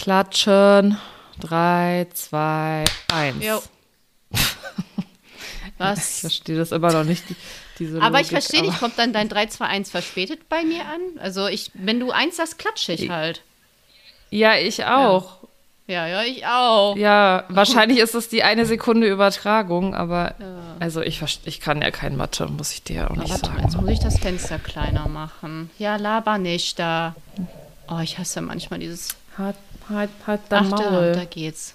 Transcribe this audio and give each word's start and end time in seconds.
Klatschen. 0.00 0.96
Drei, 1.40 2.06
zwei, 2.14 2.84
eins. 3.12 3.44
Jo. 3.44 3.62
Ich 5.66 5.86
Was? 5.86 6.20
verstehe 6.20 6.58
das 6.58 6.72
immer 6.72 6.92
noch 6.92 7.04
nicht. 7.04 7.26
die- 7.30 7.36
Diese 7.78 8.02
Aber 8.02 8.20
ich 8.20 8.30
Logik, 8.30 8.42
verstehe 8.44 8.60
nicht, 8.60 8.72
aber- 8.72 8.78
kommt 8.80 8.98
dann 8.98 9.14
dein 9.14 9.30
3, 9.30 9.46
2, 9.46 9.64
1 9.64 9.90
verspätet 9.90 10.46
bei 10.50 10.62
mir 10.62 10.82
an? 10.84 11.00
Also 11.18 11.46
ich, 11.46 11.70
wenn 11.72 11.98
du 12.00 12.10
eins 12.10 12.36
sagst, 12.36 12.58
klatsche 12.58 12.92
ich 12.92 13.08
halt. 13.08 13.40
Ja, 14.28 14.56
ich 14.56 14.84
auch. 14.84 15.38
Ja, 15.86 16.06
ja, 16.06 16.22
ich 16.22 16.44
auch. 16.46 16.96
Ja, 16.96 17.44
wahrscheinlich 17.48 17.98
ist 17.98 18.14
es 18.14 18.28
die 18.28 18.42
eine 18.42 18.66
Sekunde 18.66 19.06
Übertragung, 19.08 19.94
aber 19.94 20.34
also 20.80 21.00
ich, 21.00 21.22
ich 21.46 21.60
kann 21.60 21.80
ja 21.80 21.90
kein 21.90 22.14
Mathe, 22.16 22.46
muss 22.46 22.72
ich 22.72 22.82
dir 22.82 22.96
ja 22.96 23.10
auch 23.10 23.16
nicht 23.16 23.30
Warte, 23.30 23.46
sagen. 23.46 23.62
jetzt 23.62 23.76
muss 23.80 23.88
ich 23.90 24.00
das 24.00 24.18
Fenster 24.18 24.58
kleiner 24.58 25.08
machen. 25.08 25.70
Ja, 25.78 25.96
laber 25.96 26.36
nicht 26.36 26.78
da. 26.78 27.14
Oh, 27.88 28.00
ich 28.02 28.18
hasse 28.18 28.42
manchmal 28.42 28.80
dieses. 28.80 29.08
Halt, 29.38 29.56
halt, 29.90 30.10
halt 30.26 30.40
Ach, 30.44 30.48
dein 30.48 30.70
da, 30.70 30.76
Maul. 30.90 31.12
da 31.12 31.24
geht's. 31.24 31.74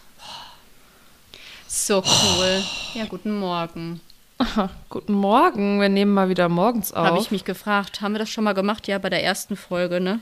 So 1.68 1.98
cool. 2.04 2.64
Ja, 2.94 3.06
guten 3.06 3.38
Morgen. 3.38 4.00
Guten 4.90 5.14
Morgen, 5.14 5.80
wir 5.80 5.88
nehmen 5.88 6.14
mal 6.14 6.28
wieder 6.28 6.50
morgens 6.50 6.92
auf. 6.92 7.06
Habe 7.06 7.20
ich 7.20 7.32
mich 7.32 7.46
gefragt. 7.46 8.02
Haben 8.02 8.16
wir 8.16 8.20
das 8.20 8.30
schon 8.30 8.44
mal 8.44 8.54
gemacht? 8.54 8.86
Ja, 8.88 8.98
bei 8.98 9.10
der 9.10 9.24
ersten 9.24 9.56
Folge, 9.56 10.00
ne? 10.02 10.20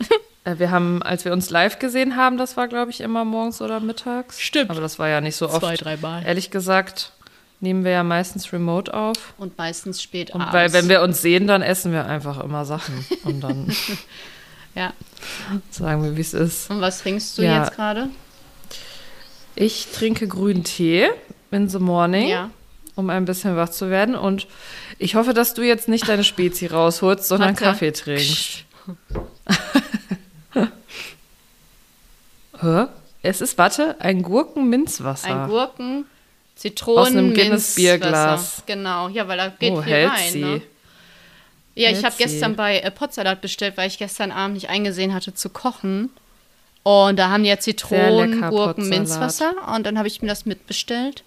Äh, 0.44 0.58
Wir 0.60 0.70
haben, 0.70 1.02
als 1.02 1.24
wir 1.24 1.32
uns 1.32 1.50
live 1.50 1.78
gesehen 1.80 2.14
haben, 2.16 2.38
das 2.38 2.56
war, 2.56 2.68
glaube 2.68 2.92
ich, 2.92 3.00
immer 3.00 3.24
morgens 3.24 3.60
oder 3.60 3.80
mittags. 3.80 4.40
Stimmt. 4.40 4.70
Aber 4.70 4.80
das 4.80 4.98
war 5.00 5.08
ja 5.08 5.20
nicht 5.20 5.34
so 5.36 5.48
oft. 5.48 5.58
Zwei, 5.60 5.74
dreimal. 5.74 6.24
Ehrlich 6.24 6.50
gesagt, 6.52 7.10
nehmen 7.60 7.82
wir 7.84 7.90
ja 7.90 8.04
meistens 8.04 8.52
remote 8.52 8.94
auf. 8.94 9.34
Und 9.38 9.58
meistens 9.58 10.00
spät 10.00 10.30
Und 10.30 10.40
abends. 10.42 10.54
weil, 10.54 10.72
wenn 10.72 10.88
wir 10.88 11.02
uns 11.02 11.20
sehen, 11.20 11.48
dann 11.48 11.62
essen 11.62 11.90
wir 11.92 12.06
einfach 12.06 12.38
immer 12.44 12.64
Sachen. 12.64 13.04
Und 13.24 13.40
dann 13.40 13.74
ja. 14.76 14.92
sagen 15.70 16.04
wir, 16.04 16.16
wie 16.16 16.20
es 16.20 16.34
ist. 16.34 16.70
Und 16.70 16.80
was 16.80 17.00
trinkst 17.02 17.36
du 17.38 17.42
Ja. 17.42 17.62
jetzt 17.64 17.74
gerade? 17.74 18.08
Ich 19.56 19.88
trinke 19.92 20.28
grünen 20.28 20.62
Tee 20.64 21.08
in 21.50 21.68
the 21.68 21.78
morning, 21.78 22.28
Ja. 22.28 22.50
um 22.94 23.08
ein 23.10 23.24
bisschen 23.24 23.56
wach 23.56 23.70
zu 23.70 23.88
werden. 23.90 24.14
Und 24.14 24.46
ich 24.98 25.14
hoffe, 25.14 25.32
dass 25.34 25.54
du 25.54 25.62
jetzt 25.62 25.88
nicht 25.88 26.06
deine 26.08 26.24
Spezi 26.24 26.66
rausholst, 26.66 27.26
sondern 27.26 27.50
Warte. 27.50 27.64
Kaffee 27.64 27.92
trinkst. 27.92 28.64
Hä? 32.60 32.86
Es 33.22 33.40
ist, 33.40 33.58
warte, 33.58 33.96
ein 34.00 34.22
Gurken-Minzwasser. 34.22 35.42
Ein 35.44 35.48
Gurken, 35.50 36.06
Zitronen, 36.54 36.98
Aus 37.00 37.08
einem. 37.08 37.34
Guinness-Bierglas. 37.34 38.62
Genau, 38.66 39.08
ja, 39.08 39.26
weil 39.26 39.36
da 39.36 39.48
geht 39.48 39.72
oh, 39.72 39.82
viel 39.82 39.92
hält 39.92 40.10
rein. 40.10 40.32
sie. 40.32 40.40
Ne? 40.42 40.62
Ja, 41.76 41.90
ich 41.90 42.04
habe 42.04 42.14
gestern 42.18 42.56
bei 42.56 42.80
äh, 42.80 42.90
Potsalat 42.90 43.40
bestellt, 43.40 43.76
weil 43.76 43.86
ich 43.88 43.98
gestern 43.98 44.32
Abend 44.32 44.54
nicht 44.54 44.68
eingesehen 44.70 45.14
hatte 45.14 45.34
zu 45.34 45.50
kochen. 45.50 46.10
Und 46.82 47.18
da 47.18 47.30
haben 47.30 47.42
die 47.42 47.48
ja 47.48 47.58
Zitronen, 47.58 48.32
lecker, 48.32 48.50
Gurken, 48.50 48.74
Potsalat. 48.84 48.98
Minzwasser. 48.98 49.74
Und 49.74 49.86
dann 49.86 49.98
habe 49.98 50.08
ich 50.08 50.22
mir 50.22 50.28
das 50.28 50.46
mitbestellt. 50.46 51.22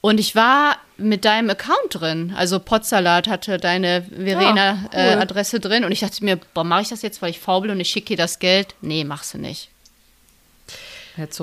Und 0.00 0.18
ich 0.18 0.34
war 0.34 0.76
mit 0.96 1.24
deinem 1.24 1.50
Account 1.50 1.76
drin. 1.90 2.34
Also 2.36 2.58
Potsalat 2.58 3.28
hatte 3.28 3.58
deine 3.58 4.04
Ah, 4.06 4.10
cool. 4.18 4.24
Verena-Adresse 4.24 5.60
drin. 5.60 5.84
Und 5.84 5.92
ich 5.92 6.00
dachte 6.00 6.24
mir, 6.24 6.36
boah, 6.54 6.64
mache 6.64 6.82
ich 6.82 6.88
das 6.88 7.02
jetzt, 7.02 7.22
weil 7.22 7.30
ich 7.30 7.38
faul 7.38 7.62
bin 7.62 7.70
und 7.70 7.80
ich 7.80 7.90
schicke 7.90 8.08
dir 8.08 8.16
das 8.16 8.38
Geld? 8.38 8.74
Nee, 8.80 9.04
machst 9.04 9.34
du 9.34 9.38
nicht. 9.38 9.68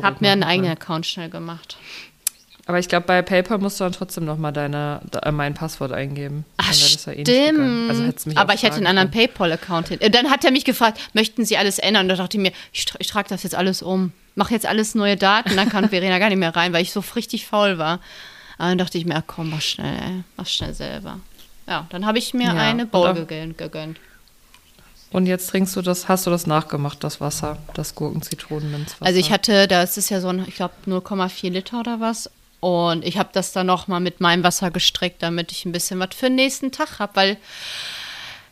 Hab 0.01 0.21
mir 0.21 0.31
einen 0.31 0.43
eigenen. 0.43 0.71
Account 0.71 1.05
schnell 1.05 1.29
gemacht. 1.29 1.77
Aber 2.65 2.79
ich 2.79 2.87
glaube, 2.87 3.05
bei 3.07 3.21
PayPal 3.21 3.57
musst 3.57 3.79
du 3.79 3.83
dann 3.83 3.93
trotzdem 3.93 4.25
noch 4.25 4.37
mal 4.37 4.51
deine, 4.51 5.01
äh, 5.21 5.31
mein 5.31 5.53
Passwort 5.53 5.91
eingeben. 5.91 6.45
Dann 6.73 6.81
wäre 6.81 6.93
das 6.93 7.05
ja 7.05 7.11
eh 7.13 7.89
nicht. 7.89 7.89
Also 7.89 8.29
mich 8.29 8.37
Aber 8.37 8.53
ich 8.53 8.63
hätte 8.63 8.77
einen 8.77 8.87
anderen 8.87 9.11
können. 9.11 9.27
PayPal-Account 9.27 9.89
hin. 9.89 10.01
Äh, 10.01 10.09
Dann 10.09 10.29
hat 10.29 10.43
er 10.45 10.51
mich 10.51 10.65
gefragt, 10.65 10.99
möchten 11.13 11.45
Sie 11.45 11.57
alles 11.57 11.79
ändern? 11.79 12.03
Und 12.05 12.09
da 12.09 12.15
dachte 12.15 12.37
ich 12.37 12.41
mir, 12.43 12.51
ich, 12.71 12.85
tra 12.85 12.97
ich 12.99 13.07
trage 13.07 13.29
das 13.29 13.43
jetzt 13.43 13.55
alles 13.55 13.81
um. 13.81 14.11
Mach 14.35 14.49
jetzt 14.51 14.65
alles 14.65 14.95
neue 14.95 15.15
Daten, 15.17 15.55
dann 15.55 15.69
kann 15.69 15.89
Verena 15.93 16.19
gar 16.19 16.29
nicht 16.29 16.39
mehr 16.39 16.55
rein, 16.55 16.73
weil 16.73 16.81
ich 16.81 16.91
so 16.91 17.03
richtig 17.15 17.45
faul 17.47 17.77
war. 17.77 17.99
Aber 18.57 18.69
dann 18.69 18.77
dachte 18.77 18.97
ich 18.97 19.05
mir, 19.05 19.15
ach 19.15 19.23
komm, 19.27 19.49
mach 19.49 19.61
schnell, 19.61 19.95
ey. 19.95 20.23
mach 20.37 20.47
schnell 20.47 20.73
selber. 20.73 21.19
Ja, 21.67 21.87
dann 21.89 22.05
habe 22.05 22.17
ich 22.17 22.33
mir 22.33 22.47
Ja, 22.47 22.53
eine 22.53 22.85
Bowl 22.85 23.13
gegönnt. 23.13 23.99
Und 25.11 25.27
jetzt 25.27 25.51
trinkst 25.51 25.75
du 25.75 25.81
das, 25.83 26.07
hast 26.07 26.25
du 26.25 26.31
das 26.31 26.47
nachgemacht, 26.47 27.03
das 27.03 27.21
Wasser, 27.21 27.59
das 27.75 27.93
Gurken-Zitronen-Minzwasser? 27.93 29.05
Also 29.05 29.19
ich 29.19 29.31
hatte, 29.31 29.67
das 29.67 29.95
ist 29.97 30.09
ja 30.09 30.19
so 30.19 30.29
ein, 30.29 30.43
ich 30.47 30.55
glaube 30.55 30.73
0,4 30.87 31.51
Liter 31.51 31.79
oder 31.79 31.99
was. 31.99 32.31
Und 32.63 33.03
ich 33.03 33.17
habe 33.17 33.27
das 33.33 33.51
dann 33.51 33.67
noch 33.67 33.89
mal 33.89 33.99
mit 33.99 34.21
meinem 34.21 34.41
Wasser 34.45 34.71
gestreckt, 34.71 35.21
damit 35.21 35.51
ich 35.51 35.65
ein 35.65 35.73
bisschen 35.73 35.99
was 35.99 36.15
für 36.15 36.27
den 36.27 36.35
nächsten 36.35 36.71
Tag 36.71 36.99
habe, 36.99 37.13
weil 37.15 37.37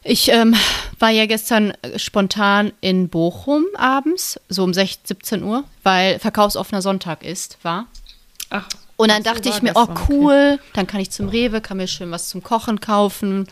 ich 0.04 0.28
ähm, 0.28 0.54
war 1.00 1.12
ja 1.12 1.28
gestern 1.28 1.72
spontan 1.96 2.74
in 2.82 3.08
Bochum 3.08 3.66
abends, 3.78 4.38
so 4.50 4.66
um 4.66 4.74
16, 4.74 5.06
17 5.06 5.44
Uhr, 5.44 5.64
weil 5.84 6.20
verkaufsoffener 6.20 6.82
Sonntag 6.82 7.24
ist, 7.24 7.58
war. 7.64 7.88
Ach, 8.50 8.68
Und 8.98 9.08
dann 9.12 9.24
so, 9.24 9.32
dachte 9.32 9.48
ich 9.48 9.62
mir, 9.62 9.72
oh 9.76 9.86
gestern, 9.86 9.98
okay. 9.98 10.14
cool, 10.14 10.60
dann 10.74 10.88
kann 10.88 11.00
ich 11.00 11.12
zum 11.12 11.30
Rewe, 11.30 11.62
kann 11.62 11.78
mir 11.78 11.88
schön 11.88 12.12
was 12.12 12.28
zum 12.28 12.44
Kochen 12.44 12.82
kaufen, 12.82 13.48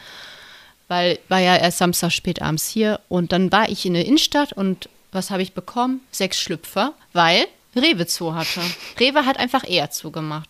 weil 0.89 1.19
war 1.29 1.39
ja 1.39 1.55
erst 1.55 1.77
Samstag 1.77 2.11
spät 2.11 2.41
abends 2.41 2.67
hier. 2.67 2.99
Und 3.07 3.31
dann 3.31 3.49
war 3.53 3.69
ich 3.69 3.85
in 3.85 3.93
der 3.93 4.05
Innenstadt 4.05 4.51
und 4.51 4.89
was 5.13 5.31
habe 5.31 5.41
ich 5.41 5.53
bekommen? 5.53 6.01
Sechs 6.11 6.37
Schlüpfer, 6.37 6.91
weil 7.13 7.47
Rewe 7.75 8.05
zu 8.07 8.33
hatte. 8.35 8.61
Rewe 8.99 9.25
hat 9.25 9.37
einfach 9.37 9.63
eher 9.67 9.91
zugemacht. 9.91 10.49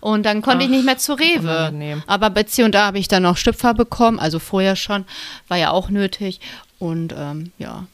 Und 0.00 0.24
dann 0.24 0.42
konnte 0.42 0.64
ich 0.64 0.70
Ach, 0.70 0.74
nicht 0.76 0.84
mehr 0.84 0.98
zu 0.98 1.14
Rewe. 1.14 1.40
unangenehm. 1.40 2.02
Aber 2.06 2.30
bei 2.30 2.44
C 2.44 2.62
und 2.62 2.72
da 2.74 2.86
habe 2.86 2.98
ich 2.98 3.08
dann 3.08 3.24
noch 3.24 3.36
Schlüpfer 3.36 3.74
bekommen, 3.74 4.18
also 4.20 4.38
vorher 4.38 4.76
schon, 4.76 5.04
war 5.48 5.56
ja 5.56 5.70
auch 5.70 5.88
nötig. 5.90 6.40
Und 6.78 7.12
ähm, 7.16 7.50
ja, 7.58 7.86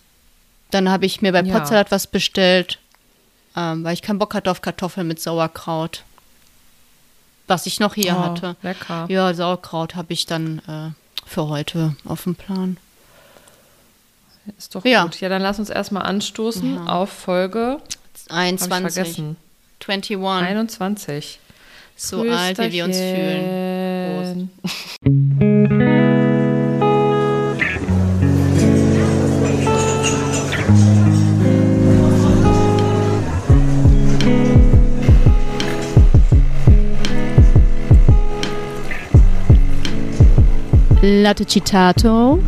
dann 0.71 0.91
habe 0.91 1.07
ich 1.07 1.23
mir 1.23 1.33
bei 1.33 1.43
Ja. 1.43 1.59
Potsalat 1.59 1.91
was 1.91 2.07
bestellt, 2.07 2.79
ähm, 3.57 3.85
weil 3.85 3.95
ich 3.95 4.03
keinen 4.03 4.19
Bock 4.19 4.35
hatte 4.35 4.51
auf 4.51 4.61
Kartoffeln 4.61 5.06
mit 5.06 5.19
Sauerkraut. 5.21 6.03
Was 7.47 7.67
ich 7.67 7.81
noch 7.81 7.95
hier 7.95 8.17
Oh, 8.17 8.21
hatte. 8.23 8.56
lecker. 8.62 9.06
Ja, 9.09 9.33
Sauerkraut 9.33 9.95
habe 9.95 10.12
ich 10.12 10.27
dann 10.27 10.59
äh, 10.67 10.91
für 11.27 11.49
heute 11.49 11.95
auf 12.05 12.25
dem 12.25 12.35
Plan. 12.35 12.77
Ist 14.59 14.75
doch 14.75 14.85
Ja. 14.85 15.05
gut. 15.05 15.21
Ja, 15.21 15.29
dann 15.31 15.41
lass 15.43 15.59
uns 15.59 15.71
erstmal 15.71 16.03
anstoßen 16.03 16.87
auf 16.87 17.11
Folge, 17.11 17.81
habe 17.81 17.83
ich 17.89 17.97
21, 18.31 18.93
vergessen, 18.93 19.37
21. 19.87 20.19
21. 20.21 21.41
So 21.97 22.23
alt, 22.23 22.59
wie 22.59 22.73
wir 22.73 22.85
uns 22.85 22.97
fühlen. 22.97 24.51
Latte 41.03 41.45
Citato. 41.47 42.39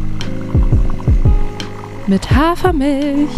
Mit 2.06 2.30
Hafermilch. 2.30 3.30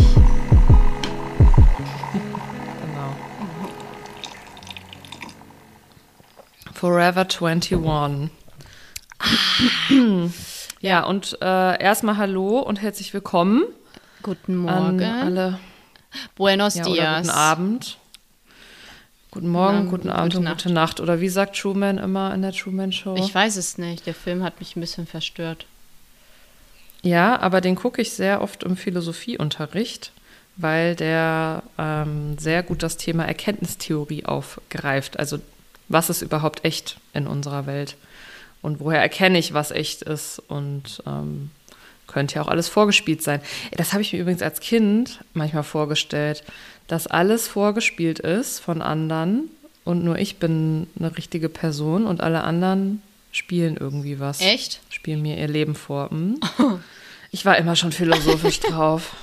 Forever 6.78 7.26
21. 7.28 8.30
ja, 10.80 11.02
und 11.02 11.36
äh, 11.42 11.82
erstmal 11.82 12.18
Hallo 12.18 12.60
und 12.60 12.80
herzlich 12.80 13.12
willkommen 13.12 13.64
Guten 14.22 14.54
Morgen. 14.54 15.02
alle. 15.02 15.58
Buenos 16.36 16.76
Ja, 16.76 16.84
dias. 16.84 17.26
guten 17.26 17.30
Abend. 17.36 17.98
Guten 19.32 19.48
Morgen, 19.48 19.76
Abend, 19.78 19.90
guten 19.90 20.02
gute 20.04 20.14
Abend 20.14 20.34
und 20.36 20.44
Nacht. 20.44 20.62
gute 20.62 20.72
Nacht. 20.72 21.00
Oder 21.00 21.20
wie 21.20 21.28
sagt 21.28 21.58
Truman 21.58 21.98
immer 21.98 22.32
in 22.32 22.42
der 22.42 22.52
Truman 22.52 22.92
Show? 22.92 23.16
Ich 23.16 23.34
weiß 23.34 23.56
es 23.56 23.76
nicht. 23.76 24.06
Der 24.06 24.14
Film 24.14 24.44
hat 24.44 24.60
mich 24.60 24.76
ein 24.76 24.80
bisschen 24.80 25.08
verstört. 25.08 25.66
Ja, 27.02 27.40
aber 27.40 27.60
den 27.60 27.74
gucke 27.74 28.00
ich 28.00 28.12
sehr 28.12 28.40
oft 28.40 28.62
im 28.62 28.76
Philosophieunterricht, 28.76 30.12
weil 30.56 30.94
der 30.94 31.64
ähm, 31.76 32.38
sehr 32.38 32.62
gut 32.62 32.84
das 32.84 32.96
Thema 32.96 33.24
Erkenntnistheorie 33.24 34.26
aufgreift. 34.26 35.18
Also 35.18 35.40
was 35.88 36.10
ist 36.10 36.22
überhaupt 36.22 36.64
echt 36.64 36.98
in 37.12 37.26
unserer 37.26 37.66
Welt 37.66 37.96
und 38.62 38.80
woher 38.80 39.00
erkenne 39.00 39.38
ich, 39.38 39.54
was 39.54 39.70
echt 39.70 40.02
ist 40.02 40.40
und 40.48 41.02
ähm, 41.06 41.50
könnte 42.06 42.36
ja 42.36 42.42
auch 42.42 42.48
alles 42.48 42.68
vorgespielt 42.68 43.22
sein. 43.22 43.40
Das 43.76 43.92
habe 43.92 44.02
ich 44.02 44.12
mir 44.12 44.20
übrigens 44.20 44.42
als 44.42 44.60
Kind 44.60 45.20
manchmal 45.34 45.62
vorgestellt, 45.62 46.42
dass 46.86 47.06
alles 47.06 47.46
vorgespielt 47.48 48.18
ist 48.18 48.60
von 48.60 48.82
anderen 48.82 49.50
und 49.84 50.04
nur 50.04 50.18
ich 50.18 50.36
bin 50.38 50.86
eine 50.98 51.16
richtige 51.16 51.48
Person 51.48 52.06
und 52.06 52.20
alle 52.20 52.42
anderen 52.42 53.02
spielen 53.30 53.76
irgendwie 53.76 54.18
was 54.18 54.40
Echt? 54.40 54.80
spielen 54.90 55.22
mir 55.22 55.38
ihr 55.38 55.48
Leben 55.48 55.74
vor. 55.74 56.10
Hm? 56.10 56.40
Ich 57.30 57.44
war 57.44 57.58
immer 57.58 57.76
schon 57.76 57.92
philosophisch 57.92 58.60
drauf. 58.60 59.14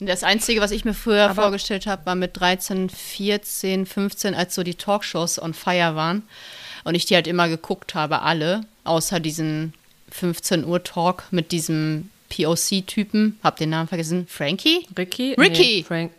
Das 0.00 0.22
Einzige, 0.22 0.60
was 0.60 0.70
ich 0.70 0.84
mir 0.84 0.94
früher 0.94 1.24
Aber- 1.30 1.42
vorgestellt 1.42 1.86
habe, 1.86 2.06
war 2.06 2.14
mit 2.14 2.36
13, 2.38 2.88
14, 2.88 3.84
15, 3.86 4.34
als 4.34 4.54
so 4.54 4.62
die 4.62 4.74
Talkshows 4.76 5.40
on 5.42 5.54
fire 5.54 5.96
waren. 5.96 6.22
Und 6.84 6.94
ich 6.94 7.04
die 7.06 7.14
halt 7.16 7.26
immer 7.26 7.48
geguckt 7.48 7.94
habe, 7.94 8.22
alle, 8.22 8.60
außer 8.84 9.18
diesen 9.18 9.74
15 10.10 10.64
Uhr 10.64 10.82
Talk 10.84 11.24
mit 11.32 11.50
diesem 11.52 12.10
POC-Typen, 12.30 13.38
hab 13.42 13.56
den 13.56 13.70
Namen 13.70 13.88
vergessen, 13.88 14.26
Frankie? 14.28 14.86
Ricky? 14.96 15.34
Ricky! 15.34 15.78
Nee, 15.78 15.84
Frank. 15.86 16.12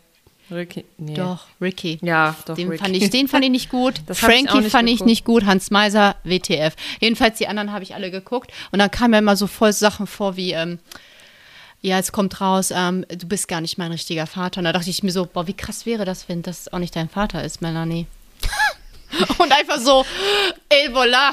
Ricky. 0.51 0.83
Nee. 0.97 1.13
Doch, 1.13 1.45
Ricky. 1.61 1.99
Ja, 2.01 2.35
doch, 2.45 2.55
Den 2.55 2.69
Ricky. 2.69 2.83
fand, 2.83 2.95
ich, 2.97 3.09
den 3.11 3.27
fand 3.27 3.45
ich 3.45 3.51
nicht 3.51 3.69
gut. 3.69 4.01
Das 4.07 4.17
ich 4.17 4.23
Frankie 4.25 4.49
auch 4.49 4.55
nicht 4.61 4.71
fand 4.71 4.89
ich 4.89 4.95
geguckt. 4.95 5.09
nicht 5.09 5.23
gut. 5.25 5.45
Hans 5.45 5.69
Meiser, 5.69 6.15
WTF. 6.23 6.75
Jedenfalls 6.99 7.37
die 7.37 7.47
anderen 7.47 7.71
habe 7.71 7.83
ich 7.83 7.93
alle 7.93 8.09
geguckt. 8.09 8.51
Und 8.71 8.79
dann 8.79 8.89
kamen 8.89 9.11
mir 9.11 9.19
immer 9.19 9.35
so 9.35 9.45
voll 9.45 9.73
Sachen 9.73 10.07
vor 10.07 10.37
wie, 10.37 10.53
ähm, 10.53 10.79
ja, 11.81 11.97
es 11.97 12.11
kommt 12.11 12.41
raus, 12.41 12.71
ähm, 12.75 13.05
du 13.09 13.27
bist 13.27 13.47
gar 13.47 13.61
nicht 13.61 13.77
mein 13.77 13.91
richtiger 13.91 14.27
Vater. 14.27 14.59
Und 14.59 14.65
da 14.65 14.73
dachte 14.73 14.89
ich 14.89 15.03
mir 15.03 15.11
so, 15.11 15.25
boah, 15.25 15.47
wie 15.47 15.53
krass 15.53 15.85
wäre 15.85 16.05
das, 16.05 16.27
wenn 16.27 16.41
das 16.41 16.71
auch 16.73 16.79
nicht 16.79 16.95
dein 16.95 17.09
Vater 17.09 17.43
ist, 17.43 17.61
Melanie. 17.61 18.07
Und 19.39 19.51
einfach 19.51 19.79
so, 19.79 20.05
ey, 20.69 20.89
voilà, 20.89 21.31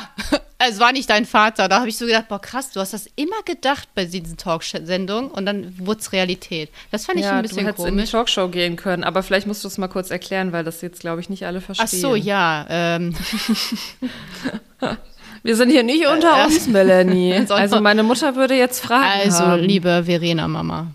es 0.59 0.79
war 0.81 0.93
nicht 0.93 1.11
dein 1.11 1.27
Vater. 1.27 1.69
Da 1.69 1.81
habe 1.81 1.89
ich 1.89 1.99
so 1.99 2.07
gedacht, 2.07 2.29
boah, 2.29 2.41
krass, 2.41 2.71
du 2.71 2.81
hast 2.81 2.95
das 2.95 3.07
immer 3.17 3.43
gedacht 3.45 3.89
bei 3.95 4.07
diesen 4.07 4.39
Talksendungen 4.39 5.31
und 5.31 5.45
dann 5.45 5.75
wurde 5.79 6.01
es 6.01 6.13
Realität. 6.13 6.71
Das 6.91 7.05
fand 7.05 7.19
ich 7.19 7.25
ja, 7.27 7.33
ein 7.33 7.43
du 7.43 7.49
bisschen 7.49 7.67
hättest 7.67 7.81
in 7.81 7.93
die 7.93 7.99
komisch. 7.99 8.11
Talkshow 8.13 8.49
gehen 8.49 8.77
können, 8.77 9.05
aber 9.05 9.23
vielleicht 9.23 9.47
musst 9.47 9.63
du 9.63 9.69
es 9.69 9.77
mal 9.77 9.89
kurz 9.89 10.11
erklären, 10.11 10.53
weil 10.53 10.65
das 10.65 10.81
jetzt, 10.81 11.01
glaube 11.01 11.21
ich, 11.21 11.29
nicht 11.29 11.45
alle 11.45 11.61
verstehen. 11.61 11.87
Ach 11.87 11.93
so, 11.93 12.15
ja. 12.15 12.67
Ähm, 12.71 13.15
Wir 15.47 15.55
sind 15.55 15.71
hier 15.71 15.85
nicht 15.85 16.09
unter 16.09 16.41
Äh, 16.41 16.47
uns, 16.47 16.67
Melanie. 16.67 17.47
Also 17.51 17.81
meine 17.81 18.03
Mutter 18.03 18.35
würde 18.35 18.57
jetzt 18.57 18.85
fragen. 18.85 19.21
Also, 19.23 19.45
haben. 19.45 19.63
liebe 19.63 20.03
Verena 20.05 20.49
Mama, 20.49 20.89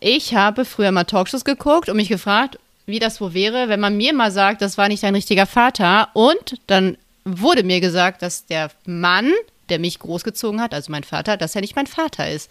ich 0.00 0.34
habe 0.34 0.64
früher 0.64 0.90
mal 0.90 1.04
Talkshows 1.04 1.44
geguckt 1.44 1.88
und 1.88 1.96
mich 1.96 2.08
gefragt, 2.08 2.58
wie 2.86 2.98
das 2.98 3.20
wohl 3.20 3.32
wäre, 3.32 3.68
wenn 3.68 3.78
man 3.78 3.96
mir 3.96 4.12
mal 4.12 4.32
sagt, 4.32 4.60
das 4.60 4.76
war 4.76 4.88
nicht 4.88 5.04
dein 5.04 5.14
richtiger 5.14 5.46
Vater. 5.46 6.08
Und 6.14 6.56
dann 6.66 6.98
wurde 7.24 7.62
mir 7.62 7.80
gesagt, 7.80 8.22
dass 8.22 8.44
der 8.44 8.70
Mann, 8.86 9.32
der 9.68 9.78
mich 9.78 9.98
großgezogen 9.98 10.60
hat, 10.60 10.74
also 10.74 10.90
mein 10.90 11.04
Vater, 11.04 11.36
dass 11.36 11.54
er 11.54 11.60
nicht 11.60 11.76
mein 11.76 11.86
Vater 11.86 12.30
ist. 12.30 12.50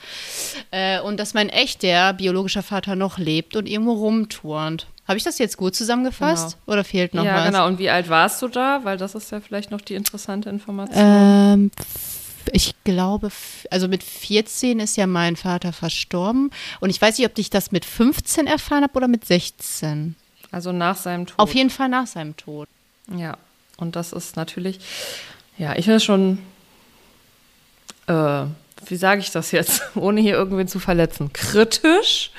Äh, 0.72 1.00
und 1.02 1.20
dass 1.20 1.34
mein 1.34 1.50
echter 1.50 2.14
biologischer 2.14 2.64
Vater 2.64 2.96
noch 2.96 3.18
lebt 3.18 3.56
und 3.56 3.68
irgendwo 3.68 3.94
rumturnt. 3.94 4.88
Habe 5.08 5.18
ich 5.18 5.24
das 5.24 5.38
jetzt 5.38 5.58
gut 5.58 5.76
zusammengefasst? 5.76 6.58
Oder 6.66 6.84
fehlt 6.84 7.14
noch 7.14 7.26
ja, 7.26 7.36
was? 7.36 7.46
genau. 7.46 7.68
Und 7.68 7.78
wie 7.78 7.90
alt 7.90 8.10
warst 8.10 8.42
du 8.42 8.48
da? 8.48 8.82
Weil 8.84 8.98
das 8.98 9.16
ist 9.16 9.32
ja 9.32 9.42
vielleicht 9.42 9.70
noch 9.70 9.82
die 9.82 9.96
interessante 9.96 10.50
Information. 10.50 10.98
Ähm, 10.98 11.72
ich 12.52 12.74
glaube, 12.84 13.30
also 13.70 13.88
mit 13.88 14.04
14 14.04 14.80
ist 14.80 14.96
ja 14.96 15.08
mein 15.08 15.36
Vater 15.36 15.74
verstorben. 15.74 16.52
Und 16.80 16.90
ich 16.90 17.02
weiß 17.02 17.18
nicht, 17.18 17.28
ob 17.28 17.38
ich 17.38 17.50
das 17.50 17.72
mit 17.72 17.84
15 17.84 18.48
erfahren 18.48 18.84
habe 18.84 18.94
oder 18.96 19.08
mit 19.08 19.26
16. 19.26 20.16
also 20.52 20.72
nach 20.72 20.96
seinem 20.96 21.26
Tod. 21.26 21.40
Auf 21.40 21.54
jeden 21.54 21.70
Fall 21.70 21.90
nach 21.90 22.08
seinem 22.08 22.38
Tod. 22.38 22.68
Ja, 23.14 23.38
und 23.78 23.96
das 23.96 24.14
ist 24.14 24.38
natürlich, 24.38 24.80
ja, 25.58 25.76
ich 25.76 25.86
finde 25.86 25.98
es 25.98 26.04
schon, 26.04 26.40
äh, 28.08 28.44
wie 28.88 28.96
sage 28.96 29.22
ich 29.22 29.32
das 29.32 29.52
jetzt, 29.52 29.82
ohne 29.96 30.22
hier 30.22 30.34
irgendwen 30.34 30.68
zu 30.68 30.80
verletzen, 30.80 31.32
kritisch. 31.34 32.32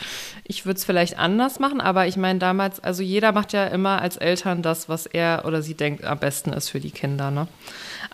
Ich 0.47 0.67
würde 0.67 0.77
es 0.77 0.85
vielleicht 0.85 1.19
anders 1.19 1.59
machen, 1.59 1.81
aber 1.81 2.07
ich 2.07 2.19
meine 2.19 2.39
damals, 2.39 2.79
also 2.79 3.03
jeder 3.03 3.33
macht 3.33 3.55
ja 3.55 3.67
immer 3.69 4.03
als 4.03 4.19
Eltern 4.19 4.61
das, 4.61 4.91
was 4.91 5.07
er 5.07 5.45
oder 5.47 5.63
sie 5.63 5.73
denkt 5.73 6.05
am 6.05 6.19
besten 6.19 6.53
ist 6.53 6.69
für 6.69 6.81
die 6.81 6.91
Kinder, 6.91 7.31
ne? 7.31 7.49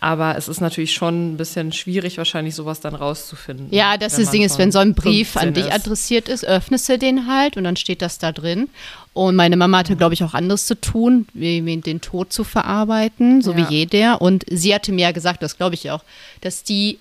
Aber 0.03 0.37
es 0.39 0.47
ist 0.47 0.61
natürlich 0.61 0.93
schon 0.95 1.33
ein 1.33 1.37
bisschen 1.37 1.73
schwierig, 1.73 2.17
wahrscheinlich 2.19 2.55
sowas 2.55 2.79
dann 2.81 2.95
rauszufinden. 2.95 3.67
Ja, 3.73 3.97
das 3.97 4.17
man 4.17 4.31
Ding 4.31 4.43
ist, 4.43 4.59
wenn 4.59 4.71
so 4.71 4.79
ein 4.79 4.95
Brief 4.95 5.33
15 5.33 5.49
an 5.49 5.55
dich 5.55 5.67
ist. 5.67 5.73
adressiert 5.73 6.29
ist, 6.29 6.45
öffnest 6.45 6.89
du 6.89 6.99
den 6.99 7.27
halt 7.27 7.57
und 7.57 7.65
dann 7.65 7.77
steht 7.77 8.01
das 8.01 8.19
da 8.19 8.31
drin. 8.31 8.69
Und 9.13 9.35
meine 9.35 9.57
Mama 9.57 9.79
hatte, 9.79 9.97
glaube 9.97 10.15
ich, 10.15 10.23
auch 10.23 10.33
anderes 10.33 10.67
zu 10.67 10.81
tun, 10.81 11.27
wie 11.35 11.61
den 11.81 12.01
Tod 12.01 12.33
zu 12.33 12.45
verarbeiten, 12.45 13.43
so 13.43 13.51
Ja. 13.53 13.57
wie 13.69 13.75
jeder. 13.75 14.23
Und 14.23 14.45
sie 14.49 14.73
hatte 14.75 14.93
mir 14.93 15.03
ja 15.03 15.13
gesagt, 15.13 15.43
das 15.43 15.57
glaube 15.59 15.75
ich 15.75 15.91
auch, 15.91 16.05
dass 16.43 16.63
die 16.63 16.99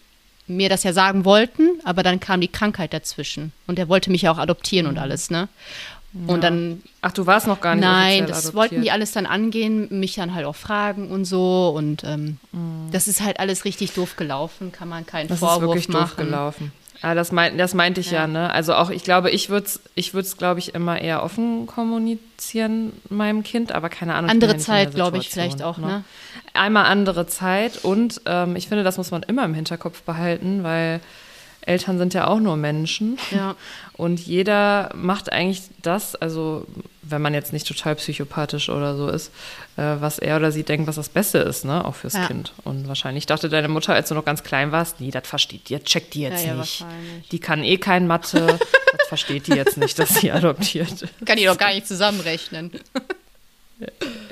mir 0.49 0.67
das 0.69 0.83
ja 0.83 0.91
sagen 0.93 1.23
wollten, 1.25 1.79
aber 1.85 2.03
dann 2.03 2.19
kam 2.19 2.41
die 2.41 2.47
Krankheit 2.47 2.91
dazwischen. 2.93 3.53
Und 3.67 3.79
er 3.79 3.87
wollte 3.87 4.09
mich 4.11 4.23
ja 4.23 4.31
auch 4.31 4.37
adoptieren 4.37 4.87
und 4.87 4.97
alles, 4.97 5.29
ne? 5.29 5.47
Und 6.25 6.43
dann 6.43 6.81
Ach, 7.01 7.11
du 7.11 7.27
warst 7.27 7.45
noch 7.45 7.61
gar 7.61 7.75
nicht 7.75 7.83
Nein, 7.85 8.21
das 8.25 8.39
adoptiert. 8.47 8.53
wollten 8.55 8.81
die 8.81 8.89
alles 8.89 9.11
dann 9.11 9.27
angehen, 9.27 9.87
mich 9.99 10.15
dann 10.15 10.33
halt 10.33 10.45
auch 10.47 10.55
fragen 10.55 11.09
und 11.11 11.25
so. 11.25 11.71
Und 11.75 12.03
ähm, 12.03 12.37
Mhm. 12.51 12.89
das 12.91 13.07
ist 13.07 13.21
halt 13.21 13.39
alles 13.39 13.63
richtig 13.63 13.91
doof 13.93 14.15
gelaufen, 14.15 14.71
kann 14.71 14.89
man 14.89 15.05
keinen 15.05 15.27
Das 15.27 15.37
Vorwurf 15.39 15.75
ist 15.75 15.87
wirklich 15.87 15.89
machen. 15.89 16.07
doof 16.07 16.15
gelaufen. 16.17 16.71
Ja, 17.01 17.15
das, 17.15 17.31
mein, 17.31 17.57
das 17.57 17.73
meinte 17.73 18.01
ich 18.01 18.11
ja. 18.11 18.21
Ja. 18.21 18.27
ne? 18.27 18.51
Also 18.51 18.73
auch, 18.75 18.89
ich 18.89 19.03
glaube, 19.03 19.29
ich 19.31 19.49
würde 19.49 19.65
es, 19.67 19.81
ich 19.95 20.13
würd's, 20.13 20.37
glaube 20.37 20.59
ich, 20.59 20.75
immer 20.75 20.99
eher 20.99 21.23
offen 21.23 21.65
kommunizieren 21.65 22.93
meinem 23.09 23.43
Kind, 23.43 23.71
aber 23.71 23.89
keine 23.89 24.15
Ahnung. 24.15 24.29
Andere 24.29 24.57
Zeit, 24.57 24.93
glaube 24.93 25.17
ich, 25.17 25.29
vielleicht 25.29 25.63
auch, 25.63 25.77
ne? 25.77 26.03
Einmal 26.53 26.85
andere 26.85 27.27
Zeit 27.27 27.83
und 27.83 28.21
ähm, 28.25 28.55
ich 28.55 28.67
finde, 28.67 28.83
das 28.83 28.97
muss 28.97 29.11
man 29.11 29.23
immer 29.23 29.45
im 29.45 29.53
Hinterkopf 29.53 30.01
behalten, 30.01 30.63
weil 30.63 30.99
Eltern 31.61 31.97
sind 31.97 32.13
ja 32.13 32.27
auch 32.27 32.39
nur 32.39 32.55
Menschen. 32.57 33.17
Ja. 33.31 33.55
Und 33.93 34.19
jeder 34.19 34.91
macht 34.95 35.31
eigentlich 35.31 35.63
das, 35.81 36.15
also 36.15 36.65
wenn 37.01 37.21
man 37.21 37.33
jetzt 37.33 37.51
nicht 37.53 37.67
total 37.67 37.95
psychopathisch 37.95 38.69
oder 38.69 38.95
so 38.95 39.09
ist, 39.09 39.31
äh, 39.77 39.95
was 39.99 40.19
er 40.19 40.37
oder 40.37 40.51
sie 40.51 40.63
denkt, 40.63 40.87
was 40.87 40.95
das 40.95 41.09
Beste 41.09 41.39
ist, 41.39 41.65
ne, 41.65 41.83
auch 41.83 41.95
fürs 41.95 42.13
Ja. 42.13 42.27
Kind. 42.27 42.53
Und 42.63 42.87
wahrscheinlich 42.87 43.25
dachte 43.25 43.49
deine 43.49 43.67
Mutter, 43.67 43.93
als 43.93 44.09
du 44.09 44.15
noch 44.15 44.25
ganz 44.25 44.43
klein 44.43 44.71
warst, 44.71 45.01
nee, 45.01 45.11
das 45.11 45.27
versteht 45.27 45.69
die, 45.69 45.77
checkt 45.79 46.13
die 46.13 46.21
jetzt 46.21 46.45
Ja, 46.45 46.53
nicht. 46.55 46.85
Die 47.31 47.39
kann 47.39 47.63
eh 47.63 47.77
kein 47.77 48.07
Mathe, 48.07 48.45
das 48.97 49.07
versteht 49.07 49.47
die 49.47 49.53
jetzt 49.53 49.77
nicht, 49.77 49.99
dass 49.99 50.15
sie 50.15 50.31
adoptiert. 50.31 51.05
Kann 51.25 51.37
die 51.37 51.45
doch 51.45 51.57
gar 51.57 51.73
nicht 51.73 51.87
zusammenrechnen. 51.87 52.71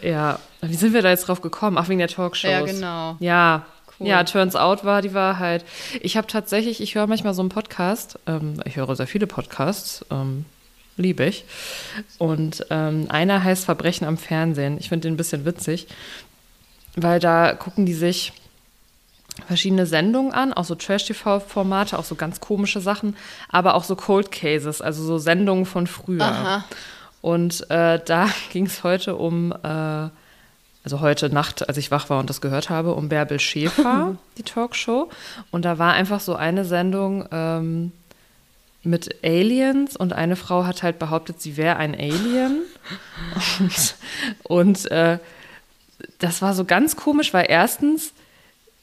Ja, 0.02 0.40
wie 0.62 0.76
sind 0.76 0.94
wir 0.94 1.02
da 1.02 1.10
jetzt 1.10 1.28
drauf 1.28 1.42
gekommen? 1.42 1.78
Ach, 1.78 1.88
wegen 1.88 2.00
der 2.00 2.10
Talkshows. 2.10 2.52
Ja, 2.52 2.62
genau. 2.62 3.16
Ja, 3.20 3.66
Cool. 4.00 4.08
ja, 4.08 4.24
turns 4.24 4.56
out 4.56 4.84
war 4.84 5.02
die 5.02 5.14
Wahrheit. 5.14 5.66
Ich 6.02 6.18
habe 6.18 6.28
tatsächlich, 6.28 6.82
ich 6.82 6.96
höre 6.96 7.08
manchmal 7.08 7.34
so 7.34 7.42
einen 7.42 7.50
Podcast, 7.50 8.20
ähm, 8.28 8.62
ich 8.66 8.76
höre 8.76 8.96
sehr 8.96 9.08
viele 9.08 9.26
Podcasts, 9.26 10.06
ähm, 10.12 10.46
liebe 10.98 11.26
ich. 11.26 11.46
Und 12.18 12.66
ähm, 12.70 13.08
einer 13.10 13.44
heißt 13.44 13.66
Verbrechen 13.66 14.06
am 14.06 14.18
Fernsehen. 14.18 14.78
Ich 14.80 14.90
finde 14.90 15.08
den 15.08 15.16
ein 15.16 15.18
bisschen 15.18 15.46
witzig, 15.46 15.88
weil 16.96 17.20
da 17.20 17.54
gucken 17.54 17.86
die 17.86 17.94
sich 17.94 18.34
verschiedene 19.46 19.86
Sendungen 19.86 20.32
an, 20.32 20.54
auch 20.54 20.66
so 20.66 20.76
Trash-TV-Formate, 20.76 21.98
auch 21.98 22.04
so 22.04 22.16
ganz 22.16 22.40
komische 22.40 22.82
Sachen, 22.82 23.16
aber 23.50 23.76
auch 23.76 23.84
so 23.84 23.96
Cold 23.96 24.32
Cases, 24.32 24.82
also 24.82 25.04
so 25.04 25.18
Sendungen 25.18 25.66
von 25.66 25.88
früher. 25.88 26.24
Aha. 26.24 26.66
Und 27.22 27.70
äh, 27.70 28.00
da 28.04 28.30
ging 28.52 28.66
es 28.66 28.84
heute 28.84 29.16
um, 29.16 29.52
äh, 29.52 30.10
also 30.84 31.02
heute 31.02 31.30
Nacht, 31.30 31.68
als 31.68 31.78
ich 31.78 31.92
wach 31.92 32.10
war 32.10 32.20
und 32.20 32.30
das 32.30 32.42
gehört 32.42 32.70
habe, 32.70 32.94
um 32.94 33.10
Bärbel 33.10 33.40
Schäfer, 33.40 34.16
die 34.38 34.44
Talkshow. 34.44 35.10
Und 35.52 35.66
da 35.66 35.78
war 35.78 35.94
einfach 35.94 36.20
so 36.20 36.36
eine 36.36 36.66
Sendung 36.66 37.28
ähm, 37.32 37.92
mit 38.84 39.24
Aliens 39.24 39.98
und 39.98 40.14
eine 40.14 40.36
Frau 40.36 40.66
hat 40.66 40.84
halt 40.84 40.98
behauptet, 41.00 41.42
sie 41.42 41.58
wäre 41.58 41.78
ein 41.78 41.94
Alien. 41.94 42.62
Und, 43.60 43.96
und 44.44 44.92
äh, 44.92 45.20
das 46.20 46.42
war 46.42 46.54
so 46.54 46.64
ganz 46.64 46.96
komisch, 46.96 47.34
weil 47.34 47.48
erstens, 47.50 48.14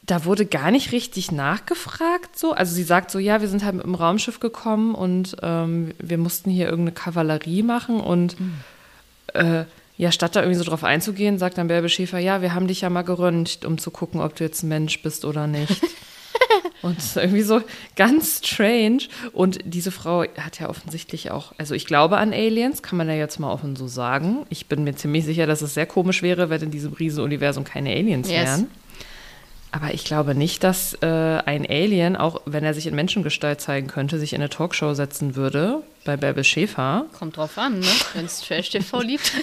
da 0.02 0.24
wurde 0.26 0.44
gar 0.44 0.70
nicht 0.70 0.92
richtig 0.92 1.32
nachgefragt 1.32 2.38
so. 2.38 2.52
Also 2.52 2.74
sie 2.74 2.82
sagt 2.82 3.10
so, 3.10 3.18
ja, 3.18 3.40
wir 3.40 3.48
sind 3.48 3.64
halt 3.64 3.76
mit 3.76 3.84
dem 3.84 3.94
Raumschiff 3.94 4.40
gekommen 4.40 4.94
und 4.94 5.36
ähm, 5.42 5.92
wir 5.98 6.18
mussten 6.18 6.50
hier 6.50 6.66
irgendeine 6.66 6.92
Kavallerie 6.92 7.62
machen 7.62 8.00
und 8.00 8.36
äh, 9.32 9.64
ja, 9.96 10.10
statt 10.10 10.34
da 10.34 10.40
irgendwie 10.40 10.58
so 10.58 10.64
drauf 10.64 10.82
einzugehen, 10.82 11.38
sagt 11.38 11.56
dann 11.58 11.68
Bärbe 11.68 11.88
Schäfer, 11.88 12.18
ja, 12.18 12.42
wir 12.42 12.54
haben 12.54 12.66
dich 12.66 12.80
ja 12.80 12.90
mal 12.90 13.02
geröntgt, 13.02 13.64
um 13.64 13.78
zu 13.78 13.90
gucken, 13.90 14.20
ob 14.20 14.34
du 14.34 14.44
jetzt 14.44 14.62
ein 14.62 14.68
Mensch 14.68 15.00
bist 15.02 15.24
oder 15.24 15.46
nicht. 15.46 15.80
Und 16.82 16.98
irgendwie 17.14 17.42
so 17.42 17.62
ganz 17.96 18.42
strange. 18.44 19.04
Und 19.32 19.60
diese 19.64 19.90
Frau 19.90 20.24
hat 20.38 20.60
ja 20.60 20.68
offensichtlich 20.68 21.30
auch, 21.30 21.52
also 21.56 21.74
ich 21.74 21.86
glaube 21.86 22.18
an 22.18 22.32
Aliens, 22.32 22.82
kann 22.82 22.98
man 22.98 23.08
ja 23.08 23.14
jetzt 23.14 23.38
mal 23.38 23.50
offen 23.50 23.74
so 23.74 23.86
sagen. 23.86 24.44
Ich 24.50 24.66
bin 24.66 24.84
mir 24.84 24.94
ziemlich 24.94 25.24
sicher, 25.24 25.46
dass 25.46 25.62
es 25.62 25.72
sehr 25.72 25.86
komisch 25.86 26.22
wäre, 26.22 26.50
wenn 26.50 26.60
in 26.60 26.70
diesem 26.70 26.92
Riesenuniversum 26.92 27.64
keine 27.64 27.90
Aliens 27.90 28.28
Yes. 28.28 28.44
wären. 28.44 28.70
Aber 29.70 29.94
ich 29.94 30.04
glaube 30.04 30.34
nicht, 30.34 30.62
dass 30.62 30.94
äh, 31.00 31.06
ein 31.06 31.66
Alien, 31.66 32.16
auch 32.16 32.42
wenn 32.44 32.64
er 32.64 32.74
sich 32.74 32.86
in 32.86 32.94
Menschengestalt 32.94 33.60
zeigen 33.60 33.86
könnte, 33.86 34.18
sich 34.18 34.32
in 34.34 34.40
eine 34.40 34.50
Talkshow 34.50 34.92
setzen 34.94 35.36
würde 35.36 35.82
bei 36.04 36.16
Bärbel 36.16 36.44
Schäfer. 36.44 37.06
Kommt 37.18 37.36
drauf 37.36 37.56
an, 37.58 37.80
ne? 37.80 37.86
Wenn 38.14 38.26
es 38.26 38.40
Trash-TV 38.40 39.00
liebt. 39.00 39.32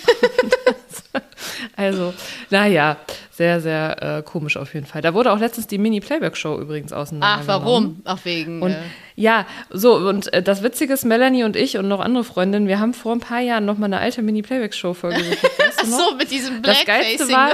Also, 1.76 2.14
naja, 2.50 2.98
sehr, 3.32 3.60
sehr 3.62 4.18
äh, 4.20 4.24
komisch 4.24 4.58
auf 4.58 4.74
jeden 4.74 4.86
Fall. 4.86 5.02
Da 5.02 5.14
wurde 5.14 5.32
auch 5.32 5.40
letztens 5.40 5.68
die 5.68 5.78
Mini-Playback-Show 5.78 6.60
übrigens 6.60 6.94
Ach, 6.94 7.00
auseinandergenommen. 7.00 7.66
warum? 7.66 8.02
Ach, 8.06 8.20
wegen. 8.24 8.62
Und 8.62 8.72
äh, 8.72 8.82
ja, 9.16 9.46
so, 9.70 9.96
und 9.96 10.32
äh, 10.34 10.44
das 10.44 10.64
Witzige 10.64 10.94
ist, 10.94 11.06
Melanie 11.06 11.44
und 11.44 11.56
ich 11.56 11.78
und 11.78 11.88
noch 11.88 12.00
andere 12.00 12.24
Freundinnen, 12.24 12.68
wir 12.68 12.80
haben 12.80 12.94
vor 12.94 13.14
ein 13.14 13.20
paar 13.20 13.42
Jahren 13.42 13.66
noch 13.66 13.78
mal 13.78 13.88
eine 13.88 14.00
alte 14.00 14.22
Mini-Playback-Show-Folge 14.22 15.24
geguckt. 15.24 15.44
Weißt 15.60 15.80
ach 15.80 15.84
du 15.84 15.90
so, 15.90 16.16
mit 16.16 16.32
diesem 16.32 16.62
Blackfacing. 16.62 17.30
war, 17.32 17.52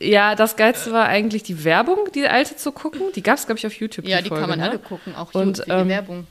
ja, 0.00 0.34
das 0.34 0.56
Geilste 0.56 0.92
war 0.92 1.06
eigentlich 1.06 1.42
die 1.42 1.64
Werbung, 1.64 2.08
die 2.14 2.26
alte 2.26 2.56
zu 2.56 2.72
gucken. 2.72 3.00
Die 3.14 3.22
gab 3.22 3.38
es, 3.38 3.46
glaube 3.46 3.58
ich, 3.58 3.66
auf 3.66 3.74
YouTube. 3.74 4.06
ja, 4.06 4.20
die 4.20 4.28
Folge, 4.28 4.42
kann 4.42 4.50
man 4.50 4.58
ne? 4.58 4.70
alle 4.70 4.78
gucken, 4.78 5.14
auch 5.14 5.32
Und, 5.34 5.64
die 5.66 5.70
ähm, 5.70 5.88
Werbung. 5.88 6.26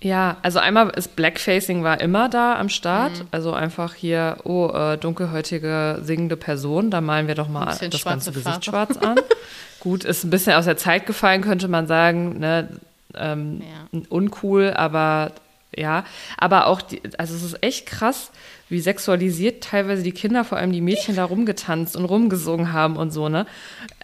Ja, 0.00 0.36
also 0.42 0.60
einmal 0.60 0.90
ist 0.90 1.16
Blackfacing 1.16 1.82
war 1.82 2.00
immer 2.00 2.28
da 2.28 2.56
am 2.58 2.68
Start. 2.68 3.18
Mhm. 3.18 3.26
Also 3.32 3.52
einfach 3.52 3.94
hier, 3.94 4.38
oh, 4.44 4.68
äh, 4.68 4.96
dunkelhäutige 4.96 6.00
singende 6.02 6.36
Person, 6.36 6.90
da 6.90 7.00
malen 7.00 7.26
wir 7.26 7.34
doch 7.34 7.48
mal 7.48 7.76
das 7.76 8.04
ganze 8.04 8.30
Gesicht 8.30 8.64
Farbe. 8.64 8.64
schwarz 8.64 8.96
an. 8.98 9.18
Gut, 9.80 10.04
ist 10.04 10.24
ein 10.24 10.30
bisschen 10.30 10.54
aus 10.54 10.66
der 10.66 10.76
Zeit 10.76 11.06
gefallen, 11.06 11.42
könnte 11.42 11.68
man 11.68 11.86
sagen. 11.86 12.38
Ne? 12.38 12.68
ähm, 13.14 13.62
ja. 13.62 14.00
uncool, 14.08 14.72
aber 14.74 15.32
ja, 15.76 16.04
aber 16.36 16.66
auch, 16.66 16.82
die, 16.82 17.02
also 17.18 17.34
es 17.34 17.42
ist 17.42 17.62
echt 17.62 17.86
krass, 17.86 18.30
wie 18.68 18.80
sexualisiert 18.80 19.64
teilweise 19.64 20.02
die 20.02 20.12
Kinder, 20.12 20.44
vor 20.44 20.58
allem 20.58 20.72
die 20.72 20.80
Mädchen, 20.80 21.16
da 21.16 21.24
rumgetanzt 21.24 21.96
und 21.96 22.04
rumgesungen 22.04 22.72
haben 22.72 22.96
und 22.96 23.10
so, 23.10 23.28
ne? 23.28 23.46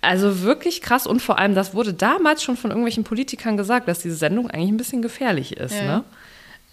Also 0.00 0.42
wirklich 0.42 0.80
krass 0.80 1.06
und 1.06 1.20
vor 1.20 1.38
allem, 1.38 1.54
das 1.54 1.74
wurde 1.74 1.92
damals 1.92 2.42
schon 2.42 2.56
von 2.56 2.70
irgendwelchen 2.70 3.04
Politikern 3.04 3.56
gesagt, 3.56 3.88
dass 3.88 4.00
diese 4.00 4.16
Sendung 4.16 4.50
eigentlich 4.50 4.70
ein 4.70 4.76
bisschen 4.76 5.02
gefährlich 5.02 5.56
ist, 5.56 5.74
ja. 5.74 5.82
ne? 5.82 6.04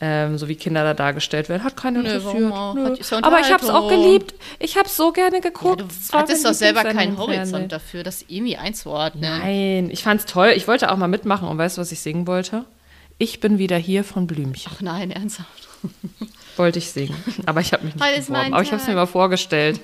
Ähm, 0.04 0.40
so 0.40 0.48
wie 0.48 0.56
Kinder 0.56 0.84
da 0.84 0.96
dargestellt 0.96 1.48
werden. 1.48 1.64
Hat 1.64 1.78
keiner 1.78 2.00
interessiert. 2.00 2.34
Nö, 2.40 2.96
Hat 2.96 3.24
Aber 3.24 3.40
ich 3.40 3.52
habe 3.54 3.64
es 3.64 3.70
auch 3.70 3.88
geliebt. 3.88 4.34
Ich 4.58 4.76
habe 4.76 4.88
es 4.88 4.98
so 4.98 5.12
gerne 5.12 5.42
geguckt. 5.42 5.82
Ja, 5.82 5.88
du 5.88 6.18
hattest 6.18 6.44
doch 6.44 6.54
selber 6.54 6.84
keinen 6.86 7.20
Horizont 7.20 7.72
dafür, 7.72 8.02
das 8.02 8.26
irgendwie 8.28 8.58
einzuordnen. 8.58 9.30
Nein, 9.30 9.92
ich 9.92 10.02
fand 10.02 10.22
es 10.22 10.26
toll. 10.26 10.54
Ich 10.56 10.68
wollte 10.68 10.92
auch 10.92 10.98
mal 10.98 11.08
mitmachen 11.08 11.48
und 11.48 11.60
weißt 11.60 11.78
du, 11.78 11.82
was 11.82 11.92
ich 11.92 12.00
singen 12.00 12.26
wollte? 12.26 12.66
Ich 13.20 13.40
bin 13.42 13.60
wieder 13.60 13.78
hier 13.78 14.04
von 14.04 14.26
Blümchen. 14.26 14.72
Ach 14.76 14.82
nein, 14.82 15.12
ernsthaft. 15.12 15.70
Wollte 16.58 16.80
ich 16.80 16.92
singen, 16.92 17.16
aber 17.46 17.62
ich 17.62 17.74
habe 17.74 17.86
mich 17.86 17.96
nicht 17.96 18.06
Heute 18.06 18.22
beworben. 18.22 18.54
Aber 18.54 18.64
ich 18.64 18.72
habe 18.72 18.82
es 18.82 18.88
mir 18.88 18.96
mal 18.96 19.06
vorgestellt. 19.06 19.80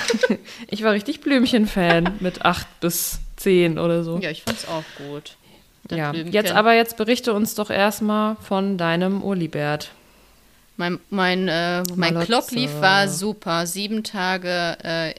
ich 0.68 0.82
war 0.82 0.92
richtig 0.92 1.20
Blümchen-Fan 1.20 2.16
mit 2.20 2.44
acht 2.44 2.66
bis 2.80 3.18
zehn 3.36 3.78
oder 3.78 4.04
so. 4.04 4.18
Ja, 4.18 4.30
ich 4.30 4.42
fand 4.42 4.58
es 4.58 4.68
auch 4.68 4.84
gut. 4.96 5.36
Ja, 5.90 6.12
jetzt 6.12 6.52
aber 6.52 6.74
jetzt 6.74 6.96
berichte 6.96 7.32
uns 7.32 7.54
doch 7.54 7.70
erstmal 7.70 8.36
von 8.36 8.76
deinem 8.78 9.22
Urlibert. 9.22 9.90
Mein, 10.76 10.98
mein, 11.10 11.48
äh, 11.48 11.82
mein 11.94 12.20
Clockleaf 12.20 12.80
war 12.80 13.08
super. 13.08 13.66
Sieben 13.66 14.04
Tage 14.04 14.76
äh, 14.82 15.14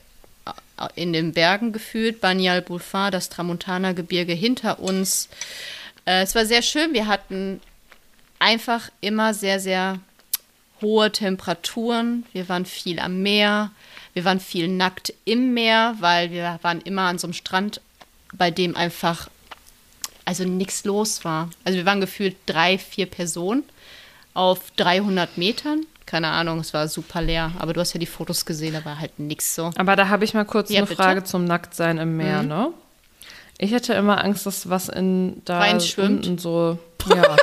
in 0.96 1.13
den 1.13 1.34
Bergen 1.34 1.72
gefühlt. 1.72 2.22
Banyal 2.22 2.62
Bulfar, 2.62 3.12
das 3.12 3.29
Tramontana-Gebirge 3.29 4.34
hinter 4.34 4.79
uns. 4.79 5.29
Äh, 6.06 6.22
es 6.22 6.36
war 6.36 6.46
sehr 6.46 6.62
schön. 6.62 6.94
Wir 6.94 7.08
hatten 7.08 7.60
einfach 8.39 8.89
immer 9.01 9.34
sehr, 9.34 9.60
sehr 9.60 10.00
hohe 10.82 11.12
Temperaturen. 11.12 12.26
Wir 12.34 12.50
waren 12.50 12.66
viel 12.66 13.00
am 13.00 13.22
Meer. 13.22 13.72
Wir 14.14 14.26
waren 14.26 14.40
viel 14.40 14.68
nackt 14.68 15.14
im 15.26 15.54
Meer, 15.54 15.96
weil 16.00 16.32
wir 16.32 16.60
waren 16.62 16.82
immer 16.82 17.04
an 17.04 17.20
so 17.20 17.28
einem 17.28 17.34
Strand, 17.34 17.82
bei 18.34 18.52
dem 18.52 18.76
einfach 18.76 19.30
also 20.26 20.44
nichts 20.44 20.84
los 20.84 21.24
war. 21.24 21.50
Also 21.64 21.78
wir 21.78 21.86
waren 21.86 22.02
gefühlt 22.02 22.36
drei, 22.46 22.78
vier 22.78 23.06
Personen 23.06 23.64
auf 24.34 24.72
300 24.76 25.38
Metern. 25.38 25.86
Keine 26.06 26.28
Ahnung, 26.28 26.60
es 26.60 26.74
war 26.74 26.88
super 26.88 27.22
leer. 27.22 27.52
Aber 27.60 27.74
du 27.74 27.80
hast 27.80 27.94
ja 27.94 28.00
die 28.00 28.06
Fotos 28.06 28.46
gesehen, 28.46 28.74
da 28.74 28.84
war 28.84 29.00
halt 29.00 29.20
nichts 29.20 29.56
so. 29.56 29.72
Aber 29.78 29.96
da 29.96 30.10
habe 30.10 30.26
ich 30.26 30.34
mal 30.34 30.46
kurz 30.46 30.70
ja, 30.70 30.80
eine 30.80 30.88
bitte? 30.88 31.02
Frage 31.02 31.24
zum 31.24 31.46
Nacktsein 31.46 31.98
im 31.98 32.18
Meer, 32.18 32.44
mhm. 32.44 32.48
ne? 32.48 32.74
Ich 33.58 33.72
hätte 33.72 33.94
immer 33.94 34.24
Angst, 34.24 34.46
dass 34.46 34.70
was 34.70 34.90
in 34.90 35.42
da 35.46 35.66
unten 35.98 36.38
so, 36.38 36.78
ja. 37.10 37.36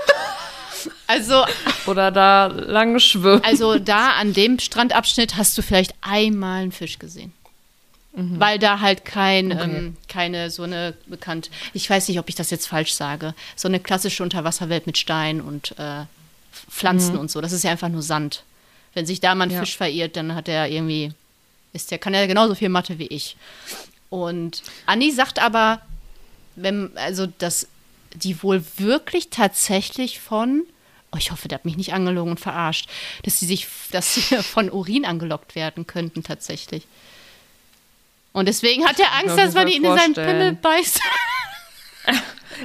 Also. 1.07 1.45
Oder 1.87 2.11
da 2.11 2.47
lang 2.47 2.99
schwimmt. 2.99 3.45
Also 3.45 3.79
da 3.79 4.13
an 4.13 4.33
dem 4.33 4.59
Strandabschnitt 4.59 5.37
hast 5.37 5.57
du 5.57 5.63
vielleicht 5.63 5.95
einmal 6.01 6.63
einen 6.63 6.73
Fisch 6.73 6.99
gesehen. 6.99 7.33
Mhm. 8.15 8.39
Weil 8.39 8.59
da 8.59 8.81
halt 8.81 9.05
kein, 9.05 9.53
okay. 9.53 9.63
ähm, 9.63 9.97
keine 10.09 10.51
so 10.51 10.63
eine 10.63 10.95
bekannt, 11.07 11.51
ich 11.73 11.89
weiß 11.89 12.09
nicht, 12.09 12.19
ob 12.19 12.29
ich 12.29 12.35
das 12.37 12.51
jetzt 12.51 12.69
falsch 12.69 12.95
sage, 12.95 13.35
so 13.57 13.67
eine 13.67 13.81
klassische 13.81 14.23
Unterwasserwelt 14.23 14.87
mit 14.87 14.99
Stein 14.99 15.41
und 15.41 15.77
äh, 15.79 16.05
Pflanzen 16.71 17.15
mhm. 17.15 17.21
und 17.21 17.31
so. 17.31 17.41
Das 17.41 17.53
ist 17.53 17.65
ja 17.65 17.71
einfach 17.71 17.89
nur 17.89 18.03
Sand. 18.03 18.45
Wenn 18.95 19.07
sich 19.07 19.21
da 19.21 19.35
mal 19.35 19.45
ein 19.45 19.51
ja. 19.51 19.61
Fisch 19.61 19.77
verirrt, 19.77 20.17
dann 20.17 20.35
hat 20.35 20.49
er 20.49 20.69
irgendwie, 20.69 21.13
ist 21.73 21.91
der, 21.91 21.99
kann 21.99 22.15
er 22.15 22.29
genauso 22.29 22.55
viel 22.55 22.69
Mathe 22.69 22.99
wie 22.99 23.09
ich. 23.09 23.37
Und 24.11 24.63
Anni 24.87 25.11
sagt 25.11 25.41
aber, 25.41 25.81
wenn, 26.55 26.97
also, 26.97 27.27
dass 27.27 27.67
die 28.15 28.41
wohl 28.45 28.65
wirklich 28.77 29.31
tatsächlich 29.31 30.21
von 30.21 30.63
oh, 31.15 31.19
ich 31.19 31.31
hoffe, 31.31 31.49
der 31.49 31.59
hat 31.59 31.65
mich 31.65 31.77
nicht 31.77 31.93
angelogen 31.93 32.33
und 32.33 32.41
verarscht, 32.41 32.89
dass 33.23 33.39
sie 33.39 33.47
sich, 33.47 33.67
dass 33.93 34.15
sie 34.15 34.21
von 34.43 34.71
Urin 34.71 35.05
angelockt 35.05 35.55
werden 35.55 35.87
könnten 35.87 36.23
tatsächlich. 36.23 36.87
Und 38.33 38.47
deswegen 38.49 38.85
hat 38.85 38.99
er 38.99 39.15
Angst, 39.15 39.39
dass 39.39 39.55
man 39.55 39.69
ihn 39.69 39.85
in 39.85 39.97
seinen 39.97 40.15
Pimmel 40.15 40.53
beißt. 40.55 41.01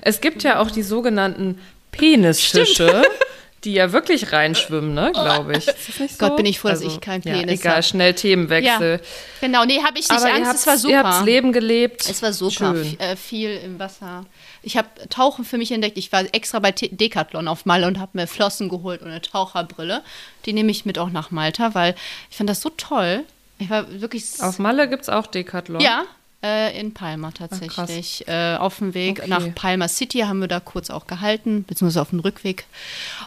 Es 0.01 0.21
gibt 0.21 0.43
ja 0.43 0.59
auch 0.59 0.69
die 0.69 0.83
sogenannten 0.83 1.59
Penisfische. 1.91 3.01
die 3.63 3.73
ja 3.73 3.91
wirklich 3.91 4.31
reinschwimmen, 4.31 4.93
ne, 4.93 5.11
glaube 5.13 5.57
ich. 5.57 5.65
So? 5.65 6.05
Gott, 6.17 6.37
bin 6.37 6.45
ich 6.45 6.59
froh, 6.59 6.69
also, 6.69 6.85
dass 6.85 6.93
ich 6.93 7.01
kein 7.01 7.21
Penis 7.21 7.41
ja, 7.41 7.47
Egal, 7.47 7.75
hab. 7.77 7.83
schnell 7.83 8.13
Themenwechsel. 8.13 9.01
Ja, 9.01 9.07
genau, 9.41 9.65
nee, 9.65 9.81
habe 9.81 9.99
ich 9.99 10.07
nicht 10.07 10.11
Aber 10.11 10.33
Angst, 10.33 10.55
es 10.55 10.67
war 10.67 10.77
super. 10.77 10.93
Ihr 10.93 11.03
habt 11.03 11.25
Leben 11.25 11.51
gelebt. 11.51 12.09
Es 12.09 12.21
war 12.21 12.31
super, 12.31 12.75
Schön. 12.75 12.99
Äh, 12.99 13.15
viel 13.15 13.49
im 13.57 13.79
Wasser. 13.79 14.25
Ich 14.61 14.77
habe 14.77 14.87
Tauchen 15.09 15.45
für 15.45 15.57
mich 15.57 15.71
entdeckt. 15.71 15.97
Ich 15.97 16.11
war 16.11 16.23
extra 16.33 16.59
bei 16.59 16.71
Decathlon 16.71 17.47
auf 17.47 17.65
Malle 17.65 17.87
und 17.87 17.99
habe 17.99 18.11
mir 18.13 18.27
Flossen 18.27 18.69
geholt 18.69 19.01
und 19.01 19.09
eine 19.09 19.21
Taucherbrille. 19.21 20.03
Die 20.45 20.53
nehme 20.53 20.71
ich 20.71 20.85
mit 20.85 20.97
auch 20.97 21.09
nach 21.09 21.31
Malta, 21.31 21.73
weil 21.75 21.95
ich 22.29 22.37
fand 22.37 22.49
das 22.49 22.61
so 22.61 22.69
toll. 22.69 23.23
Ich 23.57 23.69
war 23.69 24.01
wirklich. 24.01 24.41
Auf 24.41 24.59
Malle 24.59 24.89
gibt 24.89 25.03
es 25.03 25.09
auch 25.09 25.27
Decathlon. 25.27 25.81
Ja, 25.81 26.05
äh, 26.41 26.79
in 26.79 26.93
Palma 26.93 27.31
tatsächlich. 27.31 28.23
Ach, 28.27 28.31
äh, 28.31 28.55
auf 28.57 28.77
dem 28.77 28.93
Weg 28.93 29.19
okay. 29.19 29.29
nach 29.29 29.53
Palma 29.55 29.89
City 29.89 30.19
haben 30.19 30.39
wir 30.39 30.47
da 30.47 30.61
kurz 30.61 30.89
auch 30.89 31.05
gehalten, 31.05 31.65
beziehungsweise 31.65 32.01
auf 32.01 32.11
dem 32.11 32.21
Rückweg. 32.21 32.65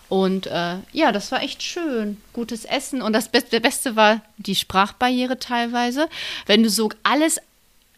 Und 0.08 0.46
äh, 0.46 0.76
ja, 0.92 1.12
das 1.12 1.30
war 1.30 1.42
echt 1.42 1.62
schön. 1.62 2.16
Gutes 2.32 2.64
Essen. 2.64 3.02
Und 3.02 3.12
das 3.12 3.28
Be 3.28 3.42
Beste 3.60 3.96
war 3.96 4.22
die 4.38 4.54
Sprachbarriere 4.54 5.38
teilweise. 5.38 6.08
Wenn 6.46 6.62
du 6.62 6.70
so 6.70 6.88
alles 7.02 7.38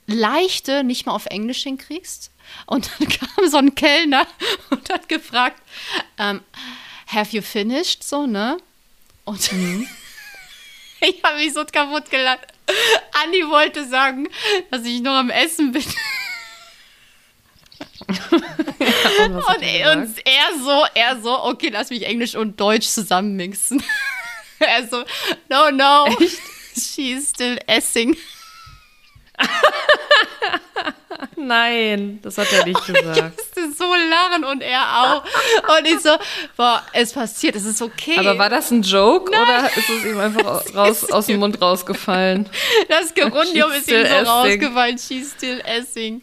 Leichte 0.06 0.84
nicht 0.84 1.06
mal 1.06 1.12
auf 1.12 1.26
Englisch 1.26 1.62
hinkriegst. 1.62 2.30
Und 2.66 2.90
dann 2.98 3.08
kam 3.36 3.48
so 3.48 3.58
ein 3.58 3.74
Kellner 3.74 4.26
und 4.70 4.88
hat 4.90 5.08
gefragt, 5.08 5.60
um, 6.18 6.24
ähm, 6.26 6.40
have 7.06 7.34
you 7.36 7.42
finished? 7.42 8.02
So, 8.02 8.26
ne? 8.26 8.58
Und 9.24 9.52
mhm. 9.52 9.88
ich 11.00 11.22
habe 11.22 11.36
mich 11.36 11.52
so 11.52 11.64
kaputt 11.64 12.10
gelacht. 12.10 12.46
Andi 13.22 13.46
wollte 13.48 13.86
sagen, 13.86 14.28
dass 14.70 14.84
ich 14.84 15.02
noch 15.02 15.14
am 15.14 15.30
Essen 15.30 15.72
bin. 15.72 15.84
ja, 18.08 19.26
und, 19.26 19.34
und 19.34 20.26
er 20.26 20.58
so, 20.62 20.84
er 20.94 21.20
so, 21.20 21.44
okay, 21.44 21.68
lass 21.68 21.90
mich 21.90 22.06
Englisch 22.06 22.34
und 22.34 22.58
Deutsch 22.58 22.86
zusammenmixen. 22.86 23.82
er 24.58 24.88
so, 24.88 25.04
no, 25.48 25.70
no, 25.70 26.06
Echt? 26.06 26.40
she's 26.74 27.30
still 27.30 27.58
essing. 27.66 28.16
Nein, 31.36 32.18
das 32.22 32.38
hat 32.38 32.52
er 32.52 32.64
nicht 32.64 32.84
gesagt. 32.86 33.16
Ich 33.16 33.22
musste 33.22 33.76
so 33.76 33.94
lachen 33.94 34.44
und 34.44 34.62
er 34.62 34.82
auch. 34.82 35.24
Und 35.76 35.86
ich 35.86 36.00
so, 36.00 36.10
boah, 36.56 36.82
es 36.92 37.12
passiert, 37.12 37.56
es 37.56 37.64
ist 37.64 37.82
okay. 37.82 38.16
Aber 38.18 38.38
war 38.38 38.50
das 38.50 38.70
ein 38.70 38.82
Joke 38.82 39.30
Nein. 39.30 39.42
oder 39.42 39.76
ist 39.76 39.88
es 39.88 40.04
ihm 40.04 40.18
einfach 40.18 40.62
raus, 40.74 41.10
aus 41.10 41.26
dem 41.26 41.40
Mund 41.40 41.60
rausgefallen? 41.60 42.48
Das 42.88 43.14
Gerundium 43.14 43.70
ist 43.72 43.90
ihm 43.90 44.06
so 44.06 44.30
rausgefallen. 44.30 44.98
She's 44.98 45.32
still 45.32 45.60
essing. 45.64 46.20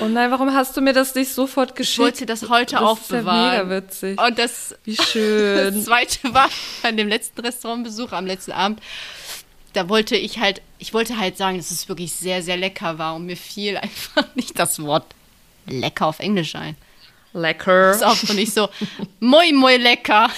Oh 0.00 0.06
nein, 0.06 0.30
warum 0.30 0.52
hast 0.52 0.76
du 0.76 0.80
mir 0.80 0.92
das 0.92 1.14
nicht 1.14 1.32
sofort 1.32 1.76
geschickt? 1.76 1.98
Ich 1.98 1.98
wollte 1.98 2.26
das 2.26 2.48
heute 2.48 2.76
das 2.76 2.82
aufbewahren. 2.84 3.52
Ist 3.52 3.58
ja 3.58 3.64
mega 3.64 3.76
witzig. 3.76 4.20
Und 4.20 4.38
das, 4.38 4.74
Wie 4.84 4.96
schön. 4.96 5.74
Das 5.74 5.84
zweite 5.84 6.34
war 6.34 6.48
an 6.82 6.96
dem 6.96 7.08
letzten 7.08 7.40
Restaurantbesuch 7.40 8.12
am 8.12 8.26
letzten 8.26 8.52
Abend 8.52 8.80
da 9.72 9.88
wollte 9.88 10.16
ich 10.16 10.38
halt, 10.38 10.62
ich 10.78 10.92
wollte 10.94 11.18
halt 11.18 11.36
sagen, 11.36 11.56
dass 11.56 11.70
es 11.70 11.88
wirklich 11.88 12.12
sehr, 12.12 12.42
sehr 12.42 12.56
lecker 12.56 12.98
war 12.98 13.14
und 13.14 13.26
mir 13.26 13.36
fiel 13.36 13.76
einfach 13.82 14.26
nicht 14.34 14.58
das 14.58 14.82
Wort 14.82 15.06
lecker 15.66 16.06
auf 16.06 16.18
Englisch 16.20 16.54
ein. 16.54 16.76
Lecker. 17.32 17.88
Das 17.88 17.96
ist 17.96 18.02
auch 18.02 18.16
so 18.16 18.32
nicht 18.34 18.52
so, 18.52 18.68
moi, 19.20 19.50
moi, 19.52 19.76
lecker. 19.76 20.28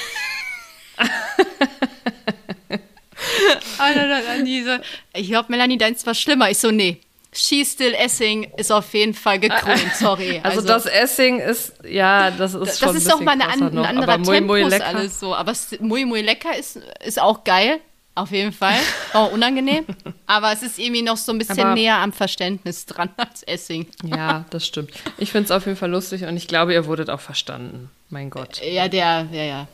ich 5.14 5.28
glaube, 5.28 5.50
Melanie, 5.50 5.76
deins 5.78 6.06
war 6.06 6.14
schlimmer. 6.14 6.50
Ich 6.50 6.58
so, 6.58 6.70
nee. 6.70 7.00
She's 7.32 7.72
Still 7.72 7.94
Essing 7.94 8.52
ist 8.56 8.70
auf 8.70 8.94
jeden 8.94 9.12
Fall 9.12 9.40
gekrönt, 9.40 9.92
sorry. 9.98 10.40
Also, 10.44 10.60
also 10.60 10.68
das 10.68 10.86
Essing 10.86 11.40
ist, 11.40 11.72
ja, 11.84 12.30
das 12.30 12.54
ist 12.54 12.60
das 12.60 12.78
schon 12.78 12.88
Das 12.88 12.96
ist 12.96 13.10
doch 13.10 13.20
mal 13.20 13.32
eine, 13.32 13.48
ein 13.48 13.76
anderer 13.78 14.22
Tempus 14.22 14.28
muy, 14.28 14.40
muy 14.40 14.80
alles 14.80 15.18
so. 15.18 15.34
Aber 15.34 15.52
Muy 15.80 16.04
Muy 16.04 16.20
Lecker 16.20 16.56
ist, 16.56 16.78
ist 17.04 17.20
auch 17.20 17.42
geil. 17.42 17.80
Auf 18.16 18.30
jeden 18.30 18.52
Fall. 18.52 18.78
Auch 19.12 19.32
unangenehm. 19.32 19.84
aber 20.26 20.52
es 20.52 20.62
ist 20.62 20.78
irgendwie 20.78 21.02
noch 21.02 21.16
so 21.16 21.32
ein 21.32 21.38
bisschen 21.38 21.60
aber, 21.60 21.74
näher 21.74 21.96
am 21.96 22.12
Verständnis 22.12 22.86
dran 22.86 23.10
als 23.16 23.42
Essing. 23.42 23.86
ja, 24.04 24.44
das 24.50 24.66
stimmt. 24.66 24.92
Ich 25.18 25.32
finde 25.32 25.46
es 25.46 25.50
auf 25.50 25.66
jeden 25.66 25.76
Fall 25.76 25.90
lustig 25.90 26.22
und 26.24 26.36
ich 26.36 26.46
glaube, 26.46 26.74
ihr 26.74 26.86
wurdet 26.86 27.10
auch 27.10 27.20
verstanden. 27.20 27.90
Mein 28.10 28.30
Gott. 28.30 28.60
Ja, 28.62 28.86
der, 28.88 29.26
ja, 29.32 29.42
ja. 29.42 29.68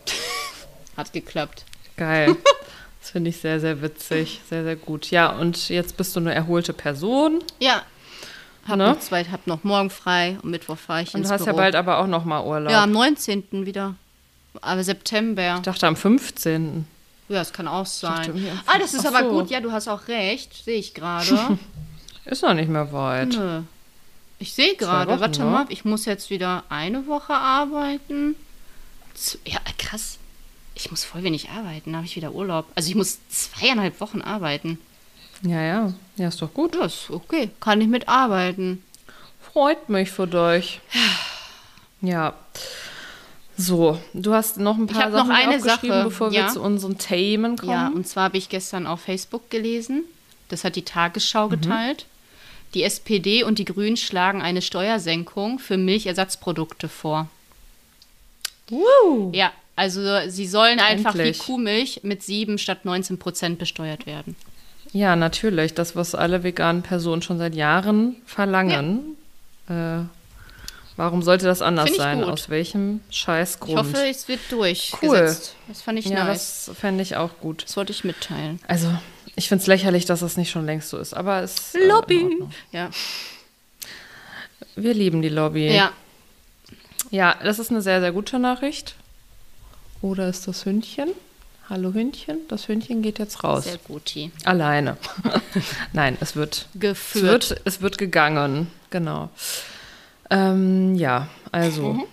Hat 0.97 1.13
geklappt. 1.13 1.65
Geil. 1.97 2.37
Das 3.01 3.11
finde 3.11 3.31
ich 3.31 3.39
sehr, 3.39 3.61
sehr 3.61 3.81
witzig. 3.83 4.41
Sehr, 4.49 4.63
sehr 4.63 4.77
gut. 4.77 5.11
Ja, 5.11 5.31
und 5.31 5.69
jetzt 5.69 5.97
bist 5.97 6.15
du 6.17 6.21
eine 6.21 6.35
erholte 6.35 6.73
Person. 6.73 7.43
Ja. 7.59 7.83
Hab, 8.69 8.77
ne? 8.77 8.89
noch, 8.89 9.01
zwei, 9.01 9.25
hab 9.25 9.47
noch 9.47 9.65
morgen 9.65 9.91
frei 9.91 10.39
und 10.43 10.51
Mittwoch 10.51 10.77
fahre 10.77 11.03
ich 11.03 11.15
und 11.15 11.21
ins 11.21 11.31
Und 11.31 11.31
du 11.31 11.35
hast 11.35 11.45
Büro. 11.47 11.57
ja 11.57 11.63
bald 11.63 11.75
aber 11.77 11.99
auch 11.99 12.07
noch 12.07 12.25
mal 12.25 12.45
Urlaub. 12.45 12.71
Ja, 12.71 12.83
am 12.83 12.93
19. 12.93 13.67
wieder. 13.67 13.95
Aber 14.61 14.85
September. 14.85 15.57
Ich 15.57 15.63
dachte 15.63 15.87
am 15.87 15.97
15. 15.97 16.87
Ja, 17.31 17.37
das 17.37 17.53
kann 17.53 17.69
auch 17.69 17.87
sein. 17.87 18.45
Ah, 18.67 18.77
das 18.81 18.93
ist 18.93 19.07
Ach 19.07 19.15
aber 19.15 19.31
so. 19.31 19.31
gut. 19.31 19.51
Ja, 19.51 19.61
du 19.61 19.71
hast 19.71 19.87
auch 19.87 20.09
recht. 20.09 20.53
Sehe 20.65 20.79
ich 20.79 20.95
gerade. 20.95 21.59
ist 22.25 22.43
noch 22.43 22.55
nicht 22.55 22.69
mehr 22.69 22.93
weit. 22.93 23.29
Nö. 23.29 23.63
Ich 24.41 24.53
sehe 24.53 24.75
gerade, 24.75 25.21
warte 25.21 25.45
ne? 25.45 25.51
mal, 25.51 25.67
ich 25.69 25.85
muss 25.85 26.07
jetzt 26.07 26.29
wieder 26.31 26.65
eine 26.71 27.07
Woche 27.07 27.35
arbeiten. 27.35 28.35
Ja, 29.45 29.61
krass. 29.79 30.19
Ich 30.75 30.91
muss 30.91 31.05
voll 31.05 31.23
wenig 31.23 31.51
arbeiten, 31.51 31.93
da 31.93 31.99
habe 31.99 32.07
ich 32.07 32.17
wieder 32.17 32.33
Urlaub. 32.33 32.67
Also 32.75 32.89
ich 32.89 32.97
muss 32.97 33.19
zweieinhalb 33.29 34.01
Wochen 34.01 34.23
arbeiten. 34.23 34.79
Ja, 35.43 35.61
ja. 35.61 35.93
Ja, 36.17 36.29
ist 36.29 36.43
doch 36.43 36.53
gut. 36.53 36.75
Das 36.75 36.95
ist 36.95 37.11
okay, 37.11 37.51
kann 37.61 37.81
ich 37.81 37.89
mitarbeiten. 37.89 38.83
Freut 39.41 39.89
mich 39.89 40.11
für 40.11 40.27
dich. 40.27 40.81
Ja. 42.03 42.33
So, 43.61 43.99
du 44.15 44.33
hast 44.33 44.59
noch 44.59 44.79
ein 44.79 44.87
paar 44.87 45.11
noch 45.11 45.19
Sachen 45.19 45.33
eine 45.33 45.57
aufgeschrieben, 45.57 45.91
Sache, 45.97 46.05
bevor 46.05 46.33
ja. 46.33 46.47
wir 46.47 46.49
zu 46.53 46.63
unseren 46.63 46.97
Themen 46.97 47.57
kommen. 47.59 47.71
Ja, 47.73 47.89
und 47.95 48.09
zwar 48.09 48.25
habe 48.25 48.39
ich 48.39 48.49
gestern 48.49 48.87
auf 48.87 49.01
Facebook 49.03 49.51
gelesen, 49.51 50.05
das 50.49 50.65
hat 50.65 50.77
die 50.77 50.83
Tagesschau 50.85 51.47
Mhm. 51.47 51.51
geteilt. 51.51 52.07
Die 52.73 52.85
SPD 52.85 53.43
und 53.43 53.59
die 53.59 53.65
Grünen 53.67 53.97
schlagen 53.99 54.41
eine 54.41 54.63
Steuersenkung 54.63 55.59
für 55.59 55.77
Milchersatzprodukte 55.77 56.89
vor. 56.89 57.29
Woo. 58.69 59.31
Ja, 59.35 59.53
also 59.77 60.01
sie 60.29 60.47
sollen 60.47 60.79
einfach 60.81 61.15
Endlich. 61.15 61.39
wie 61.41 61.45
Kuhmilch 61.45 62.01
mit 62.03 62.23
7 62.23 62.57
statt 62.59 62.85
19 62.85 63.19
Prozent 63.19 63.59
besteuert 63.59 64.07
werden. 64.07 64.37
Ja, 64.93 65.17
natürlich. 65.17 65.75
Das, 65.75 65.97
was 65.97 66.15
alle 66.15 66.43
veganen 66.45 66.83
Personen 66.83 67.23
schon 67.23 67.39
seit 67.39 67.55
Jahren 67.55 68.17
verlangen. 68.25 69.17
Äh, 69.69 70.03
warum 70.97 71.23
sollte 71.23 71.47
das 71.47 71.63
anders 71.63 71.95
sein? 71.97 72.21
gut. 72.21 72.29
Aus 72.29 72.49
welchem 72.49 73.01
Scheißgrund? 73.11 73.71
Ich 73.73 73.77
hoffe, 73.77 74.09
es 74.09 74.29
wird 74.29 74.41
durchgesetzt. 74.51 75.57
Das 75.69 75.83
fand 75.83 75.99
ich 75.99 76.07
ja, 76.07 76.25
nice. 76.25 76.65
das 76.67 76.77
fände 76.77 77.03
ich 77.03 77.17
auch 77.17 77.39
gut. 77.41 77.65
Das 77.65 77.77
wollte 77.77 77.93
ich 77.93 78.05
mitteilen. 78.05 78.61
Also, 78.67 78.93
ich 79.37 79.49
finde 79.49 79.63
es 79.63 79.67
lächerlich, 79.67 80.05
dass 80.05 80.21
das 80.21 80.37
nicht 80.37 80.51
schon 80.51 80.67
längst 80.67 80.89
so 80.89 80.99
ist. 80.99 81.15
Aber 81.15 81.43
es 81.43 81.75
äh, 81.75 81.85
in 81.85 81.91
Ordnung. 81.91 82.53
Ja. 82.73 82.91
Wir 84.77 84.95
lieben 84.95 85.23
die 85.23 85.29
Lobby. 85.29 85.73
ja. 85.73 85.93
Ja, 87.11 87.35
das 87.43 87.59
ist 87.59 87.71
eine 87.71 87.83
sehr, 87.83 88.01
sehr 88.01 88.13
gute 88.13 88.39
Nachricht. 88.39 88.95
Oder 90.01 90.29
ist 90.29 90.47
das 90.47 90.65
Hündchen? 90.65 91.11
Hallo 91.69 91.93
Hündchen, 91.93 92.39
das 92.49 92.69
Hündchen 92.69 93.01
geht 93.03 93.19
jetzt 93.19 93.45
raus. 93.45 93.65
Sehr 93.65 93.79
gut. 93.79 94.13
Alleine. 94.45 94.97
Nein, 95.93 96.17
es 96.21 96.35
wird, 96.35 96.69
es 96.75 96.81
Geführt. 96.81 97.51
wird, 97.51 97.61
es 97.65 97.81
wird 97.81 97.99
gegangen. 97.99 98.69
Genau. 98.91 99.31
Ähm, 100.31 100.95
ja, 100.95 101.29
also 101.53 101.95
Mhm. 101.95 102.05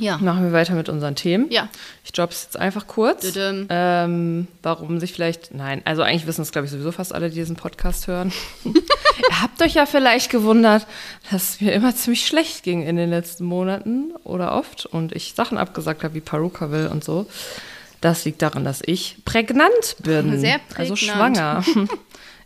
Ja. 0.00 0.16
machen 0.18 0.44
wir 0.44 0.52
weiter 0.52 0.74
mit 0.74 0.88
unseren 0.88 1.16
Themen. 1.16 1.46
Ja. 1.50 1.68
Ich 2.04 2.12
droppe 2.12 2.32
es 2.32 2.44
jetzt 2.44 2.56
einfach 2.56 2.86
kurz. 2.86 3.34
Ähm, 3.36 4.46
warum 4.62 5.00
sich 5.00 5.12
vielleicht, 5.12 5.52
nein, 5.52 5.82
also 5.84 6.02
eigentlich 6.02 6.26
wissen 6.28 6.42
es, 6.42 6.52
glaube 6.52 6.66
ich, 6.66 6.70
sowieso 6.70 6.92
fast 6.92 7.12
alle, 7.12 7.30
die 7.30 7.34
diesen 7.34 7.56
Podcast 7.56 8.06
hören. 8.06 8.32
Ihr 8.64 9.42
habt 9.42 9.60
euch 9.60 9.74
ja 9.74 9.86
vielleicht 9.86 10.30
gewundert, 10.30 10.86
dass 11.32 11.54
es 11.54 11.60
mir 11.60 11.72
immer 11.72 11.96
ziemlich 11.96 12.24
schlecht 12.24 12.62
ging 12.62 12.82
in 12.86 12.94
den 12.94 13.10
letzten 13.10 13.44
Monaten 13.44 14.12
oder 14.22 14.54
oft 14.54 14.86
und 14.86 15.10
ich 15.16 15.34
Sachen 15.34 15.58
abgesagt 15.58 16.04
habe 16.04 16.14
wie 16.14 16.20
Paruka 16.20 16.70
will 16.70 16.86
und 16.86 17.02
so. 17.02 17.26
Das 18.00 18.24
liegt 18.24 18.40
daran, 18.42 18.62
dass 18.64 18.80
ich 18.86 19.16
prägnant 19.24 19.96
bin. 19.98 20.38
Sehr 20.38 20.60
Also 20.76 20.94
prägnant. 20.94 20.98
schwanger. 21.36 21.64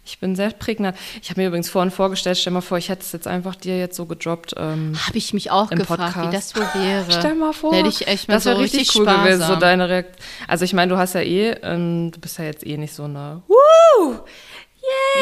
Ich 0.04 0.18
bin 0.18 0.34
sehr 0.34 0.50
prägnant. 0.50 0.96
Ich 1.22 1.30
habe 1.30 1.40
mir 1.40 1.46
übrigens 1.46 1.70
vorhin 1.70 1.92
vorgestellt, 1.92 2.36
stell 2.36 2.52
mal 2.52 2.60
vor, 2.60 2.76
ich 2.76 2.88
hätte 2.88 3.02
es 3.02 3.12
jetzt 3.12 3.28
einfach 3.28 3.54
dir 3.54 3.78
jetzt 3.78 3.96
so 3.96 4.04
gedroppt. 4.06 4.54
Ähm, 4.56 4.98
Habe 5.06 5.16
ich 5.16 5.32
mich 5.32 5.52
auch 5.52 5.70
gefragt, 5.70 6.16
wie 6.16 6.20
Podcast. 6.22 6.56
das 6.56 6.56
wohl 6.56 6.82
wäre. 6.82 7.06
Stell 7.08 7.34
mal 7.36 7.52
vor. 7.52 7.72
Hätte 7.72 7.88
ich 7.88 8.08
echt 8.08 8.26
mal 8.26 8.34
das 8.34 8.44
so 8.44 8.50
wäre 8.50 8.60
richtig, 8.60 8.80
richtig 8.80 8.96
cool 8.98 9.04
sparsam. 9.04 9.24
gewesen, 9.24 9.46
so 9.46 9.56
deine 9.56 9.88
Reaktion. 9.88 10.26
Also 10.48 10.64
ich 10.64 10.72
meine, 10.72 10.92
du 10.92 10.98
hast 10.98 11.14
ja 11.14 11.20
eh, 11.20 11.50
ähm, 11.62 12.10
du 12.10 12.18
bist 12.18 12.36
ja 12.38 12.44
jetzt 12.46 12.66
eh 12.66 12.76
nicht 12.76 12.92
so 12.94 13.04
eine 13.04 13.42
Woo! 13.46 14.18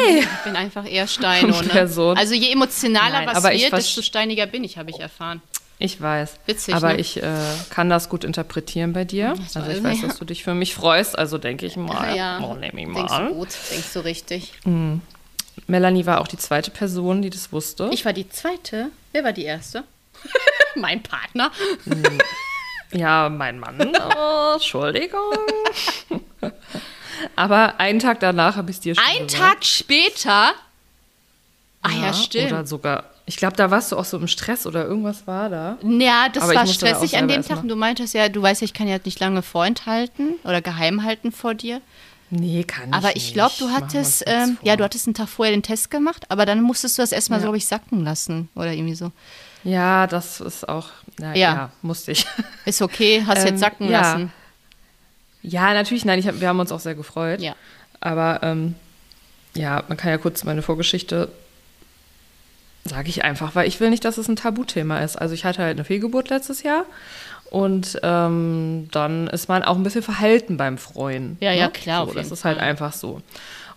Yay! 0.03 0.19
Ich 0.21 0.43
bin 0.43 0.55
einfach 0.55 0.89
eher 0.89 1.05
Steino, 1.05 1.55
ne? 1.61 1.67
Person. 1.67 2.17
Also 2.17 2.33
je 2.33 2.51
emotionaler 2.51 3.25
Nein, 3.25 3.35
was 3.35 3.43
wird, 3.43 3.73
desto 3.73 4.01
steiniger 4.01 4.47
bin 4.47 4.63
ich, 4.63 4.79
habe 4.79 4.89
ich 4.89 4.99
erfahren. 4.99 5.43
Ich 5.83 5.99
weiß. 5.99 6.35
Witzig, 6.45 6.75
Aber 6.75 6.93
ne? 6.93 6.99
ich 6.99 7.21
äh, 7.23 7.33
kann 7.71 7.89
das 7.89 8.07
gut 8.07 8.23
interpretieren 8.23 8.93
bei 8.93 9.03
dir. 9.03 9.33
Das 9.35 9.57
Also 9.57 9.71
ich 9.71 9.83
weiß, 9.83 10.01
ja. 10.03 10.07
dass 10.09 10.19
du 10.19 10.25
dich 10.25 10.43
für 10.43 10.53
mich 10.53 10.75
freust. 10.75 11.17
Also 11.17 11.39
denke 11.39 11.65
ich 11.65 11.75
mal, 11.75 12.15
ja, 12.15 12.39
oh, 12.39 12.53
nehme 12.53 12.81
ich 12.81 12.87
mal 12.87 12.93
denkst 12.99 13.13
du 13.13 13.19
an. 13.19 13.33
gut, 13.33 13.49
denkst 13.71 13.93
du 13.93 13.99
richtig. 14.01 14.53
Melanie 15.65 16.05
war 16.05 16.21
auch 16.21 16.27
die 16.27 16.37
zweite 16.37 16.69
Person, 16.69 17.23
die 17.23 17.31
das 17.31 17.51
wusste. 17.51 17.89
Ich 17.91 18.05
war 18.05 18.13
die 18.13 18.29
zweite. 18.29 18.89
Wer 19.11 19.23
war 19.23 19.33
die 19.33 19.43
erste? 19.43 19.83
mein 20.75 21.01
Partner. 21.01 21.51
ja, 22.91 23.27
mein 23.29 23.59
Mann. 23.59 23.91
Oh, 24.15 24.53
Entschuldigung. 24.53 25.33
Aber 27.35 27.79
einen 27.79 27.97
Tag 27.97 28.19
danach 28.19 28.55
habe 28.55 28.69
ich 28.69 28.77
es 28.77 28.81
dir 28.81 28.93
schon 28.95 29.03
Ein 29.03 29.25
gesagt. 29.25 29.43
Tag 29.53 29.65
später. 29.65 30.51
Ah 31.81 31.89
ja, 31.89 32.13
stimmt. 32.13 32.51
Oder 32.51 32.67
sogar, 32.67 33.05
ich 33.31 33.37
glaube, 33.37 33.55
da 33.55 33.71
warst 33.71 33.93
du 33.93 33.97
auch 33.97 34.03
so 34.03 34.17
im 34.17 34.27
Stress 34.27 34.67
oder 34.67 34.85
irgendwas 34.85 35.25
war 35.25 35.49
da. 35.49 35.77
Ja, 35.83 36.27
das 36.27 36.43
Aber 36.43 36.53
war 36.53 36.65
musste 36.65 36.83
da 36.85 36.91
stressig 36.93 37.17
an 37.17 37.29
dem 37.29 37.41
Tag. 37.43 37.61
Und 37.61 37.69
du 37.69 37.77
meintest 37.77 38.13
ja, 38.13 38.27
du 38.27 38.41
weißt 38.41 38.59
ja, 38.59 38.65
ich 38.65 38.73
kann 38.73 38.89
ja 38.89 38.97
nicht 39.05 39.21
lange 39.21 39.41
vorenthalten 39.41 40.35
oder 40.43 40.61
geheim 40.61 41.03
halten 41.05 41.31
vor 41.31 41.53
dir. 41.53 41.79
Nee, 42.29 42.65
kann 42.65 42.89
ich 42.89 42.93
Aber 42.93 43.15
ich 43.15 43.33
glaube, 43.33 43.53
du 43.57 43.69
hattest, 43.69 44.23
ähm, 44.27 44.57
ja, 44.63 44.75
du 44.75 44.83
hattest 44.83 45.07
einen 45.07 45.13
Tag 45.13 45.29
vorher 45.29 45.55
den 45.55 45.63
Test 45.63 45.89
gemacht, 45.91 46.25
aber 46.29 46.45
dann 46.45 46.61
musstest 46.61 46.97
du 46.97 47.03
das 47.03 47.13
erstmal, 47.13 47.39
Ja. 47.39 47.43
glaube 47.45 47.57
ich, 47.57 47.65
sacken 47.67 48.03
lassen 48.03 48.49
oder 48.55 48.73
irgendwie 48.73 48.95
so. 48.95 49.11
Ja, 49.63 50.07
das 50.07 50.41
ist 50.41 50.67
auch, 50.67 50.89
na, 51.17 51.29
Ja. 51.33 51.53
ja. 51.53 51.71
musste 51.81 52.11
ich. 52.11 52.25
Ist 52.65 52.81
okay, 52.81 53.23
hast 53.25 53.39
Ähm, 53.39 53.47
jetzt 53.47 53.59
sacken 53.61 53.89
ja. 53.89 54.01
lassen. 54.01 54.31
Ja, 55.41 55.73
natürlich, 55.73 56.03
nein, 56.05 56.21
hab, 56.25 56.39
wir 56.41 56.47
haben 56.49 56.59
uns 56.59 56.71
auch 56.73 56.79
sehr 56.81 56.95
gefreut. 56.95 57.39
Ja. 57.41 57.55
Aber 58.01 58.39
ähm, 58.43 58.75
ja, 59.55 59.83
man 59.87 59.97
kann 59.97 60.09
ja 60.11 60.17
kurz 60.17 60.43
meine 60.43 60.61
Vorgeschichte, 60.61 61.29
sage 62.85 63.09
ich 63.09 63.23
einfach, 63.23 63.55
weil 63.55 63.67
ich 63.67 63.79
will 63.79 63.89
nicht, 63.89 64.03
dass 64.05 64.17
es 64.17 64.27
ein 64.27 64.35
Tabuthema 64.35 64.99
ist. 64.99 65.15
Also 65.15 65.33
ich 65.33 65.45
hatte 65.45 65.61
halt 65.61 65.77
eine 65.77 65.85
Fehlgeburt 65.85 66.29
letztes 66.29 66.63
Jahr 66.63 66.85
und 67.49 67.99
ähm, 68.03 68.87
dann 68.91 69.27
ist 69.27 69.49
man 69.49 69.63
auch 69.63 69.75
ein 69.75 69.83
bisschen 69.83 70.01
verhalten 70.03 70.57
beim 70.57 70.77
Freuen. 70.77 71.37
Ja, 71.41 71.51
ja, 71.51 71.65
ne? 71.65 71.71
klar, 71.71 72.07
So, 72.07 72.13
das 72.13 72.31
ist 72.31 72.45
halt 72.45 72.57
einfach 72.59 72.93
so. 72.93 73.21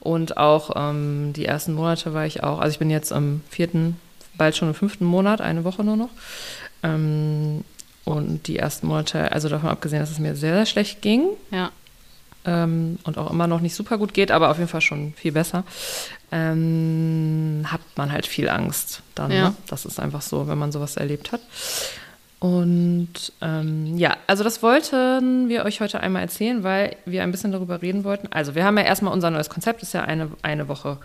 Und 0.00 0.36
auch 0.36 0.70
ähm, 0.76 1.32
die 1.34 1.44
ersten 1.46 1.72
Monate 1.74 2.12
war 2.14 2.26
ich 2.26 2.42
auch, 2.44 2.60
also 2.60 2.72
ich 2.72 2.78
bin 2.78 2.90
jetzt 2.90 3.10
im 3.10 3.42
vierten, 3.50 3.96
bald 4.36 4.56
schon 4.56 4.68
im 4.68 4.74
fünften 4.74 5.04
Monat, 5.04 5.40
eine 5.40 5.64
Woche 5.64 5.82
nur 5.84 5.96
noch. 5.96 6.10
Ähm, 6.82 7.64
und 8.04 8.46
die 8.48 8.58
ersten 8.58 8.86
Monate, 8.86 9.32
also 9.32 9.48
davon 9.48 9.70
abgesehen, 9.70 10.00
dass 10.00 10.10
es 10.10 10.18
mir 10.18 10.36
sehr, 10.36 10.54
sehr 10.54 10.66
schlecht 10.66 11.00
ging, 11.00 11.28
Ja. 11.50 11.70
ähm, 12.44 12.98
und 13.04 13.16
auch 13.16 13.30
immer 13.30 13.46
noch 13.46 13.60
nicht 13.60 13.74
super 13.74 13.96
gut 13.96 14.12
geht, 14.12 14.30
aber 14.30 14.50
auf 14.50 14.58
jeden 14.58 14.68
Fall 14.68 14.82
schon 14.82 15.14
viel 15.16 15.32
besser, 15.32 15.64
ähm, 16.34 17.64
hat 17.66 17.80
man 17.96 18.10
halt 18.10 18.26
viel 18.26 18.48
Angst 18.48 19.02
dann. 19.14 19.30
Ja. 19.30 19.48
Ne? 19.50 19.54
Das 19.68 19.84
ist 19.84 20.00
einfach 20.00 20.20
so, 20.20 20.48
wenn 20.48 20.58
man 20.58 20.72
sowas 20.72 20.96
erlebt 20.96 21.30
hat. 21.32 21.40
Und 22.40 23.32
ähm, 23.40 23.96
ja, 23.96 24.16
also 24.26 24.44
das 24.44 24.62
wollten 24.62 25.48
wir 25.48 25.64
euch 25.64 25.80
heute 25.80 26.00
einmal 26.00 26.22
erzählen, 26.22 26.62
weil 26.62 26.96
wir 27.06 27.22
ein 27.22 27.30
bisschen 27.30 27.52
darüber 27.52 27.80
reden 27.80 28.04
wollten. 28.04 28.28
Also 28.32 28.54
wir 28.54 28.64
haben 28.64 28.76
ja 28.76 28.84
erstmal 28.84 29.14
unser 29.14 29.30
neues 29.30 29.48
Konzept, 29.48 29.82
ist 29.82 29.94
ja 29.94 30.02
eine, 30.02 30.30
eine 30.42 30.68
Woche 30.68 30.98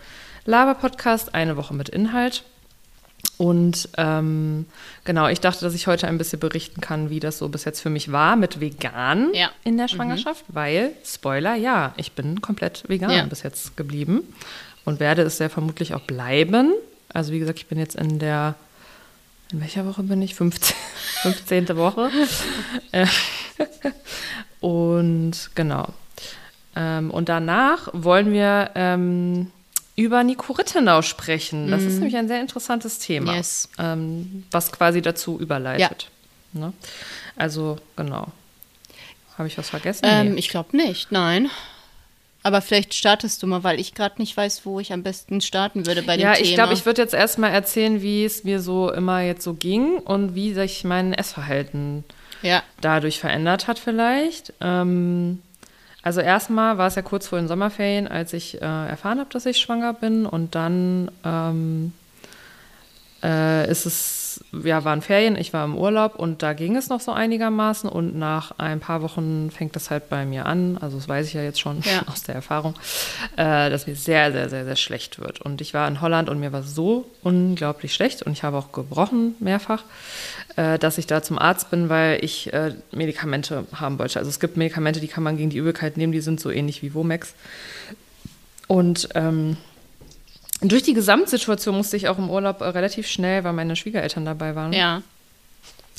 Laber-Podcast, 0.44 1.34
eine 1.34 1.56
Woche 1.56 1.72
mit 1.74 1.88
Inhalt. 1.88 2.42
Und 3.38 3.88
ähm, 3.96 4.66
genau, 5.04 5.28
ich 5.28 5.40
dachte, 5.40 5.64
dass 5.64 5.74
ich 5.74 5.86
heute 5.86 6.08
ein 6.08 6.18
bisschen 6.18 6.40
berichten 6.40 6.82
kann, 6.82 7.08
wie 7.08 7.20
das 7.20 7.38
so 7.38 7.48
bis 7.48 7.64
jetzt 7.64 7.80
für 7.80 7.88
mich 7.90 8.12
war 8.12 8.36
mit 8.36 8.60
vegan 8.60 9.32
Ja. 9.32 9.50
in 9.64 9.78
der 9.78 9.88
Schwangerschaft, 9.88 10.44
weil, 10.48 10.92
Spoiler, 11.04 11.54
ja, 11.54 11.94
ich 11.96 12.12
bin 12.12 12.42
komplett 12.42 12.84
vegan 12.88 13.10
Ja. 13.10 13.24
bis 13.24 13.42
jetzt 13.42 13.76
geblieben 13.78 14.24
und 14.84 15.00
werde 15.00 15.22
es 15.22 15.36
sehr 15.38 15.50
vermutlich 15.50 15.94
auch 15.94 16.00
bleiben. 16.02 16.72
Also 17.12 17.32
wie 17.32 17.38
gesagt, 17.38 17.58
ich 17.58 17.66
bin 17.66 17.78
jetzt 17.78 17.96
in 17.96 18.18
der, 18.18 18.54
in 19.52 19.60
welcher 19.60 19.86
Woche 19.86 20.02
bin 20.02 20.22
ich? 20.22 20.34
15. 20.34 20.76
15. 21.22 21.68
Woche. 21.76 22.10
Äh, 22.92 23.06
und 24.60 25.50
genau. 25.54 25.88
Ähm, 26.76 27.10
und 27.10 27.28
danach 27.28 27.88
wollen 27.92 28.32
wir 28.32 28.70
ähm, 28.74 29.50
über 29.96 30.22
Nico 30.22 30.52
Rittenau 30.52 31.02
sprechen. 31.02 31.70
Das 31.70 31.82
ist 31.82 31.94
nämlich 31.96 32.16
ein 32.16 32.28
sehr 32.28 32.40
interessantes 32.40 32.98
Thema, 32.98 33.32
Mhm. 33.32 33.36
Yes. 33.38 33.68
ähm, 33.78 34.44
was 34.50 34.70
quasi 34.72 35.02
dazu 35.02 35.38
überleitet. 35.38 36.08
Ne? 36.52 36.72
Also, 37.36 37.76
genau. 37.96 38.28
Habe 39.36 39.48
ich 39.48 39.56
was 39.58 39.70
vergessen? 39.70 40.04
Ähm, 40.06 40.32
Nee. 40.34 40.38
ich 40.38 40.48
glaube 40.48 40.76
nicht, 40.76 41.10
nein. 41.12 41.50
Aber 42.42 42.62
vielleicht 42.62 42.94
startest 42.94 43.42
du 43.42 43.46
mal, 43.46 43.64
weil 43.64 43.78
ich 43.78 43.94
gerade 43.94 44.14
nicht 44.18 44.36
weiß, 44.36 44.64
wo 44.64 44.80
ich 44.80 44.92
am 44.92 45.02
besten 45.02 45.40
starten 45.40 45.86
würde 45.86 46.02
bei 46.02 46.16
dem 46.16 46.22
ja, 46.22 46.34
Thema. 46.34 46.46
ich 46.46 46.54
glaube, 46.54 46.72
ich 46.72 46.86
würde 46.86 47.02
jetzt 47.02 47.12
erstmal 47.12 47.52
erzählen, 47.52 48.00
wie 48.00 48.24
es 48.24 48.44
mir 48.44 48.60
so 48.60 48.90
immer 48.90 49.20
jetzt 49.20 49.42
so 49.44 49.54
ging 49.54 49.98
und 49.98 50.34
wie 50.34 50.54
sich 50.54 50.84
mein 50.84 51.12
Essverhalten 51.12 52.04
Ja, 52.42 52.62
dadurch 52.80 53.20
verändert 53.20 53.68
hat 53.68 53.78
vielleicht. 53.78 54.54
Ähm, 54.60 55.42
also 56.02 56.22
erstmal 56.22 56.78
war 56.78 56.86
es 56.86 56.94
ja 56.94 57.02
kurz 57.02 57.28
vor 57.28 57.38
den 57.38 57.48
Sommerferien, 57.48 58.08
als 58.08 58.32
ich 58.32 58.54
äh, 58.54 58.64
erfahren 58.64 59.18
habe, 59.18 59.30
dass 59.30 59.44
ich 59.44 59.58
schwanger 59.58 59.92
bin 59.92 60.24
und 60.24 60.54
dann 60.54 61.10
ähm, 61.24 61.92
äh, 63.22 63.70
ist 63.70 63.84
es 63.84 64.19
es 64.36 64.64
ja, 64.64 64.84
waren 64.84 65.02
Ferien, 65.02 65.36
ich 65.36 65.52
war 65.52 65.64
im 65.64 65.76
Urlaub 65.76 66.16
und 66.16 66.42
da 66.42 66.52
ging 66.52 66.76
es 66.76 66.88
noch 66.88 67.00
so 67.00 67.12
einigermaßen 67.12 67.88
und 67.88 68.16
nach 68.16 68.52
ein 68.58 68.80
paar 68.80 69.02
Wochen 69.02 69.50
fängt 69.50 69.76
das 69.76 69.90
halt 69.90 70.08
bei 70.08 70.24
mir 70.24 70.46
an, 70.46 70.78
also 70.80 70.96
das 70.96 71.08
weiß 71.08 71.26
ich 71.26 71.34
ja 71.34 71.42
jetzt 71.42 71.60
schon 71.60 71.80
Ja. 71.82 72.02
aus 72.06 72.22
der 72.22 72.34
Erfahrung, 72.34 72.74
äh, 73.36 73.70
dass 73.70 73.86
mir 73.86 73.96
sehr, 73.96 74.32
sehr, 74.32 74.48
sehr, 74.48 74.64
sehr 74.64 74.76
schlecht 74.76 75.18
wird. 75.18 75.40
Und 75.40 75.60
ich 75.60 75.74
war 75.74 75.86
in 75.88 76.00
Holland 76.00 76.28
und 76.28 76.40
mir 76.40 76.52
war 76.52 76.62
so 76.62 77.10
unglaublich 77.22 77.94
schlecht 77.94 78.22
und 78.22 78.32
ich 78.32 78.42
habe 78.42 78.56
auch 78.56 78.72
gebrochen 78.72 79.34
mehrfach, 79.40 79.84
äh, 80.56 80.78
dass 80.78 80.98
ich 80.98 81.06
da 81.06 81.22
zum 81.22 81.38
Arzt 81.38 81.70
bin, 81.70 81.88
weil 81.88 82.24
ich 82.24 82.52
äh, 82.52 82.74
Medikamente 82.92 83.66
haben 83.74 83.98
wollte. 83.98 84.18
Also 84.18 84.28
es 84.28 84.40
gibt 84.40 84.56
Medikamente, 84.56 85.00
die 85.00 85.08
kann 85.08 85.22
man 85.22 85.36
gegen 85.36 85.50
die 85.50 85.58
Übelkeit 85.58 85.96
nehmen, 85.96 86.12
die 86.12 86.20
sind 86.20 86.40
so 86.40 86.50
ähnlich 86.50 86.82
wie 86.82 86.94
Womex. 86.94 87.34
Und 88.66 89.08
ähm, 89.16 89.56
durch 90.62 90.82
die 90.82 90.94
Gesamtsituation 90.94 91.76
musste 91.76 91.96
ich 91.96 92.08
auch 92.08 92.18
im 92.18 92.30
Urlaub 92.30 92.60
äh, 92.60 92.64
relativ 92.66 93.06
schnell, 93.08 93.44
weil 93.44 93.52
meine 93.52 93.76
Schwiegereltern 93.76 94.24
dabei 94.24 94.54
waren, 94.54 94.72
Ja. 94.72 95.02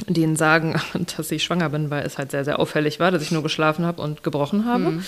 denen 0.08 0.36
sagen, 0.36 0.80
dass 1.18 1.32
ich 1.32 1.44
schwanger 1.44 1.70
bin, 1.70 1.90
weil 1.90 2.06
es 2.06 2.18
halt 2.18 2.32
sehr, 2.32 2.46
sehr 2.46 2.60
auffällig 2.60 3.00
war, 3.00 3.12
dass 3.12 3.22
ich 3.24 3.32
nur 3.32 3.44
geschlafen 3.44 3.86
habe 3.86 4.02
und 4.02 4.24
gebrochen 4.24 4.66
habe. 4.66 5.02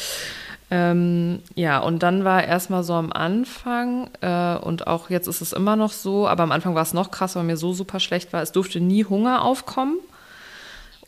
Ähm, 0.71 1.39
ja, 1.55 1.79
und 1.79 2.01
dann 2.01 2.23
war 2.23 2.43
erstmal 2.43 2.83
so 2.83 2.93
am 2.93 3.11
Anfang, 3.11 4.09
äh, 4.21 4.55
und 4.55 4.87
auch 4.87 5.09
jetzt 5.09 5.27
ist 5.27 5.41
es 5.41 5.53
immer 5.53 5.75
noch 5.75 5.91
so, 5.91 6.27
aber 6.27 6.43
am 6.43 6.51
Anfang 6.51 6.73
war 6.73 6.81
es 6.81 6.93
noch 6.93 7.11
krass, 7.11 7.35
weil 7.35 7.43
mir 7.43 7.57
so 7.57 7.73
super 7.73 7.99
schlecht 7.99 8.33
war, 8.33 8.41
es 8.41 8.51
durfte 8.53 8.79
nie 8.79 9.05
Hunger 9.05 9.43
aufkommen. 9.43 9.97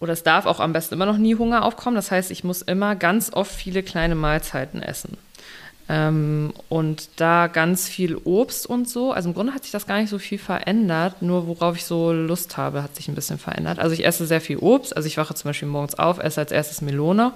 Oder 0.01 0.11
es 0.13 0.23
darf 0.23 0.45
auch 0.45 0.59
am 0.59 0.73
besten 0.73 0.93
immer 0.95 1.05
noch 1.05 1.17
nie 1.17 1.35
Hunger 1.35 1.63
aufkommen. 1.63 1.95
Das 1.95 2.11
heißt, 2.11 2.29
ich 2.29 2.43
muss 2.43 2.61
immer 2.61 2.95
ganz 2.97 3.31
oft 3.33 3.49
viele 3.51 3.81
kleine 3.81 4.13
Mahlzeiten 4.13 4.83
essen. 4.83 5.17
Ähm, 5.87 6.53
und 6.67 7.09
da 7.17 7.47
ganz 7.47 7.87
viel 7.87 8.15
Obst 8.23 8.65
und 8.65 8.89
so. 8.89 9.11
Also 9.11 9.29
im 9.29 9.35
Grunde 9.35 9.53
hat 9.53 9.63
sich 9.63 9.71
das 9.71 9.85
gar 9.85 9.99
nicht 9.99 10.09
so 10.09 10.17
viel 10.17 10.39
verändert. 10.39 11.21
Nur 11.21 11.47
worauf 11.47 11.75
ich 11.75 11.85
so 11.85 12.11
Lust 12.11 12.57
habe, 12.57 12.81
hat 12.81 12.95
sich 12.95 13.07
ein 13.07 13.15
bisschen 13.15 13.37
verändert. 13.37 13.79
Also 13.79 13.93
ich 13.93 14.05
esse 14.05 14.25
sehr 14.25 14.41
viel 14.41 14.57
Obst. 14.57 14.95
Also 14.95 15.07
ich 15.07 15.17
wache 15.17 15.35
zum 15.35 15.49
Beispiel 15.49 15.67
morgens 15.67 15.95
auf, 15.95 16.19
esse 16.19 16.41
als 16.41 16.51
erstes 16.51 16.81
Melone. 16.81 17.33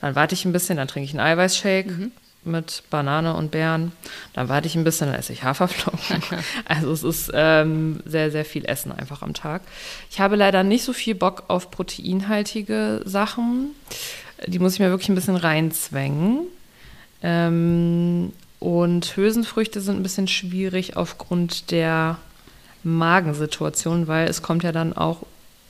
Dann 0.00 0.14
warte 0.14 0.34
ich 0.34 0.44
ein 0.44 0.52
bisschen, 0.52 0.76
dann 0.76 0.88
trinke 0.88 1.06
ich 1.06 1.18
einen 1.18 1.26
Eiweißshake 1.26 2.10
mit 2.44 2.82
Banane 2.90 3.34
und 3.34 3.50
Beeren. 3.50 3.92
Dann 4.32 4.48
warte 4.48 4.66
ich 4.66 4.74
ein 4.74 4.84
bisschen, 4.84 5.08
dann 5.08 5.18
esse 5.18 5.32
ich 5.32 5.42
Haferflocken. 5.42 6.22
also 6.66 6.92
es 6.92 7.02
ist 7.02 7.30
ähm, 7.34 8.00
sehr, 8.04 8.30
sehr 8.30 8.44
viel 8.44 8.64
Essen 8.64 8.92
einfach 8.92 9.22
am 9.22 9.34
Tag. 9.34 9.62
Ich 10.10 10.20
habe 10.20 10.36
leider 10.36 10.62
nicht 10.62 10.84
so 10.84 10.92
viel 10.92 11.14
Bock 11.14 11.44
auf 11.48 11.70
proteinhaltige 11.70 13.02
Sachen. 13.04 13.70
Die 14.46 14.58
muss 14.58 14.74
ich 14.74 14.80
mir 14.80 14.90
wirklich 14.90 15.08
ein 15.08 15.14
bisschen 15.14 15.36
reinzwängen. 15.36 16.46
Ähm, 17.22 18.32
und 18.60 19.16
Hülsenfrüchte 19.16 19.80
sind 19.80 19.96
ein 19.96 20.02
bisschen 20.02 20.28
schwierig 20.28 20.96
aufgrund 20.96 21.70
der 21.70 22.16
Magensituation, 22.84 24.08
weil 24.08 24.28
es 24.28 24.42
kommt 24.42 24.62
ja 24.62 24.72
dann 24.72 24.92
auch 24.92 25.22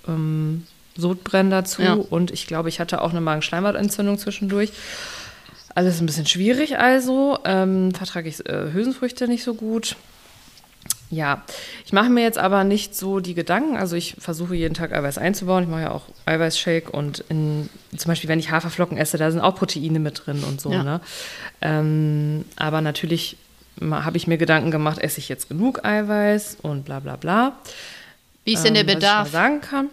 ähm, 0.06 0.66
Sodbrennen 0.96 1.50
dazu 1.50 1.82
Ja. 1.82 1.94
und 1.94 2.30
ich 2.30 2.46
glaube, 2.46 2.68
ich 2.68 2.80
hatte 2.80 3.02
auch 3.02 3.11
eine 3.11 3.20
Magenschleimhautentzündung 3.20 4.18
zwischendurch. 4.18 4.72
Alles 5.74 6.00
ein 6.00 6.06
bisschen 6.06 6.26
schwierig 6.26 6.78
also. 6.78 7.38
Ähm, 7.44 7.94
vertrage 7.94 8.28
ich 8.28 8.44
äh, 8.48 8.72
Hülsenfrüchte 8.72 9.28
nicht 9.28 9.44
so 9.44 9.54
gut. 9.54 9.96
Ja, 11.10 11.42
ich 11.86 11.92
mache 11.92 12.10
mir 12.10 12.22
jetzt 12.22 12.36
aber 12.36 12.64
nicht 12.64 12.94
so 12.94 13.20
die 13.20 13.34
Gedanken. 13.34 13.76
Also 13.76 13.96
ich 13.96 14.16
versuche 14.18 14.54
jeden 14.54 14.74
Tag 14.74 14.92
Eiweiß 14.92 15.16
einzubauen. 15.16 15.64
Ich 15.64 15.70
mache 15.70 15.82
ja 15.82 15.90
auch 15.90 16.02
Eiweißshake 16.26 16.90
und 16.90 17.24
in, 17.30 17.70
zum 17.96 18.10
Beispiel, 18.10 18.28
wenn 18.28 18.38
ich 18.38 18.50
Haferflocken 18.50 18.98
esse, 18.98 19.16
da 19.16 19.30
sind 19.30 19.40
auch 19.40 19.54
Proteine 19.54 20.00
mit 20.00 20.26
drin 20.26 20.44
und 20.44 20.60
so. 20.60 20.70
Ja. 20.70 20.82
Ne? 20.82 21.00
Ähm, 21.62 22.44
aber 22.56 22.82
natürlich 22.82 23.38
habe 23.80 24.16
ich 24.16 24.26
mir 24.26 24.38
Gedanken 24.38 24.70
gemacht, 24.70 24.98
esse 24.98 25.18
ich 25.18 25.28
jetzt 25.28 25.48
genug 25.48 25.84
Eiweiß 25.84 26.58
und 26.62 26.84
bla 26.84 27.00
bla 27.00 27.16
bla. 27.16 27.56
Wie 28.44 28.52
ist 28.54 28.64
denn 28.64 28.74
der 28.74 28.82
Ähm, 28.82 28.88
was 28.88 28.94
ich 28.94 28.98
Bedarf? 29.00 29.24
mal 29.26 29.30
sagen 29.30 29.60
kann. 29.60 29.88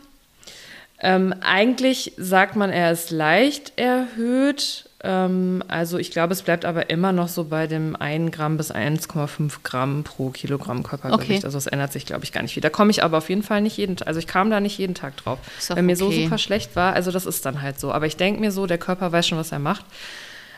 Ähm, 0.99 1.36
eigentlich 1.41 2.13
sagt 2.17 2.56
man, 2.56 2.71
er 2.71 2.91
ist 2.91 3.12
leicht 3.12 3.73
erhöht. 3.78 4.89
Ähm, 5.08 5.63
also 5.68 6.00
ich 6.00 6.10
glaube, 6.10 6.34
es 6.34 6.41
bleibt 6.41 6.65
aber 6.65 6.89
immer 6.89 7.12
noch 7.12 7.28
so 7.28 7.44
bei 7.44 7.68
dem 7.68 7.96
1 7.96 8.32
Gramm 8.32 8.58
bis 8.58 8.72
1,5 8.74 9.58
Gramm 9.62 10.04
pro 10.04 10.32
Kilogramm 10.32 10.82
Körpergewicht. 10.82 11.30
Okay. 11.30 11.41
Also 11.46 11.58
es 11.60 11.68
ändert 11.68 11.94
sich, 11.94 12.08
glaube 12.08 12.24
ich, 12.24 12.32
gar 12.32 12.41
nicht 12.41 12.54
viel. 12.56 12.62
Da 12.62 12.72
komme 12.72 12.89
ich 12.89 13.04
aber 13.04 13.20
auf 13.20 13.30
jeden 13.30 13.44
Fall 13.44 13.62
nicht 13.62 13.78
jeden 13.78 13.98
Tag. 13.98 14.08
Also 14.08 14.20
ich 14.20 14.26
kam 14.26 14.50
da 14.50 14.60
nicht 14.60 14.78
jeden 14.80 14.96
Tag 14.96 15.15
drauf. 15.18 15.38
Wenn 15.70 15.86
mir 15.86 15.96
so 15.96 16.08
okay. 16.08 16.24
super 16.24 16.38
schlecht 16.39 16.76
war, 16.76 16.94
also 16.94 17.12
das 17.12 17.28
ist 17.28 17.46
dann 17.46 17.62
halt 17.62 17.80
so. 17.80 17.91
Aber 17.91 18.08
ich 18.08 18.18
denke 18.18 18.39
mir 18.39 18.52
so, 18.52 18.65
der 18.65 18.80
Körper 18.80 19.12
weiß 19.12 19.28
schon, 19.28 19.38
was 19.38 19.52
er 19.52 19.60
macht. 19.60 19.86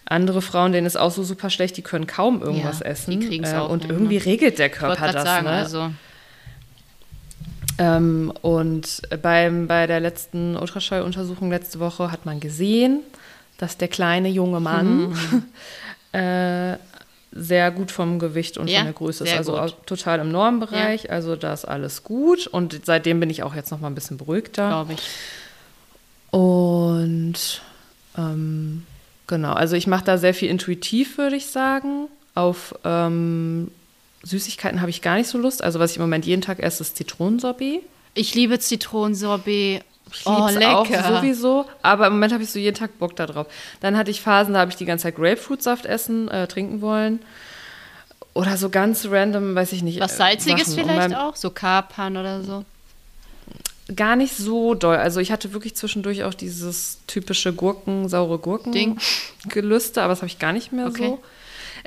Andere 0.05 0.41
Frauen, 0.41 0.71
denen 0.71 0.88
ist 0.88 0.95
auch 0.95 1.12
so 1.12 1.23
super 1.23 1.49
schlecht, 1.49 1.75
die 1.75 1.81
können 1.81 2.07
kaum 2.07 2.41
irgendwas 2.41 2.79
Ja, 2.79 2.86
essen. 2.86 3.19
die 3.19 3.27
kriegen's 3.27 3.51
Äh, 3.51 3.57
auch 3.57 3.69
und 3.69 3.81
nicht, 3.83 3.91
irgendwie 3.91 4.17
ne? 4.19 4.25
regelt 4.25 4.57
der 4.60 4.69
Körper 4.69 5.12
das. 5.12 5.23
sagen, 5.23 5.45
ne? 5.45 5.51
also 5.51 5.91
Ähm, 7.79 8.31
und 8.41 9.01
beim, 9.21 9.67
bei 9.67 9.86
der 9.86 9.99
letzten 9.99 10.55
Ultraschalluntersuchung 10.55 11.49
letzte 11.51 11.79
Woche 11.79 12.12
hat 12.12 12.25
man 12.25 12.39
gesehen, 12.39 13.01
dass 13.57 13.77
der 13.77 13.87
kleine 13.87 14.29
junge 14.29 14.59
Mann 14.59 15.17
äh, 16.11 16.77
sehr 17.31 17.71
gut 17.71 17.91
vom 17.91 18.19
Gewicht 18.19 18.57
und 18.57 18.67
Ja, 18.69 18.77
von 18.79 18.85
der 18.85 18.93
Größe 18.93 19.23
ist. 19.25 19.37
Also 19.37 19.57
gut. 19.57 19.75
total 19.85 20.19
im 20.19 20.31
Normbereich. 20.31 21.11
Also 21.11 21.35
da 21.35 21.53
ist 21.53 21.65
alles 21.65 22.03
gut. 22.03 22.47
Und 22.47 22.81
seitdem 22.85 23.19
bin 23.19 23.29
ich 23.29 23.43
auch 23.43 23.53
jetzt 23.53 23.71
noch 23.71 23.79
mal 23.79 23.87
ein 23.87 23.95
bisschen 23.95 24.17
beruhigter. 24.17 24.67
glaube 24.69 24.93
ich. 24.93 24.99
Und 26.31 27.61
ähm, 28.17 28.85
genau, 29.27 29.53
also 29.53 29.75
ich 29.75 29.87
mache 29.87 30.05
da 30.05 30.17
sehr 30.17 30.33
viel 30.33 30.49
intuitiv, 30.49 31.17
würde 31.17 31.35
ich 31.35 31.47
sagen. 31.47 32.07
Auf 32.35 32.75
ähm, 32.83 33.71
Süßigkeiten 34.23 34.81
habe 34.81 34.89
ich 34.89 35.01
gar 35.01 35.15
nicht 35.15 35.27
so 35.27 35.37
Lust. 35.37 35.63
Also 35.63 35.79
was 35.79 35.91
ich 35.91 35.97
im 35.97 36.03
Moment 36.03 36.25
jeden 36.25 36.41
Tag 36.41 36.59
esse, 36.59 36.83
ist 36.83 36.97
Zitronensorbet. 36.97 37.81
Ich 38.13 38.35
liebe 38.35 38.59
Zitronensorbet. 38.59 39.83
Ich 40.13 40.25
Oh, 40.25 40.47
lieb's 40.49 40.65
auch 40.65 40.87
lecker. 40.89 41.15
sowieso, 41.17 41.65
aber 41.81 42.07
im 42.07 42.13
Moment 42.13 42.33
habe 42.33 42.43
ich 42.43 42.51
so 42.51 42.59
jeden 42.59 42.75
Tag 42.77 42.97
Bock 42.99 43.15
da 43.15 43.25
drauf. 43.25 43.47
Dann 43.81 43.97
hatte 43.97 44.09
ich 44.11 44.21
Phasen, 44.21 44.53
da 44.53 44.59
habe 44.61 44.71
ich 44.71 44.77
die 44.77 44.85
ganze 44.85 45.03
Zeit 45.03 45.15
Grapefruitsaft 45.15 45.85
essen, 45.85 46.27
äh, 46.29 46.47
trinken 46.47 46.81
wollen. 46.81 47.19
Oder 48.33 48.55
so 48.57 48.69
ganz 48.69 49.07
random, 49.09 49.55
weiß 49.55 49.71
ich 49.73 49.81
nicht. 49.83 49.99
Was 49.99 50.13
äh, 50.13 50.17
Salziges 50.17 50.67
Sachen. 50.67 50.83
Und 50.83 50.89
vielleicht 50.91 51.15
auch? 51.15 51.35
So 51.35 51.49
Kapern 51.49 52.17
oder 52.17 52.43
so? 52.43 52.63
Gar 53.95 54.15
nicht 54.17 54.35
so 54.35 54.73
doll. 54.75 54.97
Also 54.97 55.19
ich 55.21 55.31
hatte 55.31 55.53
wirklich 55.53 55.75
zwischendurch 55.75 56.23
auch 56.23 56.33
dieses 56.33 56.99
typische 57.07 57.53
Gurken, 57.53 58.09
saure 58.09 58.37
Gurken 58.37 58.73
Ding. 58.73 58.99
Gelüste, 59.47 60.01
aber 60.01 60.11
das 60.11 60.19
habe 60.19 60.27
ich 60.27 60.39
gar 60.39 60.51
nicht 60.51 60.71
mehr 60.73 60.87
Okay. 60.87 61.07
so. 61.07 61.23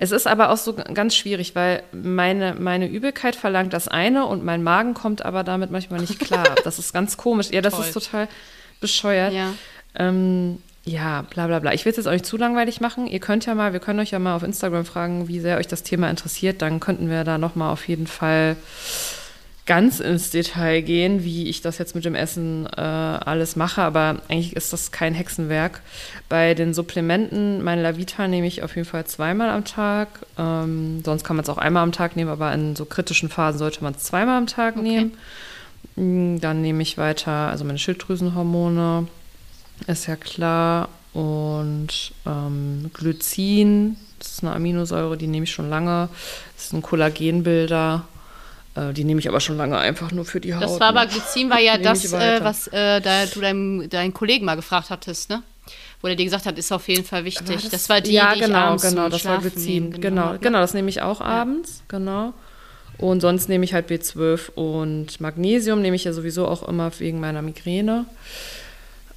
Es 0.03 0.13
ist 0.13 0.27
aber 0.27 0.49
auch 0.49 0.57
so 0.57 0.73
ganz 0.73 1.15
schwierig, 1.15 1.55
weil 1.55 1.83
meine, 1.93 2.55
meine 2.55 2.89
Übelkeit 2.89 3.37
verlangt 3.37 3.75
das 3.75 3.87
eine 3.87 4.25
und 4.25 4.43
mein 4.43 4.63
Magen 4.63 4.95
kommt 4.95 5.27
aber 5.27 5.45
damit 5.45 5.71
manchmal 5.71 6.01
nicht 6.01 6.19
klar. 6.19 6.55
das 6.65 6.79
ist 6.79 6.95
ganz 6.95 7.19
komisch. 7.19 7.51
Ja, 7.51 7.61
das 7.61 7.75
Toll. 7.75 7.85
ist 7.85 7.93
total 7.93 8.27
bescheuert. 8.81 9.35
Ja. 9.35 9.53
Ähm, 9.95 10.63
ja, 10.87 11.27
bla 11.29 11.49
bla 11.49 11.59
bla. 11.59 11.75
Ich 11.75 11.85
will 11.85 11.91
es 11.91 11.99
jetzt 11.99 12.07
auch 12.07 12.13
nicht 12.13 12.25
zu 12.25 12.39
langweilig 12.39 12.81
machen. 12.81 13.07
Ihr 13.07 13.21
könnt 13.21 13.45
ja 13.45 13.55
mal, 13.55 13.75
wir 13.75 13.81
können 13.81 14.01
euch 14.01 14.11
ja 14.11 14.19
mal 14.19 14.35
auf 14.35 14.43
Instagram 14.43 14.87
fragen, 14.87 15.29
wie 15.29 15.39
sehr 15.39 15.59
euch 15.59 15.69
das 15.69 15.83
Thema 15.83 16.09
interessiert. 16.09 16.63
Dann 16.63 16.81
könnten 16.81 17.11
wir 17.11 17.23
da 17.25 17.37
nochmal 17.37 17.71
auf 17.71 17.87
jeden 17.87 18.07
Fall 18.07 18.57
ganz 19.71 20.01
ins 20.01 20.31
Detail 20.31 20.81
gehen, 20.81 21.23
wie 21.23 21.49
ich 21.49 21.63
das 21.63 21.79
jetzt 21.79 21.95
mit 21.95 22.05
dem 22.05 22.17
Essen 22.17 22.67
äh, 22.67 22.81
alles 22.81 23.55
mache. 23.55 23.81
Aber 23.83 24.17
eigentlich 24.27 24.57
ist 24.57 24.73
das 24.73 24.91
kein 24.91 25.15
Hexenwerk. 25.15 25.81
Bei 26.29 26.55
den 26.55 26.75
Supplementen, 26.75 27.63
mein 27.63 27.81
Lavita 27.81 28.27
nehme 28.27 28.49
ich 28.49 28.65
auf 28.65 28.75
jeden 28.75 28.89
Fall 28.89 29.05
zweimal 29.07 29.49
am 29.49 29.65
Tag. 29.65 30.09
Ähm, 30.37 31.03
sonst 31.05 31.23
kann 31.23 31.37
man 31.37 31.45
es 31.45 31.49
auch 31.49 31.57
einmal 31.57 31.85
am 31.85 31.93
Tag 31.93 32.17
nehmen, 32.17 32.31
aber 32.31 32.53
in 32.53 32.75
so 32.75 32.85
kritischen 32.85 33.29
Phasen 33.29 33.61
sollte 33.61 33.85
man 33.85 33.95
es 33.95 34.03
zweimal 34.03 34.39
am 34.39 34.49
Tag 34.49 34.75
nehmen. 34.75 35.13
Mm, 35.95 36.39
Dann 36.41 36.63
nehme 36.63 36.83
ich 36.83 36.99
weiter, 36.99 37.31
also 37.31 37.65
meine 37.65 37.79
Schilddrüsenhormone, 37.79 39.07
ist 39.87 40.09
ja 40.09 40.17
klar. 40.17 40.89
Und 41.13 42.11
ähm, 42.27 42.91
Glycin, 42.93 43.97
das 44.19 44.33
ist 44.33 44.43
eine 44.43 44.53
Aminosäure, 44.53 45.17
die 45.17 45.29
nehme 45.29 45.45
ich 45.45 45.53
schon 45.53 45.71
lange. 45.71 46.09
Das 46.57 46.65
ist 46.65 46.73
ein 46.73 46.83
Kollagenbilder. 46.83 48.05
Äh, 48.75 48.93
die 48.93 49.05
nehme 49.05 49.21
ich 49.21 49.29
aber 49.29 49.41
schon 49.41 49.57
lange 49.57 49.79
einfach 49.79 50.13
nur 50.13 50.25
für 50.25 50.41
die 50.41 50.55
Haut. 50.55 50.63
Das 50.63 50.81
war 50.81 50.89
aber, 50.89 51.05
ne? 51.05 51.09
Glycin 51.09 51.51
war 51.51 51.61
ja 51.61 51.79
das, 51.79 52.13
äh, 52.13 52.41
was 52.43 52.69
äh, 52.69 53.01
da 53.01 53.27
du 53.27 53.41
deinem, 53.41 53.89
deinen 53.89 54.15
Kollegen 54.15 54.45
mal 54.45 54.57
gefragt 54.57 54.91
hattest, 54.91 55.31
ne? 55.31 55.43
Wo 56.01 56.07
der 56.07 56.17
dir 56.17 56.25
gesagt 56.25 56.47
hat, 56.47 56.59
ist 56.59 56.73
auf 56.73 56.89
jeden 56.89 57.05
Fall 57.05 57.25
wichtig. 57.25 57.69
das, 57.69 57.89
war 57.89 58.01
die, 58.01 58.13
ja, 58.13 58.33
die 58.33 58.41
ich 58.41 58.47
genau, 58.47 58.59
abends 58.59 58.83
genau, 58.85 59.03
zum 59.03 59.11
das 59.11 59.25
war 59.27 59.39
Glycin. 59.39 60.01
Genau, 60.01 60.37
genau, 60.41 60.59
ne? 60.59 60.63
das 60.63 60.73
nehme 60.73 60.89
ich 60.89 61.03
auch 61.03 61.21
abends, 61.21 61.83
genau. 61.89 62.33
Und 62.97 63.21
sonst 63.21 63.49
nehme 63.49 63.65
ich 63.65 63.75
halt 63.75 63.91
B12 63.91 64.51
und 64.55 65.21
Magnesium 65.21 65.81
nehme 65.81 65.97
ich 65.97 66.05
ja 66.05 66.13
sowieso 66.13 66.47
auch 66.47 66.67
immer 66.67 66.91
wegen 66.99 67.21
meiner 67.21 67.43
Migräne. 67.43 68.07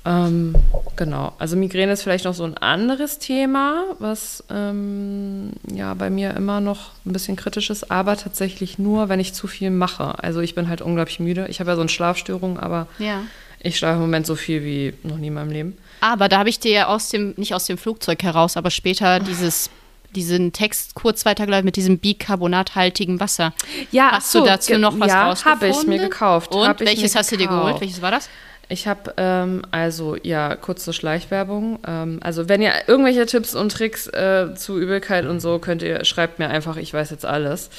Ähm, 0.06 0.54
genau, 0.98 1.32
also 1.40 1.56
Migräne 1.56 1.94
ist 1.94 2.04
vielleicht 2.04 2.26
noch 2.26 2.34
so 2.34 2.44
ein 2.44 2.58
anderes 2.58 3.20
Thema, 3.20 3.86
was 4.00 4.44
ähm, 4.50 5.52
ja 5.74 5.94
bei 5.94 6.10
mir 6.10 6.34
immer 6.36 6.60
noch 6.60 6.92
ein 7.06 7.14
bisschen 7.14 7.38
kritisch 7.38 7.70
ist, 7.70 7.90
aber 7.90 8.18
tatsächlich 8.18 8.78
nur, 8.78 9.08
wenn 9.08 9.22
ich 9.22 9.34
zu 9.34 9.48
viel 9.48 9.70
mache. 9.70 10.22
Also 10.22 10.42
ich 10.42 10.56
bin 10.56 10.68
halt 10.68 10.82
unglaublich 10.82 11.20
müde. 11.22 11.48
Ich 11.48 11.60
habe 11.62 11.70
ja 11.70 11.76
so 11.76 11.82
eine 11.82 11.90
Schlafstörung, 11.90 12.60
aber 12.60 12.88
Ja. 13.00 13.22
ich 13.60 13.78
schlafe 13.78 13.96
im 13.96 14.02
Moment 14.02 14.26
so 14.26 14.36
viel 14.36 14.64
wie 14.64 14.94
noch 15.04 15.18
nie 15.18 15.28
in 15.28 15.36
meinem 15.36 15.52
Leben. 15.52 15.78
Aber 16.02 16.28
da 16.28 16.40
habe 16.40 16.50
ich 16.50 16.60
dir 16.60 16.72
ja 16.72 16.88
aus 16.88 17.08
dem, 17.08 17.34
nicht 17.38 17.54
aus 17.54 17.66
dem 17.66 17.78
Flugzeug 17.78 18.22
heraus, 18.24 18.58
aber 18.58 18.72
später 18.72 19.20
dieses 19.22 19.70
diesen 20.14 20.54
Text 20.54 20.94
kurz 20.94 21.26
weitergeleitet 21.26 21.66
mit 21.66 21.76
diesem 21.76 21.98
bicarbonathaltigen 21.98 23.20
Wasser. 23.20 23.52
Ja, 23.92 24.12
hast 24.12 24.32
so, 24.32 24.42
du 24.42 24.46
dazu 24.46 24.78
noch 24.78 25.00
was 25.00 25.08
ja, 25.08 25.36
habe 25.46 25.68
ich 25.70 25.88
mir 25.88 25.98
gekauft. 25.98 26.54
Und 26.54 26.80
welches 26.82 27.14
mir 27.14 27.20
hast 27.20 27.32
du 27.32 27.38
dir 27.38 27.48
geholt? 27.48 27.64
gekauft. 27.66 27.82
Welches 27.82 28.02
war 28.02 28.12
das? 28.12 28.30
Ich 28.74 28.88
habe, 28.88 29.14
ähm, 29.18 29.62
also 29.70 30.16
ja, 30.24 30.56
kurze 30.56 30.94
Schleichwerbung. 30.94 31.78
Ähm, 31.86 32.20
also 32.24 32.50
wenn 32.50 32.60
ihr 32.60 32.72
irgendwelche 32.88 33.28
Tipps 33.28 33.54
und 33.54 33.72
Tricks 33.72 34.08
äh, 34.08 34.56
zu 34.56 34.80
Übelkeit 34.80 35.28
und 35.28 35.40
so 35.42 35.60
könnt 35.60 35.84
ihr, 35.84 36.04
schreibt 36.06 36.40
mir 36.40 36.50
einfach, 36.50 36.78
ich 36.78 36.92
weiß 36.92 37.12
jetzt 37.12 37.24
alles. 37.24 37.70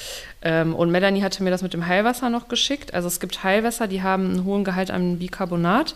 Ähm, 0.41 0.73
und 0.73 0.91
Melanie 0.91 1.21
hatte 1.21 1.43
mir 1.43 1.49
das 1.49 1.61
mit 1.63 1.73
dem 1.73 1.85
Heilwasser 1.87 2.29
noch 2.29 2.47
geschickt. 2.47 2.93
Also 2.93 3.09
es 3.09 3.19
gibt 3.19 3.43
Heilwässer, 3.43 3.87
die 3.87 4.03
haben 4.03 4.29
einen 4.29 4.45
hohen 4.45 4.63
Gehalt 4.63 4.89
an 4.89 5.19
Bicarbonat. 5.19 5.95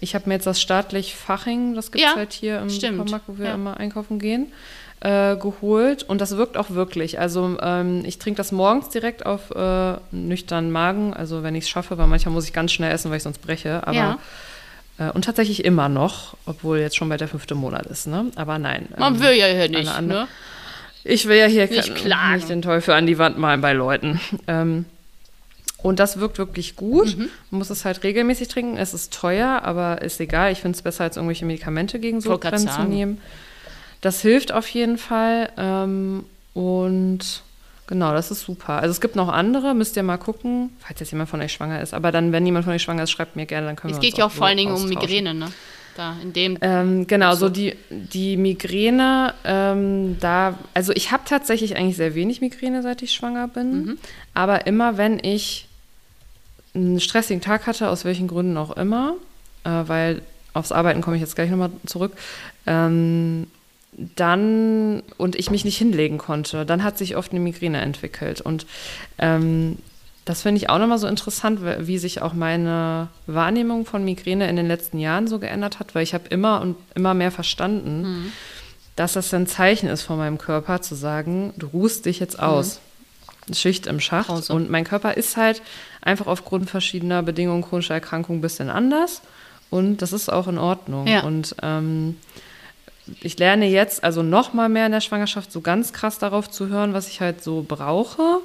Ich 0.00 0.14
habe 0.14 0.26
mir 0.28 0.36
jetzt 0.36 0.46
das 0.46 0.62
staatlich 0.62 1.14
Faching, 1.14 1.74
das 1.74 1.92
gibt 1.92 2.02
es 2.04 2.10
Ja, 2.10 2.16
halt 2.16 2.32
hier 2.32 2.60
im 2.60 2.70
stimmt. 2.70 2.96
Supermarkt, 2.96 3.24
wo 3.28 3.36
wir 3.38 3.48
Ja. 3.48 3.54
immer 3.54 3.76
einkaufen 3.78 4.18
gehen, 4.18 4.50
äh, 5.00 5.36
geholt. 5.36 6.02
Und 6.02 6.20
das 6.20 6.36
wirkt 6.36 6.56
auch 6.56 6.70
wirklich. 6.70 7.18
Also 7.20 7.56
ähm, 7.60 8.02
ich 8.04 8.18
trinke 8.18 8.36
das 8.38 8.52
morgens 8.52 8.88
direkt 8.88 9.24
auf 9.26 9.50
äh, 9.50 9.94
nüchternen 10.10 10.70
Magen. 10.70 11.14
Also 11.14 11.42
wenn 11.42 11.54
ich 11.54 11.64
es 11.64 11.70
schaffe, 11.70 11.98
weil 11.98 12.06
manchmal 12.06 12.34
muss 12.34 12.44
ich 12.44 12.52
ganz 12.52 12.72
schnell 12.72 12.92
essen, 12.92 13.10
weil 13.10 13.18
ich 13.18 13.22
sonst 13.22 13.38
breche. 13.42 13.86
Aber 13.86 13.94
Ja. 13.96 14.18
äh, 14.98 15.10
und 15.12 15.24
tatsächlich 15.24 15.64
immer 15.64 15.88
noch, 15.88 16.36
obwohl 16.46 16.78
jetzt 16.78 16.96
schon 16.96 17.08
bei 17.08 17.16
der 17.16 17.28
fünfte 17.28 17.54
Monat 17.54 17.86
ist, 17.86 18.06
ne? 18.06 18.26
Aber 18.36 18.58
nein. 18.58 18.88
Man 18.98 19.14
ähm, 19.14 19.20
will 19.22 19.32
ja 19.36 19.46
hier 19.46 19.68
nicht, 19.68 19.88
andere- 19.88 20.20
ne? 20.22 20.28
Ich 21.04 21.26
will 21.28 21.36
ja 21.38 21.46
hier 21.46 21.68
Nicht 21.68 21.94
klagen. 21.94 22.34
nicht 22.34 22.48
den 22.50 22.60
Teufel 22.60 22.92
an 22.92 23.06
die 23.06 23.18
Wand 23.18 23.38
malen 23.38 23.60
bei 23.60 23.72
Leuten. 23.72 24.20
Ähm, 24.46 24.84
und 25.80 26.00
das 26.00 26.18
wirkt 26.18 26.38
wirklich 26.38 26.74
gut. 26.74 27.16
Mhm. 27.16 27.30
Man 27.50 27.58
muss 27.60 27.70
es 27.70 27.84
halt 27.84 28.02
regelmäßig 28.02 28.48
trinken. 28.48 28.76
Es 28.76 28.92
ist 28.94 29.14
teuer, 29.14 29.60
aber 29.62 30.02
ist 30.02 30.18
egal. 30.20 30.50
Ich 30.50 30.58
finde 30.60 30.74
es 30.76 30.82
besser, 30.82 31.04
als 31.04 31.16
irgendwelche 31.16 31.44
Medikamente 31.46 32.00
gegen 32.00 32.20
Sodbrennen 32.20 32.58
zu 32.58 32.66
sagen. 32.66 33.18
Das 34.00 34.20
hilft 34.20 34.52
auf 34.52 34.68
jeden 34.68 34.98
Fall. 34.98 35.50
Ähm, 35.56 36.24
und 36.54 37.42
genau, 37.86 38.12
das 38.12 38.30
ist 38.30 38.42
super. 38.42 38.74
Also 38.74 38.90
es 38.90 39.00
gibt 39.00 39.16
noch 39.16 39.28
andere, 39.28 39.74
müsst 39.74 39.96
ihr 39.96 40.02
mal 40.02 40.18
gucken, 40.18 40.70
falls 40.80 41.00
jetzt 41.00 41.10
jemand 41.10 41.28
von 41.28 41.40
euch 41.40 41.52
schwanger 41.52 41.80
ist. 41.80 41.94
Aber 41.94 42.12
dann, 42.12 42.32
wenn 42.32 42.46
jemand 42.46 42.64
von 42.64 42.74
euch 42.74 42.82
schwanger 42.82 43.02
ist, 43.02 43.10
schreibt 43.10 43.36
mir 43.36 43.46
gerne, 43.46 43.66
dann 43.66 43.76
können 43.76 43.92
Es 43.92 43.96
wir 43.96 44.02
geht 44.02 44.14
uns 44.14 44.18
ja 44.18 44.26
auch 44.26 44.30
vor 44.30 44.46
allen 44.46 44.56
Dingen 44.56 44.74
um. 44.74 44.88
Migräne, 44.88 45.34
ne? 45.34 45.48
Da, 45.96 46.14
in 46.22 46.32
dem. 46.32 46.58
Ähm, 46.60 47.08
genau, 47.08 47.34
so 47.34 47.48
die, 47.48 47.74
die 47.90 48.36
Migräne, 48.36 49.34
ähm, 49.44 50.16
da, 50.20 50.56
also 50.72 50.92
ich 50.92 51.10
habe 51.10 51.24
tatsächlich 51.26 51.76
eigentlich 51.76 51.96
sehr 51.96 52.14
wenig 52.14 52.40
Migräne, 52.40 52.82
seit 52.82 53.02
ich 53.02 53.12
schwanger 53.12 53.48
bin. 53.48 53.72
Mhm. 53.72 53.98
Aber 54.32 54.68
immer 54.68 54.96
wenn 54.96 55.18
ich 55.18 55.66
einen 56.72 57.00
stressigen 57.00 57.40
Tag 57.40 57.66
hatte, 57.66 57.88
aus 57.88 58.04
welchen 58.04 58.28
Gründen 58.28 58.56
auch 58.56 58.76
immer, 58.76 59.14
äh, 59.64 59.70
weil 59.86 60.22
aufs 60.54 60.70
Arbeiten 60.70 61.00
komme 61.00 61.16
ich 61.16 61.20
jetzt 61.20 61.34
gleich 61.34 61.50
nochmal 61.50 61.70
zurück, 61.84 62.12
ähm, 62.66 63.48
dann 64.16 65.02
und 65.16 65.34
ich 65.36 65.50
mich 65.50 65.64
nicht 65.64 65.76
hinlegen 65.76 66.18
konnte, 66.18 66.64
dann 66.64 66.84
hat 66.84 66.96
sich 66.96 67.16
oft 67.16 67.32
eine 67.32 67.40
Migräne 67.40 67.80
entwickelt. 67.80 68.40
Und 68.40 68.66
ähm, 69.18 69.78
das 70.24 70.42
finde 70.42 70.58
ich 70.58 70.70
auch 70.70 70.78
nochmal 70.78 70.98
so 70.98 71.06
interessant, 71.06 71.60
wie 71.62 71.98
sich 71.98 72.22
auch 72.22 72.34
meine 72.34 73.08
Wahrnehmung 73.26 73.86
von 73.86 74.04
Migräne 74.04 74.48
in 74.48 74.56
den 74.56 74.68
letzten 74.68 74.98
Jahren 74.98 75.26
so 75.26 75.38
geändert 75.38 75.80
hat, 75.80 75.94
weil 75.94 76.02
ich 76.02 76.14
habe 76.14 76.28
immer 76.28 76.60
und 76.60 76.76
immer 76.94 77.14
mehr 77.14 77.30
verstanden, 77.30 78.32
dass 78.94 79.14
das 79.14 79.32
ein 79.32 79.46
Zeichen 79.46 79.88
ist 79.88 80.02
von 80.02 80.18
meinem 80.18 80.38
Körper, 80.38 80.82
zu 80.82 80.94
sagen, 80.94 81.54
du 81.56 81.66
ruhst 81.68 82.04
dich 82.04 82.20
jetzt 82.20 82.38
aus. 82.38 82.80
Schicht 83.52 83.86
im 83.86 84.00
Schacht. 84.00 84.28
Pause. 84.28 84.52
Und 84.52 84.68
mein 84.68 84.84
Körper 84.84 85.16
ist 85.16 85.38
halt 85.38 85.62
einfach 86.02 86.26
aufgrund 86.26 86.68
verschiedener 86.68 87.22
Bedingungen 87.22 87.62
chronischer 87.62 87.94
Erkrankungen 87.94 88.40
ein 88.40 88.42
bisschen 88.42 88.68
anders. 88.68 89.22
Und 89.70 90.02
das 90.02 90.12
ist 90.12 90.30
auch 90.30 90.48
in 90.48 90.58
Ordnung. 90.58 91.06
Ja. 91.06 91.22
Und 91.22 91.56
ähm, 91.62 92.16
ich 93.20 93.38
lerne 93.38 93.66
jetzt 93.66 94.04
also 94.04 94.22
noch 94.22 94.52
mal 94.52 94.68
mehr 94.68 94.86
in 94.86 94.92
der 94.92 95.00
Schwangerschaft 95.00 95.50
so 95.52 95.60
ganz 95.60 95.92
krass 95.92 96.18
darauf 96.18 96.48
zu 96.50 96.68
hören, 96.68 96.92
was 96.94 97.08
ich 97.08 97.20
halt 97.20 97.42
so 97.42 97.64
brauche. 97.66 98.40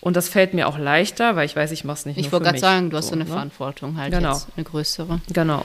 Und 0.00 0.16
das 0.16 0.28
fällt 0.28 0.52
mir 0.52 0.66
auch 0.66 0.78
leichter, 0.78 1.36
weil 1.36 1.46
ich 1.46 1.54
weiß, 1.54 1.70
ich 1.70 1.84
mache 1.84 1.98
es 1.98 2.06
nicht 2.06 2.16
Ich 2.18 2.24
nur 2.24 2.32
wollte 2.32 2.44
für 2.44 2.46
gerade 2.46 2.54
mich. 2.54 2.60
sagen, 2.60 2.90
du 2.90 2.96
hast 2.96 3.06
so 3.08 3.12
eine 3.14 3.24
ne? 3.24 3.30
Verantwortung 3.30 3.96
halt 3.98 4.12
Genau. 4.12 4.32
jetzt, 4.32 4.48
eine 4.56 4.64
größere. 4.64 5.20
Genau. 5.32 5.64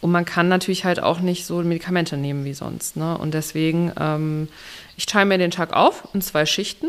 Und 0.00 0.10
man 0.10 0.24
kann 0.24 0.48
natürlich 0.48 0.84
halt 0.84 1.00
auch 1.00 1.20
nicht 1.20 1.44
so 1.46 1.58
Medikamente 1.62 2.16
nehmen 2.16 2.44
wie 2.44 2.54
sonst. 2.54 2.96
Ne? 2.96 3.16
Und 3.18 3.34
deswegen, 3.34 3.92
ähm, 4.00 4.48
ich 4.96 5.06
teile 5.06 5.26
mir 5.26 5.38
den 5.38 5.50
Tag 5.50 5.74
auf 5.74 6.08
in 6.14 6.22
zwei 6.22 6.46
Schichten. 6.46 6.86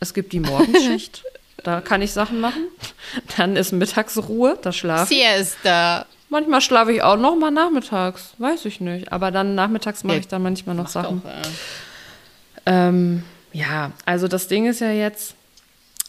Es 0.00 0.14
gibt 0.14 0.32
die 0.32 0.40
Morgenschicht, 0.40 1.24
da 1.64 1.80
kann 1.80 2.00
ich 2.00 2.12
Sachen 2.12 2.40
machen. 2.40 2.68
Dann 3.36 3.56
ist 3.56 3.72
Mittagsruhe, 3.72 4.56
da 4.62 4.72
schlafe 4.72 5.12
ich. 5.12 5.20
Siesta. 5.36 6.06
Manchmal 6.34 6.60
schlafe 6.60 6.92
ich 6.92 7.00
auch 7.00 7.16
noch 7.16 7.36
mal 7.36 7.52
nachmittags, 7.52 8.34
weiß 8.38 8.64
ich 8.64 8.80
nicht. 8.80 9.12
Aber 9.12 9.30
dann 9.30 9.54
nachmittags 9.54 10.02
mache 10.02 10.16
ich 10.16 10.26
dann 10.26 10.42
manchmal 10.42 10.74
noch 10.74 10.88
Sachen. 10.88 11.22
Doch, 11.22 11.30
äh, 11.30 12.88
Ähm, 12.88 13.22
ja, 13.52 13.92
also 14.04 14.26
das 14.26 14.48
Ding 14.48 14.66
ist 14.66 14.80
ja 14.80 14.90
jetzt, 14.90 15.36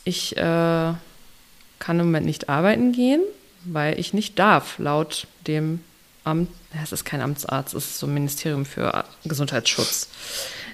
ich 0.03 0.35
äh, 0.35 0.39
kann 0.39 1.99
im 1.99 2.07
Moment 2.07 2.25
nicht 2.25 2.49
arbeiten 2.49 2.91
gehen, 2.91 3.21
weil 3.65 3.99
ich 3.99 4.15
nicht 4.15 4.39
darf, 4.39 4.79
laut 4.79 5.27
dem 5.45 5.81
Amt, 6.23 6.49
es 6.83 6.91
ist 6.91 7.05
kein 7.05 7.21
Amtsarzt, 7.21 7.75
es 7.75 7.85
ist 7.85 7.99
so 7.99 8.07
ein 8.07 8.13
Ministerium 8.15 8.65
für 8.65 9.05
Gesundheitsschutz. 9.25 10.09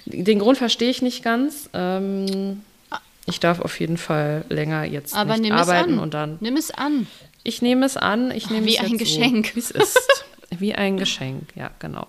Den 0.06 0.38
Grund 0.38 0.56
verstehe 0.56 0.88
ich 0.88 1.02
nicht 1.02 1.22
ganz. 1.22 1.68
Ähm, 1.74 2.62
ich 3.26 3.38
darf 3.38 3.60
auf 3.60 3.78
jeden 3.80 3.98
Fall 3.98 4.46
länger 4.48 4.84
jetzt 4.84 5.14
Aber 5.14 5.36
nicht 5.36 5.52
arbeiten 5.52 5.94
an. 5.94 5.98
und 5.98 6.14
dann. 6.14 6.38
Nimm 6.40 6.56
es 6.56 6.70
an. 6.70 7.06
Ich 7.44 7.62
nehme 7.62 7.86
es 7.86 7.96
an, 7.96 8.30
ich 8.30 8.50
nehme 8.50 8.66
wie 8.66 8.76
es 8.76 8.84
ein 8.84 8.98
Geschenk. 8.98 9.48
so, 9.48 9.54
wie 9.54 9.60
es 9.60 9.70
ist. 9.70 9.98
Wie 10.58 10.74
ein 10.74 10.98
Geschenk, 10.98 11.48
ja, 11.54 11.70
genau. 11.78 12.06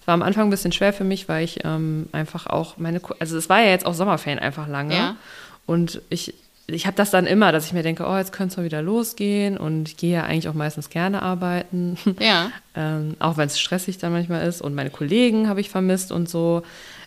Es 0.00 0.06
war 0.06 0.14
am 0.14 0.22
Anfang 0.22 0.48
ein 0.48 0.50
bisschen 0.50 0.72
schwer 0.72 0.92
für 0.92 1.04
mich, 1.04 1.28
weil 1.28 1.44
ich 1.44 1.64
ähm, 1.64 2.08
einfach 2.10 2.46
auch 2.48 2.76
meine, 2.76 3.00
also 3.20 3.38
es 3.38 3.48
war 3.48 3.60
ja 3.60 3.70
jetzt 3.70 3.86
auch 3.86 3.94
Sommerferien 3.94 4.40
einfach 4.40 4.66
lange. 4.66 4.94
Ja. 4.96 5.16
Und 5.64 6.02
ich, 6.10 6.34
ich 6.66 6.86
habe 6.86 6.96
das 6.96 7.10
dann 7.10 7.26
immer, 7.26 7.52
dass 7.52 7.66
ich 7.66 7.72
mir 7.72 7.82
denke, 7.84 8.04
oh, 8.06 8.16
jetzt 8.16 8.32
könnte 8.32 8.52
es 8.52 8.56
mal 8.56 8.64
wieder 8.64 8.82
losgehen. 8.82 9.56
Und 9.56 9.88
ich 9.88 9.96
gehe 9.96 10.14
ja 10.14 10.24
eigentlich 10.24 10.48
auch 10.48 10.54
meistens 10.54 10.90
gerne 10.90 11.22
arbeiten. 11.22 11.96
Ja. 12.18 12.50
ähm, 12.74 13.16
auch 13.20 13.36
wenn 13.36 13.46
es 13.46 13.60
stressig 13.60 13.98
dann 13.98 14.12
manchmal 14.12 14.46
ist. 14.46 14.60
Und 14.60 14.74
meine 14.74 14.90
Kollegen 14.90 15.48
habe 15.48 15.60
ich 15.60 15.70
vermisst 15.70 16.10
und 16.10 16.28
so. 16.28 16.62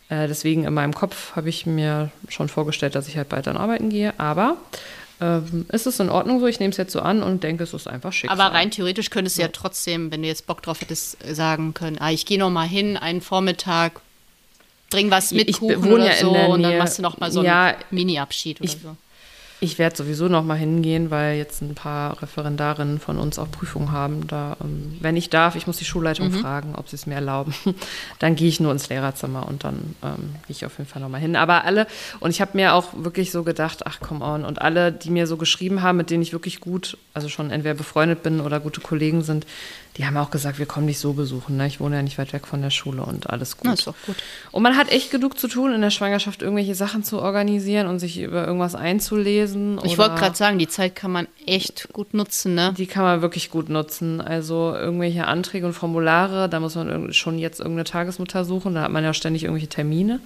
Äh, 0.09 0.27
deswegen 0.27 0.63
in 0.63 0.73
meinem 0.73 0.93
Kopf 0.93 1.35
habe 1.35 1.49
ich 1.49 1.65
mir 1.65 2.11
schon 2.29 2.47
vorgestellt, 2.47 2.95
dass 2.95 3.07
ich 3.07 3.17
halt 3.17 3.29
bald 3.29 3.47
dann 3.47 3.57
arbeiten 3.57 3.89
gehe. 3.89 4.17
Aber 4.19 4.57
ähm, 5.19 5.65
ist 5.71 5.87
es 5.87 5.99
in 5.99 6.09
Ordnung 6.09 6.39
so? 6.39 6.45
Ich 6.47 6.59
nehme 6.59 6.71
es 6.71 6.77
jetzt 6.77 6.91
so 6.93 6.99
an 7.01 7.23
und 7.23 7.43
denke, 7.43 7.63
es 7.63 7.73
ist 7.73 7.87
einfach 7.87 8.13
Schicksal. 8.13 8.39
Aber 8.39 8.53
rein 8.55 8.71
theoretisch 8.71 9.09
könntest 9.09 9.37
du 9.37 9.41
ja 9.41 9.47
trotzdem, 9.49 10.11
wenn 10.11 10.21
du 10.21 10.27
jetzt 10.27 10.45
Bock 10.47 10.61
drauf 10.61 10.81
hättest, 10.81 11.17
sagen 11.35 11.73
können, 11.73 11.97
ah, 11.99 12.11
ich 12.11 12.25
gehe 12.25 12.37
noch 12.37 12.49
mal 12.51 12.67
hin, 12.67 12.97
einen 12.97 13.21
Vormittag, 13.21 13.99
bring 14.89 15.09
was 15.11 15.31
mit 15.31 15.49
Ich 15.49 15.57
Kuchen 15.59 15.91
oder 15.91 16.05
ja 16.07 16.15
so 16.21 16.31
und 16.31 16.63
dann 16.63 16.77
machst 16.77 16.97
du 16.97 17.01
noch 17.01 17.19
mal 17.19 17.31
so 17.31 17.43
Ja, 17.43 17.65
einen 17.67 17.77
Mini-Abschied 17.91 18.61
oder 18.61 18.69
ich- 18.69 18.77
so. 18.81 18.95
Ich 19.59 19.79
werde 19.79 19.95
sowieso 19.95 20.27
noch 20.27 20.43
mal 20.43 20.57
hingehen, 20.57 21.09
weil 21.09 21.37
jetzt 21.37 21.61
ein 21.61 21.73
paar 21.73 22.21
Referendarinnen 22.21 22.99
von 22.99 23.17
uns 23.17 23.39
auch 23.39 23.49
Prüfungen 23.49 23.91
haben. 23.91 24.27
Da, 24.27 24.55
ähm, 24.61 24.97
wenn 25.01 25.17
ich 25.17 25.31
darf, 25.31 25.55
ich 25.55 25.65
muss 25.65 25.77
die 25.77 25.85
Schulleitung 25.85 26.31
fragen, 26.31 26.75
ob 26.75 26.89
sie 26.89 26.95
es 26.95 27.07
mir 27.07 27.15
erlauben. 27.15 27.55
dann 28.19 28.35
gehe 28.35 28.47
ich 28.47 28.59
nur 28.59 28.71
ins 28.71 28.89
Lehrerzimmer 28.89 29.47
und 29.47 29.63
dann 29.63 29.95
ähm, 30.03 30.35
gehe 30.45 30.55
ich 30.55 30.65
auf 30.65 30.77
jeden 30.77 30.87
Fall 30.87 31.01
noch 31.01 31.09
mal 31.09 31.19
hin. 31.19 31.35
Aber 31.35 31.63
alle, 31.63 31.87
und 32.19 32.29
ich 32.29 32.39
habe 32.39 32.51
mir 32.53 32.75
auch 32.75 32.89
wirklich 32.93 33.31
so 33.31 33.43
gedacht, 33.43 33.87
ach 33.87 33.99
come 33.99 34.23
on, 34.23 34.45
und 34.45 34.61
alle, 34.61 34.91
die 34.91 35.09
mir 35.09 35.25
so 35.25 35.37
geschrieben 35.37 35.81
haben, 35.81 35.97
mit 35.97 36.11
denen 36.11 36.21
ich 36.21 36.33
wirklich 36.33 36.59
gut, 36.59 36.95
also 37.15 37.27
schon 37.27 37.49
entweder 37.49 37.73
befreundet 37.73 38.21
bin 38.21 38.41
oder 38.41 38.59
gute 38.59 38.81
Kollegen 38.81 39.23
sind, 39.23 39.47
die 39.97 40.05
haben 40.05 40.15
auch 40.17 40.29
gesagt, 40.29 40.59
wir 40.59 40.67
kommen 40.67 40.85
dich 40.85 40.99
so 40.99 41.13
besuchen. 41.13 41.57
Ne? 41.57 41.65
Ich 41.65 41.79
wohne 41.79 41.95
ja 41.95 42.01
nicht 42.03 42.17
weit 42.19 42.31
weg 42.31 42.45
von 42.45 42.61
der 42.61 42.69
Schule 42.69 43.03
und 43.03 43.29
alles 43.29 43.57
gut. 43.57 43.65
Na, 43.65 43.73
ist 43.73 43.87
doch 43.87 43.95
gut. 44.05 44.15
Und 44.51 44.61
man 44.61 44.77
hat 44.77 44.91
echt 44.91 45.09
genug 45.09 45.39
zu 45.39 45.47
tun 45.47 45.73
in 45.73 45.81
der 45.81 45.89
Schwangerschaft, 45.89 46.43
irgendwelche 46.43 46.75
Sachen 46.75 47.03
zu 47.03 47.19
organisieren 47.19 47.87
und 47.87 47.97
sich 47.97 48.19
über 48.19 48.45
irgendwas 48.45 48.75
einzulesen. 48.75 49.79
Ich 49.83 49.97
wollte 49.97 50.15
gerade 50.15 50.35
sagen, 50.35 50.59
die 50.59 50.67
Zeit 50.67 50.95
kann 50.95 51.11
man 51.11 51.27
echt 51.47 51.89
gut 51.93 52.13
nutzen, 52.13 52.53
ne? 52.53 52.73
Die 52.77 52.85
kann 52.85 53.03
man 53.03 53.21
wirklich 53.21 53.49
gut 53.49 53.69
nutzen. 53.69 54.21
Also 54.21 54.75
irgendwelche 54.75 55.25
Anträge 55.25 55.65
und 55.65 55.73
Formulare, 55.73 56.47
da 56.47 56.59
muss 56.59 56.75
man 56.75 57.11
schon 57.13 57.39
jetzt 57.39 57.59
irgendeine 57.59 57.85
Tagesmutter 57.85 58.45
suchen, 58.45 58.75
da 58.75 58.83
hat 58.83 58.91
man 58.91 59.03
ja 59.03 59.13
ständig 59.13 59.43
irgendwelche 59.43 59.69
Termine. 59.69 60.19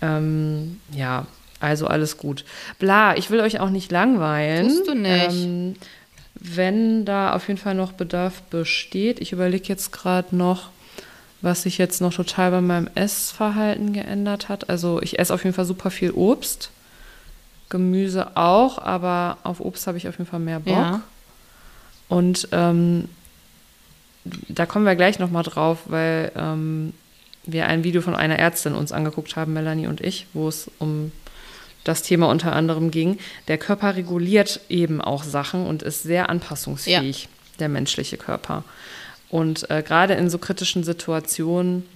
Ähm, 0.00 0.80
ja, 0.94 1.26
also 1.58 1.86
alles 1.86 2.18
gut. 2.18 2.44
Bla, 2.78 3.16
ich 3.16 3.30
will 3.30 3.40
euch 3.40 3.60
auch 3.60 3.70
nicht 3.70 3.90
langweilen. 3.90 4.68
Tust 4.68 4.88
du 4.88 4.94
nicht. 4.94 5.44
Ähm, 5.44 5.74
wenn 6.44 7.04
da 7.04 7.34
auf 7.34 7.46
jeden 7.46 7.60
Fall 7.60 7.74
noch 7.74 7.92
Bedarf 7.92 8.42
besteht, 8.42 9.20
ich 9.20 9.32
überlege 9.32 9.68
jetzt 9.68 9.92
gerade 9.92 10.34
noch, 10.34 10.70
was 11.40 11.62
sich 11.62 11.78
jetzt 11.78 12.00
noch 12.00 12.12
total 12.12 12.50
bei 12.50 12.60
meinem 12.60 12.88
Essverhalten 12.94 13.92
geändert 13.92 14.48
hat. 14.48 14.68
Also 14.68 15.00
ich 15.02 15.18
esse 15.18 15.32
auf 15.32 15.44
jeden 15.44 15.54
Fall 15.54 15.64
super 15.64 15.90
viel 15.90 16.10
Obst. 16.10 16.70
Gemüse 17.68 18.36
auch, 18.36 18.78
aber 18.78 19.38
auf 19.44 19.60
Obst 19.60 19.86
habe 19.86 19.98
ich 19.98 20.08
auf 20.08 20.18
jeden 20.18 20.28
Fall 20.28 20.40
mehr 20.40 20.60
Bock. 20.60 20.74
Ja. 20.74 21.00
Und 22.08 22.48
ähm, 22.52 23.08
da 24.24 24.66
kommen 24.66 24.84
wir 24.84 24.96
gleich 24.96 25.18
nochmal 25.18 25.44
drauf, 25.44 25.78
weil 25.86 26.32
ähm, 26.36 26.92
wir 27.44 27.66
ein 27.66 27.84
Video 27.84 28.02
von 28.02 28.14
einer 28.14 28.38
Ärztin 28.38 28.74
uns 28.74 28.92
angeguckt 28.92 29.36
haben, 29.36 29.52
Melanie 29.52 29.86
und 29.86 30.00
ich, 30.00 30.26
wo 30.32 30.48
es 30.48 30.70
um 30.78 31.12
das 31.84 32.02
Thema 32.02 32.28
unter 32.28 32.52
anderem 32.52 32.90
ging. 32.90 33.18
Der 33.48 33.58
Körper 33.58 33.96
reguliert 33.96 34.60
eben 34.68 35.00
auch 35.00 35.24
Sachen 35.24 35.66
und 35.66 35.82
ist 35.82 36.02
sehr 36.02 36.30
anpassungsfähig, 36.30 37.28
der 37.58 37.68
menschliche 37.68 38.16
Körper. 38.16 38.64
Und 39.28 39.70
äh, 39.70 39.82
gerade 39.82 40.14
in 40.14 40.28
so 40.28 40.38
kritischen 40.38 40.84
Situationen 40.84 41.86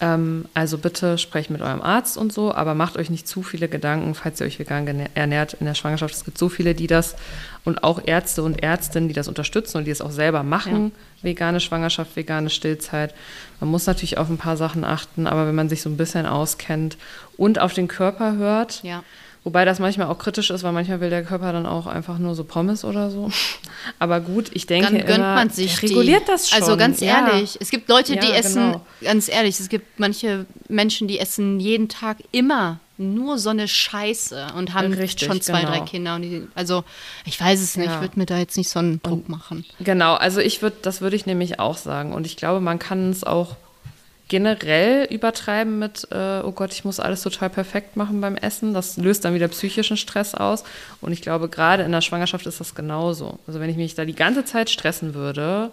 Ähm, 0.00 0.44
also 0.54 0.78
bitte 0.78 1.18
sprecht 1.18 1.50
mit 1.50 1.60
eurem 1.60 1.82
Arzt 1.82 2.16
und 2.16 2.32
so, 2.32 2.54
aber 2.54 2.74
macht 2.74 2.96
euch 2.96 3.10
nicht 3.10 3.26
zu 3.26 3.42
viele 3.42 3.68
Gedanken, 3.68 4.14
falls 4.14 4.40
ihr 4.40 4.46
euch 4.46 4.58
vegan 4.58 4.86
ernährt 5.14 5.54
in 5.54 5.66
der 5.66 5.74
Schwangerschaft. 5.74 6.14
Es 6.14 6.24
gibt 6.24 6.38
so 6.38 6.48
viele, 6.48 6.74
die 6.74 6.86
das 6.86 7.16
und 7.64 7.82
auch 7.82 8.00
Ärzte 8.04 8.42
und 8.44 8.62
Ärztinnen, 8.62 9.08
die 9.08 9.14
das 9.14 9.26
unterstützen 9.26 9.78
und 9.78 9.84
die 9.84 9.90
es 9.90 10.00
auch 10.00 10.12
selber 10.12 10.42
machen. 10.42 10.92
Ja. 11.22 11.30
Vegane 11.30 11.58
Schwangerschaft, 11.58 12.14
vegane 12.14 12.48
Stillzeit. 12.48 13.12
Man 13.58 13.70
muss 13.70 13.86
natürlich 13.86 14.18
auf 14.18 14.28
ein 14.28 14.38
paar 14.38 14.56
Sachen 14.56 14.84
achten, 14.84 15.26
aber 15.26 15.48
wenn 15.48 15.54
man 15.56 15.68
sich 15.68 15.82
so 15.82 15.90
ein 15.90 15.96
bisschen 15.96 16.26
auskennt 16.26 16.96
und 17.36 17.58
auf 17.58 17.74
den 17.74 17.88
Körper 17.88 18.36
hört, 18.36 18.82
ja. 18.84 19.02
Wobei 19.44 19.64
das 19.64 19.78
manchmal 19.78 20.08
auch 20.08 20.18
kritisch 20.18 20.50
ist, 20.50 20.62
weil 20.62 20.72
manchmal 20.72 21.00
will 21.00 21.10
der 21.10 21.24
Körper 21.24 21.52
dann 21.52 21.66
auch 21.66 21.86
einfach 21.86 22.18
nur 22.18 22.34
so 22.34 22.44
Pommes 22.44 22.84
oder 22.84 23.10
so. 23.10 23.30
Aber 23.98 24.20
gut, 24.20 24.50
ich 24.52 24.66
denke 24.66 24.90
dann 24.92 25.06
gönnt 25.06 25.18
immer, 25.18 25.34
man 25.34 25.50
sich 25.50 25.80
reguliert 25.82 26.22
die. 26.22 26.32
das 26.32 26.50
schon. 26.50 26.60
Also 26.60 26.76
ganz 26.76 27.00
ja. 27.00 27.28
ehrlich, 27.28 27.56
es 27.60 27.70
gibt 27.70 27.88
Leute, 27.88 28.16
die 28.16 28.26
ja, 28.26 28.34
essen, 28.34 28.72
genau. 28.72 28.86
ganz 29.02 29.28
ehrlich, 29.28 29.58
es 29.60 29.68
gibt 29.68 29.98
manche 30.00 30.46
Menschen, 30.68 31.08
die 31.08 31.18
essen 31.18 31.60
jeden 31.60 31.88
Tag 31.88 32.18
immer 32.32 32.80
nur 32.98 33.38
so 33.38 33.50
eine 33.50 33.68
Scheiße 33.68 34.48
und 34.56 34.74
haben 34.74 34.92
Richtig, 34.92 35.26
schon 35.28 35.40
zwei, 35.40 35.60
genau. 35.60 35.72
drei 35.72 35.80
Kinder. 35.80 36.16
Und 36.16 36.22
die, 36.22 36.48
also 36.54 36.84
ich 37.24 37.40
weiß 37.40 37.60
es 37.60 37.76
nicht, 37.76 37.86
Ja. 37.86 37.94
ich 37.94 38.00
würde 38.00 38.18
mir 38.18 38.26
da 38.26 38.38
jetzt 38.38 38.56
nicht 38.56 38.68
so 38.68 38.80
einen 38.80 39.00
Druck 39.02 39.28
machen. 39.28 39.64
Genau, 39.78 40.14
also 40.14 40.40
ich 40.40 40.62
würde, 40.62 40.76
das 40.82 41.00
würde 41.00 41.14
ich 41.14 41.24
nämlich 41.24 41.60
auch 41.60 41.76
sagen. 41.76 42.12
Und 42.12 42.26
ich 42.26 42.36
glaube, 42.36 42.60
man 42.60 42.78
kann 42.80 43.10
es 43.10 43.22
auch 43.22 43.56
generell 44.28 45.04
übertreiben 45.10 45.78
mit, 45.78 46.06
äh, 46.10 46.40
oh 46.44 46.52
Gott, 46.52 46.72
ich 46.72 46.84
muss 46.84 47.00
alles 47.00 47.22
total 47.22 47.50
perfekt 47.50 47.96
machen 47.96 48.20
beim 48.20 48.36
Essen. 48.36 48.74
Das 48.74 48.96
löst 48.96 49.24
dann 49.24 49.34
wieder 49.34 49.48
psychischen 49.48 49.96
Stress 49.96 50.34
aus. 50.34 50.64
Und 51.00 51.12
ich 51.12 51.22
glaube, 51.22 51.48
gerade 51.48 51.82
in 51.82 51.92
der 51.92 52.02
Schwangerschaft 52.02 52.46
ist 52.46 52.60
das 52.60 52.74
genauso. 52.74 53.38
Also 53.46 53.58
wenn 53.60 53.70
ich 53.70 53.76
mich 53.76 53.94
da 53.94 54.04
die 54.04 54.14
ganze 54.14 54.44
Zeit 54.44 54.70
stressen 54.70 55.14
würde, 55.14 55.70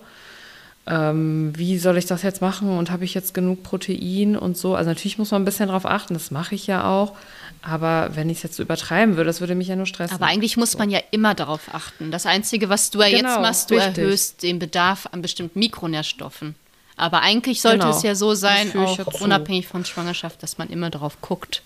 ähm, 0.87 1.51
wie 1.55 1.77
soll 1.79 1.97
ich 1.97 2.05
das 2.05 2.21
jetzt 2.21 2.41
machen 2.41 2.77
und 2.77 2.91
habe 2.91 3.05
ich 3.05 3.13
jetzt 3.13 3.33
genug 3.33 3.63
Protein 3.63 4.37
und 4.37 4.55
so. 4.57 4.75
Also 4.75 4.89
natürlich 4.89 5.17
muss 5.17 5.31
man 5.31 5.41
ein 5.41 5.45
bisschen 5.45 5.69
drauf 5.69 5.85
achten, 5.85 6.13
das 6.13 6.31
mache 6.31 6.55
ich 6.55 6.67
ja 6.67 6.87
auch. 6.87 7.13
Aber 7.61 8.11
wenn 8.13 8.29
ich 8.29 8.37
es 8.37 8.43
jetzt 8.43 8.55
so 8.57 8.63
übertreiben 8.63 9.17
würde, 9.17 9.27
das 9.27 9.39
würde 9.39 9.55
mich 9.55 9.67
ja 9.67 9.75
nur 9.75 9.87
stressen. 9.87 10.13
Aber 10.15 10.27
eigentlich 10.27 10.55
muss 10.55 10.77
man 10.77 10.91
ja 10.91 10.99
immer 11.09 11.33
darauf 11.33 11.73
achten. 11.73 12.11
Das 12.11 12.27
Einzige, 12.27 12.69
was 12.69 12.91
du 12.91 12.99
ja 12.99 13.07
jetzt 13.07 13.21
Genau, 13.21 13.41
machst, 13.41 13.71
du 13.71 13.75
richtig. 13.75 13.97
erhöhst 13.97 14.43
den 14.43 14.59
Bedarf 14.59 15.07
an 15.11 15.23
bestimmten 15.23 15.57
Mikronährstoffen. 15.57 16.53
Aber 16.97 17.21
eigentlich 17.21 17.61
sollte 17.61 17.79
Genau. 17.79 17.95
es 17.95 18.03
ja 18.03 18.15
so 18.15 18.33
sein, 18.33 18.71
auch 18.77 19.21
unabhängig 19.21 19.67
von 19.67 19.83
Schwangerschaft, 19.85 20.41
dass 20.43 20.57
man 20.57 20.69
immer 20.69 20.89
darauf 20.89 21.19
guckt, 21.21 21.61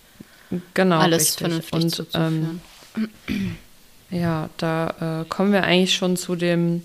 genau, 0.73 0.97
alles 0.99 1.21
richtig. 1.23 1.37
vernünftig 1.39 1.73
und, 1.83 1.89
zuzuführen. 1.91 2.61
Ähm, 2.97 3.57
ja, 4.09 4.49
da 4.57 5.21
äh, 5.21 5.25
kommen 5.29 5.51
wir 5.51 5.63
eigentlich 5.63 5.95
schon 5.95 6.17
zu 6.17 6.35
dem, 6.35 6.81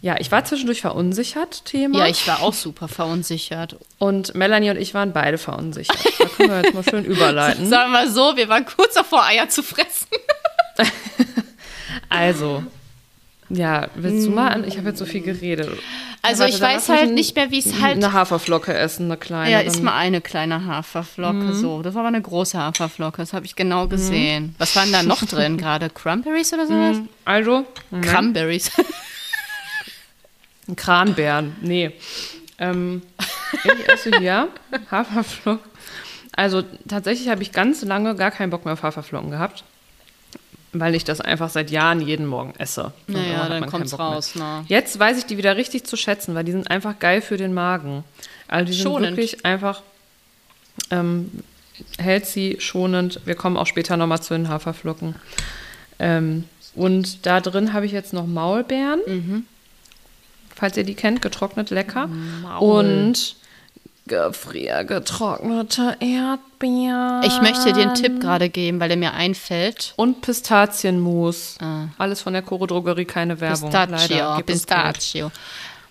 ja, 0.00 0.16
ich 0.20 0.30
war 0.30 0.44
zwischendurch 0.44 0.82
verunsichert, 0.82 1.64
Thema. 1.64 1.98
ja, 1.98 2.06
ich 2.06 2.28
war 2.28 2.42
auch 2.42 2.52
super 2.54 2.86
verunsichert. 2.88 3.76
und 3.98 4.34
Melanie 4.34 4.70
und 4.70 4.76
ich 4.76 4.94
waren 4.94 5.12
beide 5.12 5.38
verunsichert. 5.38 5.98
Da 6.20 6.26
können 6.26 6.50
wir 6.50 6.62
jetzt 6.62 6.74
mal 6.74 6.84
schön 6.84 7.04
überleiten. 7.06 7.66
Sagen 7.68 7.90
wir 7.90 8.00
mal 8.00 8.10
so, 8.10 8.36
wir 8.36 8.48
waren 8.48 8.66
kurz 8.66 8.94
davor, 8.94 9.24
Eier 9.24 9.48
zu 9.48 9.62
fressen. 9.62 10.06
Also, 12.08 12.62
ja, 13.48 13.88
willst 13.94 14.26
du 14.26 14.30
mal 14.30 14.48
an? 14.48 14.64
Ich 14.66 14.76
habe 14.78 14.88
jetzt 14.88 14.98
so 14.98 15.04
viel 15.06 15.20
geredet. 15.20 15.68
Also 16.26 16.44
Warte, 16.44 16.54
ich 16.54 16.60
weiß 16.60 16.88
halt 16.88 17.00
ein- 17.02 17.14
nicht 17.14 17.36
mehr, 17.36 17.50
wie 17.50 17.58
es 17.58 17.80
halt. 17.82 17.96
Eine 17.96 18.12
Haferflocke 18.12 18.72
essen, 18.72 19.04
eine 19.04 19.18
kleine. 19.18 19.50
Ja, 19.50 19.60
ist 19.60 19.82
mal 19.82 19.94
eine 19.94 20.22
kleine 20.22 20.64
Haferflocke 20.66 21.34
Mhm. 21.36 21.52
so. 21.54 21.82
Das 21.82 21.94
war 21.94 22.00
aber 22.00 22.08
eine 22.08 22.22
große 22.22 22.58
Haferflocke, 22.58 23.18
das 23.18 23.34
habe 23.34 23.44
ich 23.44 23.56
genau 23.56 23.88
gesehen. 23.88 24.54
Was 24.58 24.74
waren 24.74 24.90
da 24.90 25.02
noch 25.02 25.22
drin 25.24 25.58
gerade? 25.58 25.90
Cranberries 25.90 26.52
oder 26.54 26.66
sowas? 26.66 26.96
Also, 27.26 27.66
Cranberries. 28.00 28.70
Kranbeeren, 30.76 31.56
nee. 31.60 31.92
Ähm, 32.58 33.02
ich 33.64 33.88
esse 33.88 34.10
hier 34.18 34.48
Haferflocken. 34.90 35.70
Also 36.32 36.62
tatsächlich 36.88 37.28
habe 37.28 37.42
ich 37.42 37.52
ganz 37.52 37.82
lange 37.82 38.14
gar 38.16 38.30
keinen 38.30 38.50
Bock 38.50 38.64
mehr 38.64 38.74
auf 38.74 38.82
Haferflocken 38.82 39.30
gehabt, 39.30 39.62
weil 40.74 40.94
ich 40.94 41.04
das 41.04 41.20
einfach 41.20 41.48
seit 41.48 41.70
Jahren 41.70 42.00
jeden 42.00 42.26
Morgen 42.26 42.52
esse. 42.58 42.92
Und 43.06 43.14
naja, 43.14 43.48
dann 43.48 43.66
kommt's 43.66 43.98
raus. 43.98 44.34
Ne? 44.34 44.64
Jetzt 44.68 44.98
weiß 44.98 45.18
ich 45.18 45.26
die 45.26 45.38
wieder 45.38 45.56
richtig 45.56 45.84
zu 45.84 45.96
schätzen, 45.96 46.34
weil 46.34 46.44
die 46.44 46.52
sind 46.52 46.70
einfach 46.70 46.98
geil 46.98 47.20
für 47.20 47.36
den 47.36 47.54
Magen. 47.54 48.04
Also 48.48 48.66
die 48.66 48.72
sind 48.72 48.82
Schonend. 48.82 49.16
wirklich 49.16 49.44
einfach 49.44 49.82
ähm, 50.90 51.30
healthy, 51.98 52.56
schonend. 52.58 53.20
Wir 53.24 53.34
kommen 53.34 53.56
auch 53.56 53.66
später 53.66 53.96
nochmal 53.96 54.20
zu 54.20 54.34
den 54.34 54.48
Haferflocken. 54.48 55.14
Ähm, 55.98 56.44
und 56.74 57.24
da 57.24 57.40
drin 57.40 57.72
habe 57.72 57.86
ich 57.86 57.92
jetzt 57.92 58.12
noch 58.12 58.26
Maulbeeren. 58.26 59.00
Mhm. 59.06 59.44
Falls 60.54 60.76
ihr 60.76 60.84
die 60.84 60.94
kennt, 60.94 61.22
getrocknet 61.22 61.70
lecker. 61.70 62.08
Maul. 62.42 62.80
Und 62.80 63.36
gefriergetrocknete 64.06 65.96
Erdbeeren. 66.64 67.22
Ich 67.24 67.40
möchte 67.40 67.72
dir 67.72 67.82
einen 67.82 67.94
Tipp 67.94 68.20
gerade 68.20 68.48
geben, 68.48 68.80
weil 68.80 68.88
der 68.88 68.96
mir 68.96 69.12
einfällt. 69.14 69.92
Und 69.96 70.20
Pistazienmus. 70.22 71.56
Ah. 71.60 71.86
Alles 71.98 72.20
von 72.20 72.32
der 72.32 72.42
Choro 72.42 72.66
Drogerie, 72.66 73.04
keine 73.04 73.40
Werbung. 73.40 73.70
Pistachio, 73.70 73.96
Leider. 74.16 74.34
Geld. 74.36 74.46
Pistachio. 74.46 75.30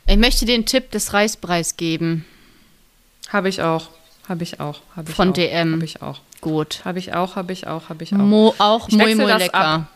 Ich 0.07 0.17
möchte 0.17 0.45
dir 0.45 0.55
einen 0.55 0.65
Tipp 0.65 0.91
des 0.91 1.13
Reisbreis 1.13 1.77
geben. 1.77 2.25
Habe 3.29 3.49
ich 3.49 3.61
auch. 3.61 3.87
Habe 4.27 4.43
ich 4.43 4.59
auch. 4.59 4.81
Habe 4.95 5.09
ich 5.09 5.15
Von 5.15 5.29
auch. 5.29 5.33
DM. 5.33 5.73
Habe 5.73 5.85
ich 5.85 6.01
auch. 6.01 6.19
Gut. 6.41 6.81
Habe 6.83 6.99
ich 6.99 7.13
auch, 7.13 7.35
habe 7.37 7.53
ich 7.53 7.67
auch, 7.67 7.89
habe 7.89 8.03
ich 8.03 8.13
auch. 8.13 8.17
Mo, 8.17 8.53
auch 8.57 8.89
Ich 8.89 8.97
muy 8.97 9.15
das 9.15 9.39
lecker. 9.39 9.53
ab. 9.55 9.87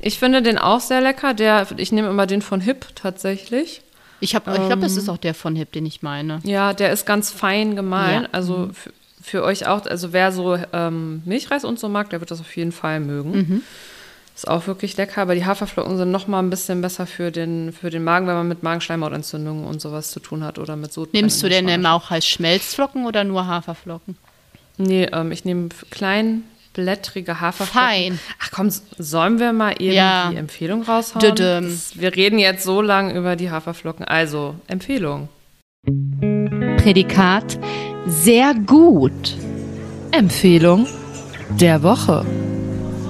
Ich 0.00 0.18
finde 0.18 0.40
den 0.42 0.56
auch 0.58 0.80
sehr 0.80 1.00
lecker. 1.00 1.34
Der, 1.34 1.66
ich 1.76 1.90
nehme 1.92 2.08
immer 2.08 2.26
den 2.26 2.42
von 2.42 2.60
Hip 2.60 2.86
tatsächlich. 2.94 3.82
Ich, 4.20 4.34
hab- 4.34 4.46
ich 4.48 4.54
glaube, 4.54 4.72
Ähm. 4.74 4.80
das 4.80 4.96
ist 4.96 5.08
auch 5.08 5.18
der 5.18 5.34
von 5.34 5.56
Hip, 5.56 5.72
den 5.72 5.84
ich 5.84 6.02
meine. 6.02 6.38
Ja, 6.44 6.72
der 6.72 6.92
ist 6.92 7.06
ganz 7.06 7.30
fein 7.32 7.74
gemahlen. 7.76 8.22
Ja. 8.22 8.28
Also 8.32 8.70
für, 9.26 9.42
euch 9.42 9.66
auch, 9.66 9.84
also 9.86 10.12
wer 10.12 10.30
so 10.30 10.56
ähm, 10.72 11.20
Milchreis 11.24 11.64
und 11.64 11.80
so 11.80 11.88
mag, 11.88 12.10
der 12.10 12.20
wird 12.20 12.30
das 12.30 12.40
auf 12.40 12.56
jeden 12.56 12.70
Fall 12.70 13.00
mögen. 13.00 13.30
Mhm. 13.32 13.62
Ist 14.36 14.46
auch 14.46 14.68
wirklich 14.68 14.96
lecker, 14.96 15.22
aber 15.22 15.34
die 15.34 15.44
Haferflocken 15.44 15.96
sind 15.96 16.12
noch 16.12 16.28
mal 16.28 16.38
ein 16.38 16.48
bisschen 16.48 16.80
besser 16.80 17.06
für 17.08 17.32
den, 17.32 17.72
für 17.72 17.90
den 17.90 18.04
Magen, 18.04 18.28
wenn 18.28 18.34
man 18.36 18.46
mit 18.46 18.62
Magenschleimhautentzündungen 18.62 19.64
und 19.64 19.80
sowas 19.80 20.12
zu 20.12 20.20
tun 20.20 20.44
hat 20.44 20.60
oder 20.60 20.76
mit 20.76 20.92
Sodbrennen. 20.92 21.24
Nimmst 21.24 21.42
du 21.42 21.48
denn 21.48 21.66
immer 21.68 21.94
auch 21.94 22.12
als 22.12 22.28
Schmelzflocken 22.28 23.04
oder 23.04 23.24
nur 23.24 23.48
Haferflocken? 23.48 24.16
Nee, 24.76 25.08
ähm, 25.12 25.32
ich 25.32 25.44
nehme 25.44 25.70
kleinblättrige 25.90 27.40
Haferflocken. 27.40 27.88
Fein. 27.88 28.20
Ach 28.40 28.50
komm, 28.52 28.70
sollen 28.98 29.40
wir 29.40 29.52
mal 29.52 29.72
eben 29.80 29.94
Ja. 29.94 30.30
die 30.30 30.36
Empfehlung 30.36 30.82
raushauen? 30.82 31.34
Das, 31.34 31.98
wir 31.98 32.14
reden 32.14 32.38
jetzt 32.38 32.62
so 32.62 32.80
lang 32.80 33.16
über 33.16 33.34
die 33.34 33.50
Haferflocken. 33.50 34.04
Also, 34.04 34.54
Empfehlung. 34.68 35.30
Prädikat 36.86 37.58
sehr 38.06 38.54
gut. 38.54 39.36
Empfehlung 40.12 40.86
der 41.58 41.82
Woche. 41.82 42.24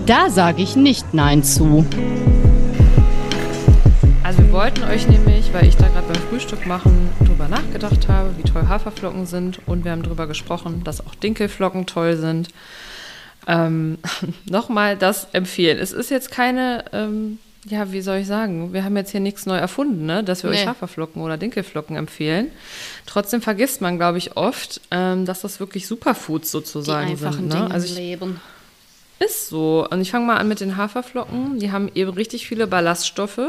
Da 0.07 0.31
sage 0.31 0.63
ich 0.63 0.77
nicht 0.77 1.13
Nein 1.13 1.45
zu. 1.45 1.85
Also 4.23 4.39
wir 4.39 4.53
wollten 4.53 4.83
euch 4.85 5.07
nämlich, 5.09 5.53
weil 5.53 5.67
ich 5.67 5.77
da 5.77 5.89
gerade 5.89 6.07
beim 6.07 6.23
Frühstück 6.31 6.67
machen 6.67 7.11
drüber 7.27 7.49
nachgedacht 7.49 8.09
habe, 8.09 8.31
wie 8.39 8.45
toll 8.45 8.67
Haferflocken 8.67 9.27
sind 9.27 9.61
und 9.67 9.85
wir 9.85 9.93
haben 9.93 10.03
drüber 10.03 10.27
gesprochen, 10.27 10.83
dass 10.83 11.07
auch 11.07 11.15
Dinkelflocken 11.15 11.85
toll 11.85 12.17
sind. 12.17 12.49
Ähm, 13.47 13.99
Nochmal 14.49 14.97
das 14.97 15.29
empfehlen. 15.35 15.79
Es 15.79 15.93
ist 15.93 16.11
jetzt 16.11 16.31
keine, 16.31 16.87
ähm, 16.95 17.41
ja, 17.69 17.91
wie 17.93 18.01
soll 18.01 18.19
ich 18.19 18.27
sagen, 18.27 18.73
wir 18.73 18.85
haben 18.85 18.97
jetzt 18.97 19.11
hier 19.11 19.21
nichts 19.21 19.45
neu 19.47 19.57
erfunden, 19.57 20.07
ne? 20.07 20.23
dass 20.23 20.43
wir 20.45 20.51
euch 20.51 20.61
Nee. 20.63 20.67
Haferflocken 20.69 21.21
oder 21.23 21.37
Dinkelflocken 21.37 21.97
empfehlen. 21.97 22.51
Trotzdem 23.07 23.43
vergisst 23.43 23.81
man, 23.81 23.97
glaube 23.97 24.19
ich, 24.19 24.37
oft, 24.37 24.81
ähm, 24.91 25.25
dass 25.27 25.41
das 25.41 25.59
wirklich 25.59 25.87
Superfoods 25.87 26.47
Die 26.49 26.53
sozusagen 26.53 27.11
einfachen 27.11 27.33
sind. 27.51 27.53
Dinge 27.53 27.69
Ne? 27.69 27.75
Also 27.75 27.87
im 27.89 27.93
ich, 27.93 27.99
Leben. 27.99 28.41
ist 29.19 29.49
so. 29.49 29.87
Und 29.91 30.01
ich 30.01 30.11
fange 30.13 30.27
mal 30.27 30.37
an 30.37 30.47
mit 30.49 30.61
den 30.61 30.77
Haferflocken. 30.77 31.59
Die 31.59 31.73
haben 31.73 31.91
eben 31.95 32.13
richtig 32.13 32.47
viele 32.47 32.67
Ballaststoffe. 32.67 33.41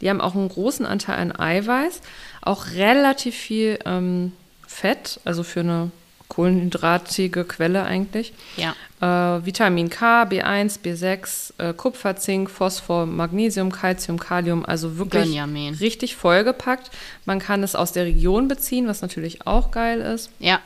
Die 0.00 0.08
haben 0.08 0.20
auch 0.20 0.34
einen 0.34 0.48
großen 0.48 0.86
Anteil 0.86 1.18
an 1.18 1.38
Eiweiß. 1.38 2.00
Auch 2.42 2.66
relativ 2.74 3.34
viel 3.34 3.78
ähm, 3.84 4.32
Fett, 4.66 5.20
also 5.24 5.42
für 5.42 5.60
eine 5.60 5.90
kohlenhydratige 6.28 7.44
Quelle 7.44 7.84
eigentlich. 7.84 8.32
Ja. 8.56 8.74
Äh, 9.00 9.44
Vitamin 9.46 9.90
K, 9.90 10.24
B1, 10.24 10.80
B6, 10.82 11.52
äh, 11.58 11.72
Kupfer, 11.74 12.16
Zink, 12.16 12.50
Phosphor, 12.50 13.06
Magnesium, 13.06 13.70
Calcium, 13.70 14.18
Kalium, 14.18 14.64
also 14.64 14.98
wirklich 14.98 15.24
Gönjamin. 15.24 15.74
richtig 15.74 16.16
vollgepackt. 16.16 16.90
Man 17.24 17.38
kann 17.38 17.62
es 17.62 17.74
aus 17.76 17.92
der 17.92 18.04
Region 18.04 18.48
beziehen, 18.48 18.86
was 18.88 19.02
natürlich 19.02 19.46
auch 19.46 19.70
geil 19.70 20.00
ist. 20.00 20.30
Ja, 20.38 20.60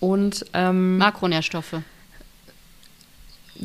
Und 0.00 0.46
ähm, 0.54 0.98
Makronährstoffe 0.98 1.76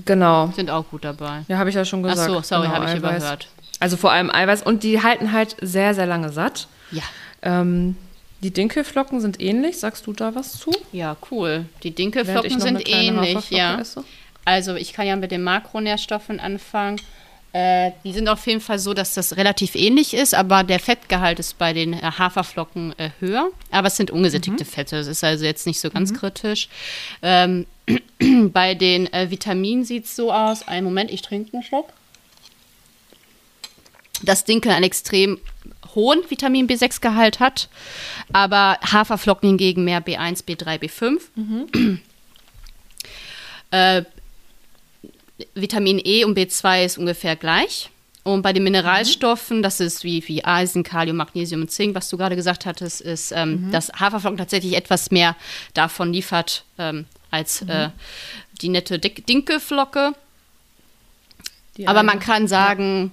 genau, 0.06 0.52
sind 0.56 0.70
auch 0.70 0.90
gut 0.90 1.04
dabei. 1.04 1.44
ja, 1.48 1.58
habe 1.58 1.70
ich 1.70 1.76
ja 1.76 1.86
schon 1.86 2.04
Ach 2.06 2.10
gesagt. 2.12 2.30
so, 2.30 2.42
sorry, 2.42 2.64
genau, 2.68 2.76
habe 2.76 2.86
ich 2.86 2.92
Eiweiß. 2.92 3.18
überhört. 3.22 3.48
Also 3.80 3.98
vor 3.98 4.12
allem 4.12 4.30
Eiweiß 4.30 4.64
und 4.64 4.84
die 4.84 5.02
halten 5.02 5.32
halt 5.32 5.56
sehr, 5.62 5.94
sehr 5.94 6.06
lange 6.06 6.30
satt. 6.32 6.68
Ja. 6.92 7.02
Ähm, 7.42 7.96
die 8.44 8.52
Dinkelflocken 8.52 9.22
sind 9.22 9.40
ähnlich. 9.40 9.78
Sagst 9.78 10.08
du 10.08 10.14
da 10.14 10.34
was 10.34 10.54
zu? 10.54 10.72
Ja, 10.92 11.16
cool. 11.30 11.66
Die 11.84 11.92
Dinkelflocken 11.92 12.60
sind 12.60 12.88
ähnlich, 12.88 13.50
ja. 13.52 13.80
esse? 13.80 14.04
Also 14.46 14.76
ich 14.76 14.94
kann 14.94 15.06
ja 15.06 15.16
mit 15.16 15.32
den 15.32 15.44
Makronährstoffen 15.44 16.40
anfangen. 16.40 17.00
Äh, 17.54 17.92
die 18.04 18.14
sind 18.14 18.30
auf 18.30 18.48
jeden 18.48 18.62
Fall 18.62 18.80
so, 18.80 18.94
dass 18.94 19.14
das 19.14 19.36
relativ 19.36 19.76
ähnlich 19.76 20.14
ist, 20.14 20.34
aber 20.34 20.64
der 20.64 20.80
Fettgehalt 20.80 21.38
ist 21.38 21.58
bei 21.58 21.74
den 21.74 21.94
äh, 21.94 22.02
Haferflocken 22.02 22.98
äh, 22.98 23.10
höher. 23.20 23.50
Aber 23.72 23.88
es 23.88 23.98
sind 23.98 24.10
ungesättigte 24.10 24.64
mhm. 24.64 24.70
Fette. 24.70 24.96
Das 24.96 25.08
ist 25.08 25.24
also 25.24 25.44
jetzt 25.46 25.68
nicht 25.68 25.80
so 25.80 25.90
ganz 25.90 26.12
mhm. 26.12 26.16
kritisch. 26.16 26.70
Ähm, 27.22 27.68
bei 28.54 28.74
den 28.74 29.12
äh, 29.14 29.30
Vitaminen 29.30 29.84
sieht 29.84 30.06
es 30.06 30.16
so 30.16 30.32
aus. 30.32 30.68
Einen 30.68 30.86
Moment, 30.86 31.12
ich 31.12 31.22
trinke 31.22 31.54
einen 31.54 31.64
Schluck. 31.64 31.90
Dass 34.24 34.46
Dinkel 34.46 34.72
einen 34.72 34.86
extrem 34.86 35.40
hohen 35.96 36.20
Vitamin 36.30 36.68
B6-Gehalt 36.68 37.40
hat, 37.40 37.70
aber 38.34 38.78
Haferflocken 38.82 39.50
hingegen 39.50 39.84
mehr 39.84 40.04
B1, 40.04 40.46
B3, 40.46 40.80
B5. 40.80 41.20
Mhm. 41.36 42.00
Äh, 43.72 44.04
Vitamin 45.56 46.00
E 46.04 46.26
und 46.26 46.38
B2 46.38 46.86
ist 46.86 46.98
ungefähr 46.98 47.36
gleich. 47.36 47.90
Und 48.24 48.44
bei 48.44 48.54
den 48.54 48.64
Mineralstoffen, 48.64 49.64
das 49.64 49.80
ist 49.80 50.04
wie, 50.04 50.28
wie 50.28 50.44
Eisen, 50.44 50.84
Kalium, 50.84 51.18
Magnesium 51.18 51.62
und 51.62 51.72
Zink, 51.72 51.96
was 51.96 52.08
du 52.10 52.18
gerade 52.18 52.36
gesagt 52.36 52.68
hattest, 52.68 53.02
ist, 53.02 53.32
ähm, 53.32 53.68
mhm. 53.68 53.72
dass 53.72 53.92
Haferflocken 53.94 54.38
tatsächlich 54.38 54.76
etwas 54.76 55.10
mehr 55.10 55.36
davon 55.74 56.14
liefert 56.14 56.64
ähm, 56.78 57.06
als 57.32 57.62
mhm. 57.62 57.70
äh, 57.70 57.90
die 58.62 58.70
nette 58.70 59.00
Dinkelflocke. 59.00 60.14
Die 61.78 61.88
Aber 61.88 62.04
man 62.04 62.20
kann 62.20 62.48
sagen, 62.48 63.12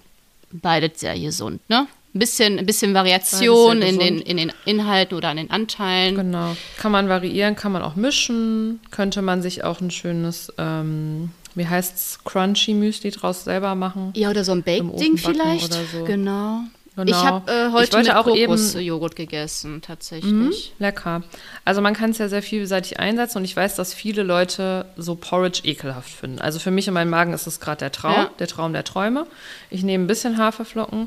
ja. 0.52 0.58
beides 0.60 1.00
sehr 1.00 1.18
gesund, 1.18 1.66
ne? 1.70 1.86
Ein 2.14 2.18
bisschen, 2.20 2.58
ein 2.58 2.66
bisschen 2.66 2.94
Variation 2.94 3.82
in 3.82 3.98
den, 3.98 4.20
in 4.20 4.38
den 4.38 4.52
Inhalten 4.64 5.16
oder 5.16 5.28
an 5.28 5.36
den 5.36 5.50
Anteilen. 5.50 6.14
Genau. 6.16 6.56
Kann 6.78 6.90
man 6.90 7.08
variieren, 7.08 7.54
kann 7.54 7.72
man 7.72 7.82
auch 7.82 7.96
mischen. 7.96 8.80
Könnte 8.90 9.20
man 9.22 9.42
sich 9.42 9.62
auch 9.62 9.80
ein 9.80 9.90
schönes 9.90 10.52
ähm, 10.56 11.30
wie 11.58 11.66
heißt 11.66 11.96
es, 11.96 12.18
Crunchy 12.24 12.72
Müsli 12.72 13.10
draus 13.10 13.44
selber 13.44 13.74
machen. 13.74 14.12
Ja, 14.14 14.30
oder 14.30 14.44
so 14.44 14.52
ein 14.52 14.62
Baked-Ding 14.62 15.18
vielleicht. 15.18 15.72
So. 15.72 16.04
Genau. 16.04 16.60
Genau. 16.96 17.10
Ich 17.10 17.24
habe 17.24 17.52
äh, 17.52 17.70
heute 17.70 18.00
ich 18.00 18.06
mit 18.08 18.14
auch 18.14 18.24
Kokosjoghurt 18.24 19.14
gegessen, 19.14 19.80
tatsächlich. 19.82 20.32
Mhm, 20.32 20.52
lecker. 20.80 21.22
Also 21.64 21.80
man 21.80 21.94
kann 21.94 22.10
es 22.10 22.18
ja 22.18 22.28
sehr 22.28 22.42
vielseitig 22.42 22.98
einsetzen 22.98 23.38
und 23.38 23.44
ich 23.44 23.54
weiß, 23.54 23.76
dass 23.76 23.94
viele 23.94 24.24
Leute 24.24 24.84
so 24.96 25.14
Porridge 25.14 25.60
ekelhaft 25.62 26.10
finden. 26.10 26.40
Also 26.40 26.58
für 26.58 26.72
mich 26.72 26.88
und 26.88 26.94
meinen 26.94 27.10
Magen 27.10 27.32
ist 27.32 27.46
es 27.46 27.60
gerade 27.60 27.78
der 27.78 27.92
Traum, 27.92 28.14
ja. 28.14 28.30
der 28.40 28.48
Traum 28.48 28.72
der 28.72 28.82
Träume. 28.82 29.28
Ich 29.70 29.84
nehme 29.84 30.04
ein 30.04 30.06
bisschen 30.08 30.38
Haferflocken, 30.38 31.06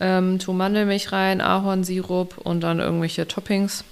ähm, 0.00 0.38
tue 0.38 0.54
Mandelmilch 0.54 1.12
rein, 1.12 1.40
Ahornsirup 1.40 2.38
und 2.38 2.60
dann 2.60 2.80
irgendwelche 2.80 3.26
Toppings. 3.26 3.84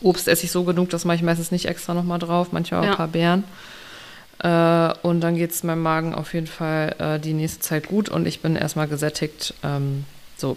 Obst 0.00 0.28
esse 0.28 0.44
ich 0.44 0.52
so 0.52 0.64
genug, 0.64 0.90
das 0.90 1.04
mache 1.04 1.16
ich 1.16 1.22
meistens 1.22 1.52
nicht 1.52 1.66
extra 1.66 1.94
nochmal 1.94 2.18
drauf, 2.18 2.48
manchmal 2.52 2.80
auch 2.80 2.84
ja. 2.84 2.90
ein 2.90 2.96
paar 2.96 3.08
Beeren. 3.08 3.44
Äh, 4.42 4.92
und 5.06 5.20
dann 5.20 5.36
geht 5.36 5.52
es 5.52 5.62
meinem 5.62 5.82
Magen 5.82 6.14
auf 6.14 6.34
jeden 6.34 6.48
Fall 6.48 6.94
äh, 6.98 7.20
die 7.20 7.32
nächste 7.32 7.60
Zeit 7.60 7.86
gut 7.86 8.08
und 8.08 8.26
ich 8.26 8.40
bin 8.40 8.56
erstmal 8.56 8.88
gesättigt. 8.88 9.54
Ähm, 9.62 10.04
so. 10.36 10.56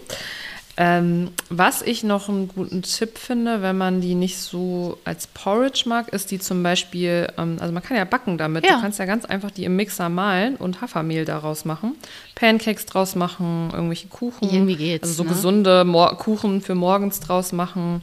Ähm, 0.78 1.30
was 1.48 1.80
ich 1.80 2.04
noch 2.04 2.28
einen 2.28 2.48
guten 2.48 2.82
Tipp 2.82 3.16
finde, 3.16 3.62
wenn 3.62 3.78
man 3.78 4.02
die 4.02 4.14
nicht 4.14 4.38
so 4.38 4.98
als 5.04 5.26
Porridge 5.26 5.84
mag, 5.86 6.10
ist 6.10 6.30
die 6.30 6.38
zum 6.38 6.62
Beispiel, 6.62 7.28
ähm, 7.38 7.56
also 7.60 7.72
man 7.72 7.82
kann 7.82 7.96
ja 7.96 8.04
backen 8.04 8.36
damit. 8.36 8.66
Ja. 8.66 8.74
Du 8.74 8.80
kannst 8.82 8.98
ja 8.98 9.06
ganz 9.06 9.24
einfach 9.24 9.50
die 9.50 9.64
im 9.64 9.74
Mixer 9.76 10.10
mahlen 10.10 10.56
und 10.56 10.82
Hafermehl 10.82 11.24
daraus 11.24 11.64
machen. 11.64 11.96
Pancakes 12.34 12.84
draus 12.84 13.14
machen, 13.14 13.70
irgendwelche 13.72 14.08
Kuchen. 14.08 14.50
Irgendwie 14.50 14.76
geht's. 14.76 15.04
Also 15.04 15.14
so 15.14 15.22
ne? 15.22 15.30
gesunde 15.30 15.84
Mor 15.84 16.18
Kuchen 16.18 16.60
für 16.60 16.74
morgens 16.74 17.20
draus 17.20 17.52
machen. 17.52 18.02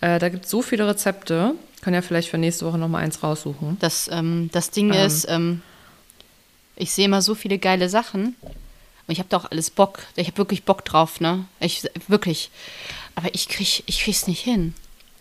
Äh, 0.00 0.18
da 0.18 0.30
gibt 0.30 0.46
es 0.46 0.50
so 0.50 0.62
viele 0.62 0.88
Rezepte. 0.88 1.54
Können 1.80 1.94
ja 1.94 2.02
vielleicht 2.02 2.28
für 2.28 2.38
nächste 2.38 2.66
Woche 2.66 2.78
noch 2.78 2.88
mal 2.88 2.98
eins 2.98 3.22
raussuchen. 3.22 3.76
Das, 3.78 4.10
ähm, 4.12 4.50
das 4.52 4.72
Ding 4.72 4.92
ähm. 4.92 5.06
ist, 5.06 5.28
ähm, 5.30 5.62
ich 6.74 6.90
sehe 6.90 7.04
immer 7.04 7.22
so 7.22 7.36
viele 7.36 7.58
geile 7.58 7.88
Sachen 7.88 8.34
und 9.10 9.14
ich 9.14 9.18
habe 9.18 9.28
da 9.28 9.38
auch 9.38 9.50
alles 9.50 9.70
Bock. 9.70 10.06
Ich 10.14 10.28
habe 10.28 10.38
wirklich 10.38 10.62
Bock 10.62 10.84
drauf, 10.84 11.20
ne? 11.20 11.44
Ich 11.58 11.82
wirklich. 12.06 12.48
Aber 13.16 13.34
ich 13.34 13.48
krieg, 13.48 13.82
ich 13.84 14.04
krieg's 14.04 14.28
nicht 14.28 14.38
hin. 14.38 14.72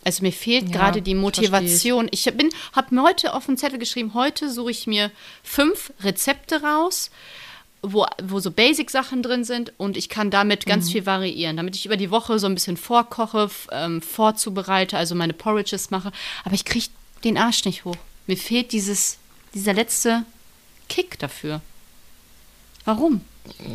Also 0.04 0.22
mir 0.22 0.32
fehlt 0.32 0.70
ja, 0.70 0.78
gerade 0.78 1.02
die 1.02 1.16
Motivation. 1.16 2.08
Ich, 2.12 2.28
ich 2.28 2.38
bin, 2.38 2.52
habe 2.74 2.94
mir 2.94 3.02
heute 3.02 3.34
auf 3.34 3.48
den 3.48 3.58
Zettel 3.58 3.80
geschrieben, 3.80 4.14
heute 4.14 4.52
suche 4.52 4.70
ich 4.70 4.86
mir 4.86 5.10
fünf 5.42 5.92
Rezepte 6.04 6.62
raus, 6.62 7.10
wo, 7.82 8.06
wo 8.22 8.40
so 8.40 8.52
Basic-Sachen 8.52 9.24
drin 9.24 9.44
sind 9.44 9.74
und 9.78 9.98
ich 9.98 10.08
kann 10.08 10.30
damit 10.30 10.68
ganz 10.68 10.86
mhm. 10.86 10.92
viel 10.92 11.06
variieren, 11.08 11.58
damit 11.58 11.76
ich 11.76 11.88
über 11.88 11.98
die 11.98 12.12
Woche 12.12 12.38
so 12.38 12.46
ein 12.46 12.54
bisschen 12.54 12.78
vorkoche, 12.78 13.50
ähm, 13.72 14.04
vorzubereite, 14.04 15.00
also 15.00 15.16
meine 15.16 15.34
Porridges 15.34 15.90
mache. 15.90 16.12
Aber 16.46 16.54
ich 16.54 16.64
kriege 16.64 16.90
den 17.24 17.40
Arsch 17.40 17.66
nicht 17.66 17.86
hoch. 17.86 17.98
Mir 18.28 18.38
fehlt 18.38 18.72
dieses, 18.72 19.18
dieser 19.56 19.74
letzte 19.74 20.26
Kick 20.90 21.18
dafür. 21.18 21.62
Warum? 22.86 23.22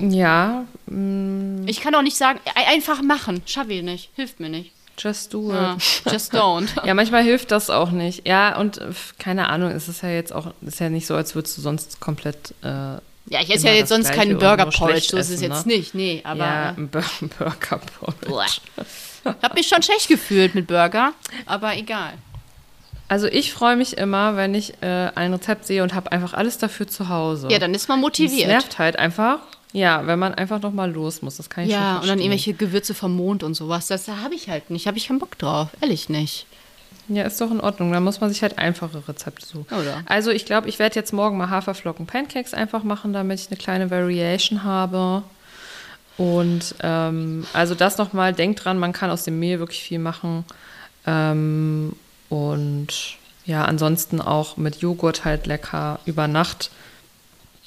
Ja. 0.01 0.65
Mm. 0.87 1.67
Ich 1.67 1.81
kann 1.81 1.95
auch 1.95 2.03
nicht 2.03 2.17
sagen, 2.17 2.41
einfach 2.55 3.03
machen. 3.03 3.43
Schaffe 3.47 3.73
ich 3.73 3.83
nicht. 3.83 4.11
Hilft 4.15 4.41
mir 4.41 4.49
nicht. 4.49 4.73
Just 4.99 5.35
do 5.35 5.51
it. 5.51 5.55
Ja, 5.55 5.77
just 6.13 6.35
don't. 6.35 6.69
ja, 6.87 6.95
manchmal 6.95 7.25
hilft 7.25 7.51
das 7.51 7.69
auch 7.69 7.91
nicht. 7.91 8.27
Ja, 8.27 8.59
und 8.59 8.81
keine 9.19 9.49
Ahnung, 9.49 9.71
es 9.71 9.89
ist 9.89 10.03
ja 10.03 10.11
jetzt 10.11 10.33
auch, 10.33 10.53
ist 10.63 10.79
ja 10.79 10.89
nicht 10.89 11.07
so, 11.07 11.17
als 11.17 11.35
würdest 11.35 11.59
du 11.59 11.63
sonst 11.63 12.01
komplett 12.01 12.55
äh, 12.63 12.99
ja, 13.27 13.41
ich 13.41 13.51
esse 13.51 13.69
ja 13.69 13.73
jetzt 13.73 13.89
sonst 13.89 14.13
keinen 14.13 14.39
Burger 14.39 14.67
Porridge, 14.67 15.09
so 15.11 15.17
ist 15.17 15.31
es 15.31 15.41
jetzt 15.41 15.67
ne? 15.67 15.77
nicht. 15.77 15.95
Nee, 15.95 16.21
aber. 16.25 16.45
Ja, 16.45 16.75
ein 16.77 16.89
Burger 17.39 17.81
Porridge. 17.99 18.61
Hab 19.25 19.55
mich 19.55 19.67
schon 19.67 19.83
schlecht 19.83 20.09
gefühlt 20.09 20.55
mit 20.55 20.67
Burger, 20.67 21.13
aber 21.47 21.75
egal. 21.77 22.13
Also 23.09 23.27
ich 23.27 23.53
freue 23.53 23.77
mich 23.77 23.97
immer, 23.97 24.37
wenn 24.37 24.55
ich 24.55 24.83
äh, 24.83 25.11
ein 25.15 25.33
Rezept 25.33 25.67
sehe 25.67 25.83
und 25.83 25.95
habe 25.95 26.13
einfach 26.13 26.35
alles 26.35 26.59
dafür 26.59 26.87
zu 26.87 27.09
Hause. 27.09 27.49
Ja, 27.51 27.59
dann 27.59 27.75
ist 27.75 27.89
man 27.89 28.01
motiviert. 28.01 28.43
Es 28.43 28.47
nervt 28.47 28.79
halt 28.79 28.99
einfach. 28.99 29.39
Ja, 29.75 30.07
wenn 30.07 30.21
man 30.21 30.33
einfach 30.35 30.63
noch 30.63 30.73
mal 30.73 30.91
los 30.91 31.21
muss, 31.21 31.37
das 31.37 31.51
kann 31.51 31.65
ich 31.65 31.73
Ja, 31.73 31.99
und 31.99 32.07
dann 32.07 32.21
irgendwelche 32.21 32.55
Gewürze 32.55 32.95
vom 32.95 33.17
Mond 33.17 33.43
und 33.43 33.55
sowas, 33.55 33.89
das 33.89 34.05
da 34.05 34.19
habe 34.19 34.37
ich 34.37 34.49
halt 34.49 34.71
nicht, 34.71 34.87
habe 34.87 34.97
ich 34.97 35.09
keinen 35.09 35.19
Bock 35.19 35.37
drauf, 35.37 35.69
ehrlich 35.81 36.09
nicht. 36.09 36.47
Ja, 37.09 37.25
ist 37.25 37.41
doch 37.41 37.51
in 37.51 37.61
Ordnung. 37.61 37.93
Da 37.93 38.01
muss 38.01 38.21
man 38.21 38.31
sich 38.31 38.41
halt 38.43 38.57
einfache 38.57 39.07
Rezepte 39.07 39.45
suchen. 39.45 39.67
Oder? 39.75 40.03
Also 40.07 40.31
ich 40.31 40.47
glaube, 40.47 40.69
ich 40.69 40.79
werde 40.79 40.95
jetzt 40.95 41.13
morgen 41.13 41.37
mal 41.37 41.51
Haferflocken 41.51 42.07
Pancakes 42.07 42.55
einfach 42.55 42.83
machen, 42.83 43.13
damit 43.13 43.41
ich 43.41 43.49
eine 43.49 43.59
kleine 43.59 43.91
Variation 43.91 44.63
habe. 44.63 45.23
Und 46.17 46.77
ähm, 46.81 47.47
also 47.53 47.75
das 47.75 47.99
nochmal, 47.99 48.33
denkt 48.33 48.65
dran, 48.65 48.79
man 48.79 48.93
kann 48.93 49.11
aus 49.11 49.25
dem 49.25 49.39
Mehl 49.39 49.59
wirklich 49.59 49.83
viel 49.83 49.99
machen. 49.99 50.45
Ähm, 51.07 51.95
und 52.31 53.19
ja, 53.45 53.65
ansonsten 53.65 54.21
auch 54.21 54.57
mit 54.57 54.77
Joghurt 54.77 55.25
halt 55.25 55.47
lecker 55.47 55.99
über 56.07 56.27
Nacht. 56.29 56.71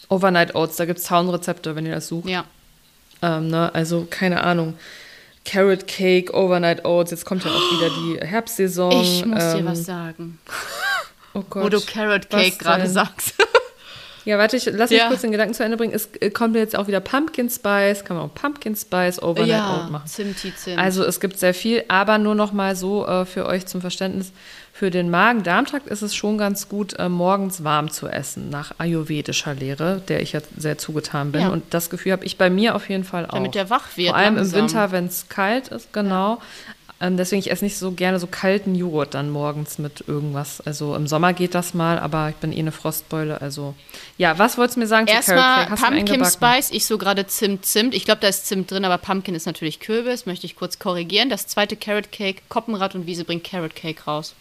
Overnight 0.09 0.55
Oats, 0.55 0.77
da 0.77 0.85
gibt 0.85 0.99
es 0.99 1.05
tausend 1.05 1.33
Rezepte, 1.33 1.75
wenn 1.75 1.85
ihr 1.85 1.95
das 1.95 2.07
sucht. 2.07 2.29
Ja. 2.29 2.45
Ähm, 3.21 3.49
ne? 3.49 3.73
Also 3.73 4.07
keine 4.09 4.43
Ahnung. 4.43 4.75
Carrot 5.45 5.87
Cake, 5.87 6.33
Overnight 6.33 6.83
Oats, 6.85 7.11
jetzt 7.11 7.25
kommt 7.25 7.45
ja 7.45 7.51
auch 7.51 7.71
wieder 7.71 7.89
die 7.89 8.25
Herbstsaison. 8.25 8.91
Ich 8.91 9.25
muss 9.25 9.43
ähm, 9.43 9.57
dir 9.59 9.65
was 9.65 9.85
sagen. 9.85 10.39
oh 11.33 11.43
Gott. 11.49 11.63
Wo 11.63 11.69
du 11.69 11.79
Carrot 11.79 12.29
Cake 12.29 12.57
gerade 12.57 12.87
sagst. 12.87 13.35
ja, 14.25 14.37
warte, 14.37 14.57
ich 14.57 14.65
lass 14.65 14.89
mich 14.89 14.99
ja. 14.99 15.07
kurz 15.07 15.21
den 15.21 15.31
Gedanken 15.31 15.53
zu 15.53 15.63
Ende 15.63 15.77
bringen. 15.77 15.93
Es 15.93 16.09
äh, 16.19 16.31
kommt 16.31 16.55
jetzt 16.57 16.77
auch 16.77 16.87
wieder 16.87 16.99
Pumpkin 16.99 17.49
Spice, 17.49 18.03
kann 18.03 18.17
man 18.17 18.25
auch 18.25 18.33
Pumpkin 18.33 18.75
Spice 18.75 19.21
Overnight 19.21 19.47
ja, 19.47 19.83
Oat 19.83 19.91
machen. 19.91 20.07
Zimti, 20.07 20.53
Zimt. 20.53 20.79
Also 20.79 21.05
es 21.05 21.21
gibt 21.21 21.39
sehr 21.39 21.53
viel, 21.53 21.85
aber 21.87 22.17
nur 22.17 22.35
noch 22.35 22.51
mal 22.51 22.75
so 22.75 23.07
äh, 23.07 23.25
für 23.25 23.45
euch 23.45 23.65
zum 23.67 23.79
Verständnis. 23.79 24.33
Für 24.77 24.91
den 24.91 25.09
Magen-Darm-Trakt 25.09 25.87
ist 25.87 26.03
es 26.03 26.13
schon 26.13 26.37
ganz 26.37 26.69
gut, 26.69 26.99
äh, 26.99 27.09
morgens 27.09 27.63
warm 27.63 27.89
zu 27.89 28.07
essen, 28.07 28.51
nach 28.51 28.73
ayurvedischer 28.77 29.55
Lehre, 29.55 30.03
der 30.07 30.21
ich 30.21 30.33
ja 30.33 30.41
sehr 30.55 30.77
zugetan 30.77 31.31
bin. 31.31 31.41
Ja. 31.41 31.49
Und 31.49 31.63
das 31.71 31.89
Gefühl 31.89 32.11
habe 32.11 32.25
ich 32.25 32.37
bei 32.37 32.51
mir 32.51 32.75
auf 32.75 32.87
jeden 32.87 33.03
Fall 33.03 33.25
auch. 33.25 33.33
Damit 33.33 33.55
der 33.55 33.71
wach 33.71 33.97
wird. 33.97 34.09
Vor 34.09 34.17
allem 34.17 34.35
langsam. 34.35 34.59
im 34.59 34.65
Winter, 34.65 34.91
wenn 34.91 35.07
es 35.07 35.29
kalt 35.29 35.69
ist, 35.69 35.93
genau. 35.93 36.35
Ja. 36.35 37.07
Ähm, 37.07 37.17
deswegen, 37.17 37.39
ich 37.39 37.49
esse 37.49 37.65
nicht 37.65 37.75
so 37.75 37.91
gerne 37.91 38.19
so 38.19 38.27
kalten 38.27 38.75
Joghurt 38.75 39.15
dann 39.15 39.31
morgens 39.31 39.79
mit 39.79 40.03
irgendwas. 40.07 40.61
Also 40.61 40.95
im 40.95 41.07
Sommer 41.07 41.33
geht 41.33 41.55
das 41.55 41.73
mal, 41.73 41.97
aber 41.97 42.29
ich 42.29 42.35
bin 42.35 42.53
eh 42.53 42.59
eine 42.59 42.71
Frostbeule. 42.71 43.41
Also 43.41 43.73
ja, 44.19 44.37
was 44.37 44.59
wolltest 44.59 44.75
du 44.75 44.81
mir 44.81 44.87
sagen 44.87 45.07
Erstmal 45.07 45.65
Pumpkin 45.65 46.23
Spice, 46.23 46.69
ich 46.69 46.85
so 46.85 46.99
gerade 46.99 47.25
Zimt, 47.25 47.65
Zimt. 47.65 47.95
Ich 47.95 48.05
glaube, 48.05 48.21
da 48.21 48.27
ist 48.27 48.45
Zimt 48.45 48.69
drin, 48.69 48.85
aber 48.85 48.99
Pumpkin 48.99 49.33
ist 49.33 49.47
natürlich 49.47 49.79
Kürbis, 49.79 50.27
möchte 50.27 50.45
ich 50.45 50.55
kurz 50.55 50.77
korrigieren. 50.77 51.31
Das 51.31 51.47
zweite 51.47 51.75
Carrot 51.75 52.11
Cake, 52.11 52.43
Koppenrad 52.47 52.93
und 52.93 53.07
Wiese 53.07 53.25
bringt 53.25 53.43
Carrot 53.43 53.75
Cake 53.75 54.03
raus. 54.05 54.35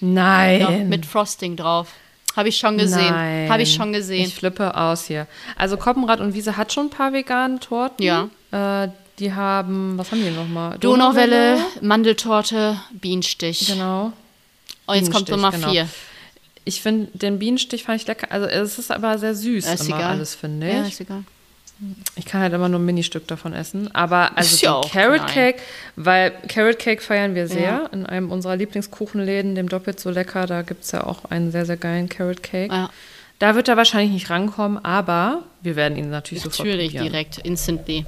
Nein. 0.00 0.60
Ja, 0.60 0.70
mit 0.70 1.06
Frosting 1.06 1.56
drauf. 1.56 1.92
Habe 2.36 2.50
ich 2.50 2.58
schon 2.58 2.76
gesehen. 2.76 3.48
Habe 3.48 3.62
ich 3.62 3.72
schon 3.72 3.92
gesehen. 3.92 4.26
Ich 4.26 4.34
flippe 4.34 4.76
aus 4.76 5.06
hier. 5.06 5.26
Also 5.56 5.78
Koppenrad 5.78 6.20
und 6.20 6.34
Wiese 6.34 6.56
hat 6.56 6.72
schon 6.72 6.86
ein 6.86 6.90
paar 6.90 7.12
vegane 7.12 7.58
Torten. 7.60 8.04
Ja. 8.04 8.28
Äh, 8.52 8.88
die 9.18 9.32
haben, 9.32 9.96
was 9.96 10.12
haben 10.12 10.22
die 10.22 10.30
nochmal? 10.30 10.78
Donauwelle, 10.78 11.58
Mandeltorte, 11.80 12.78
Bienenstich. 12.92 13.66
Genau. 13.66 14.12
Oh, 14.86 14.92
jetzt 14.92 15.10
kommt 15.10 15.30
Nummer 15.30 15.50
genau. 15.50 15.70
vier. 15.70 15.88
Ich 16.66 16.82
finde, 16.82 17.08
den 17.16 17.38
Bienenstich 17.38 17.84
fand 17.84 18.00
ich 18.02 18.06
lecker. 18.06 18.30
Also 18.30 18.46
es 18.46 18.78
ist 18.78 18.90
aber 18.90 19.18
sehr 19.18 19.34
süß 19.34 19.66
ist 19.66 19.88
immer 19.88 19.96
egal. 19.96 20.10
alles, 20.10 20.34
finde 20.34 20.68
ich. 20.68 20.74
Ja, 20.74 20.82
ist 20.82 21.00
egal. 21.00 21.24
Ich 22.14 22.24
kann 22.24 22.40
halt 22.40 22.54
immer 22.54 22.68
nur 22.68 22.80
ein 22.80 22.86
Ministück 22.86 23.26
davon 23.26 23.52
essen. 23.52 23.94
Aber 23.94 24.36
also 24.36 24.64
ja 24.64 24.80
Carrot 24.90 25.26
klein. 25.26 25.52
Cake, 25.52 25.62
weil 25.96 26.32
Carrot 26.48 26.78
Cake 26.78 27.02
feiern 27.02 27.34
wir 27.34 27.48
sehr 27.48 27.60
ja. 27.60 27.86
in 27.92 28.06
einem 28.06 28.30
unserer 28.30 28.56
Lieblingskuchenläden, 28.56 29.54
dem 29.54 29.68
doppelt 29.68 30.00
so 30.00 30.10
lecker. 30.10 30.46
Da 30.46 30.62
gibt 30.62 30.84
es 30.84 30.92
ja 30.92 31.04
auch 31.04 31.26
einen 31.26 31.52
sehr, 31.52 31.66
sehr 31.66 31.76
geilen 31.76 32.08
Carrot 32.08 32.42
Cake. 32.42 32.72
Ja. 32.72 32.90
Da 33.38 33.54
wird 33.54 33.68
er 33.68 33.76
wahrscheinlich 33.76 34.12
nicht 34.12 34.30
rankommen, 34.30 34.82
aber 34.82 35.42
wir 35.60 35.76
werden 35.76 35.98
ihn 35.98 36.08
natürlich, 36.08 36.42
sofort 36.42 36.68
Natürlich, 36.68 36.92
direkt, 36.92 37.38
instantly. 37.38 38.06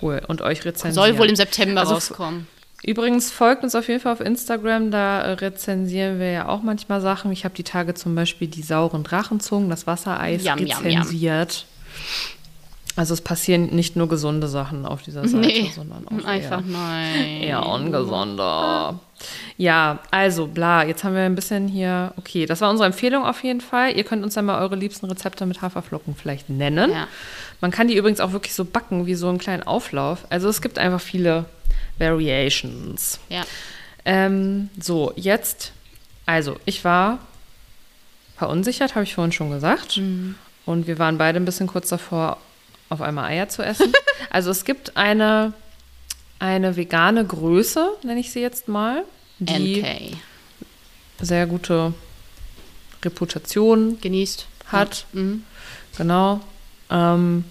Cool. 0.00 0.22
Und 0.26 0.40
euch 0.40 0.64
rezensieren. 0.64 0.94
Soll 0.94 1.18
wohl 1.18 1.28
im 1.28 1.36
September 1.36 1.80
Also, 1.80 1.94
rauskommen. 1.94 2.46
Übrigens 2.82 3.30
folgt 3.30 3.62
uns 3.62 3.74
auf 3.74 3.88
jeden 3.88 4.00
Fall 4.00 4.14
auf 4.14 4.20
Instagram, 4.20 4.90
da 4.90 5.34
rezensieren 5.34 6.18
wir 6.18 6.30
ja 6.30 6.48
auch 6.48 6.62
manchmal 6.62 7.02
Sachen. 7.02 7.30
Ich 7.30 7.44
habe 7.44 7.54
die 7.54 7.62
Tage 7.62 7.92
zum 7.92 8.14
Beispiel 8.14 8.48
die 8.48 8.62
sauren 8.62 9.04
Drachenzungen, 9.04 9.68
das 9.68 9.86
Wassereis 9.86 10.42
Yum, 10.44 10.58
yum, 10.60 10.86
yum. 10.86 11.46
Also 12.96 13.14
es 13.14 13.20
passieren 13.20 13.66
nicht 13.74 13.94
nur 13.96 14.08
gesunde 14.08 14.48
Sachen 14.48 14.84
auf 14.84 15.02
dieser 15.02 15.22
Seite, 15.26 15.36
Nee, 15.38 15.70
sondern 15.74 16.06
auch 16.08 16.24
einfach 16.24 16.60
eher, 16.60 16.66
nein. 16.66 17.42
eher 17.42 17.66
ungesunder. 17.66 18.98
Ja, 19.56 20.00
also 20.10 20.46
bla, 20.48 20.84
jetzt 20.84 21.04
haben 21.04 21.14
wir 21.14 21.22
ein 21.22 21.34
bisschen 21.34 21.68
hier, 21.68 22.12
okay, 22.16 22.46
das 22.46 22.60
war 22.60 22.68
unsere 22.68 22.86
Empfehlung 22.86 23.24
auf 23.24 23.42
jeden 23.44 23.60
Fall. 23.60 23.96
Ihr 23.96 24.04
könnt 24.04 24.24
uns 24.24 24.34
ja 24.34 24.42
mal 24.42 24.60
eure 24.60 24.76
liebsten 24.76 25.06
Rezepte 25.06 25.46
mit 25.46 25.62
Haferflocken 25.62 26.14
vielleicht 26.16 26.50
nennen. 26.50 26.90
Ja. 26.90 27.06
Man 27.60 27.70
kann 27.70 27.86
die 27.88 27.96
übrigens 27.96 28.20
auch 28.20 28.32
wirklich 28.32 28.54
so 28.54 28.64
backen, 28.64 29.06
wie 29.06 29.14
so 29.14 29.28
einen 29.28 29.38
kleinen 29.38 29.62
Auflauf. 29.62 30.24
Also 30.30 30.48
es 30.48 30.60
gibt 30.60 30.78
einfach 30.78 31.00
viele 31.00 31.44
Variations. 31.98 33.20
Ja. 33.28 33.42
Ähm, 34.04 34.68
so, 34.80 35.12
jetzt, 35.16 35.72
also 36.26 36.56
ich 36.64 36.84
war 36.84 37.18
verunsichert, 38.36 38.94
habe 38.94 39.04
ich 39.04 39.14
vorhin 39.14 39.32
schon 39.32 39.50
gesagt. 39.50 39.98
Mhm. 39.98 40.34
Und 40.70 40.86
wir 40.86 41.00
waren 41.00 41.18
beide 41.18 41.40
ein 41.40 41.44
bisschen 41.44 41.66
kurz 41.66 41.88
davor, 41.88 42.36
auf 42.90 43.00
einmal 43.00 43.24
Eier 43.24 43.48
zu 43.48 43.62
essen. 43.64 43.92
also 44.30 44.52
es 44.52 44.64
gibt 44.64 44.96
eine, 44.96 45.52
eine 46.38 46.76
vegane 46.76 47.26
Größe, 47.26 47.90
nenne 48.04 48.20
ich 48.20 48.30
sie 48.30 48.40
jetzt 48.40 48.68
mal, 48.68 49.02
die 49.40 49.82
NK. 49.82 50.16
sehr 51.20 51.48
gute 51.48 51.92
Reputation 53.04 54.00
Genießt. 54.00 54.46
hat. 54.66 55.06
Ja. 55.12 55.20
Mhm. 55.20 55.44
Genau. 55.98 56.40
Ähm, 56.88 57.44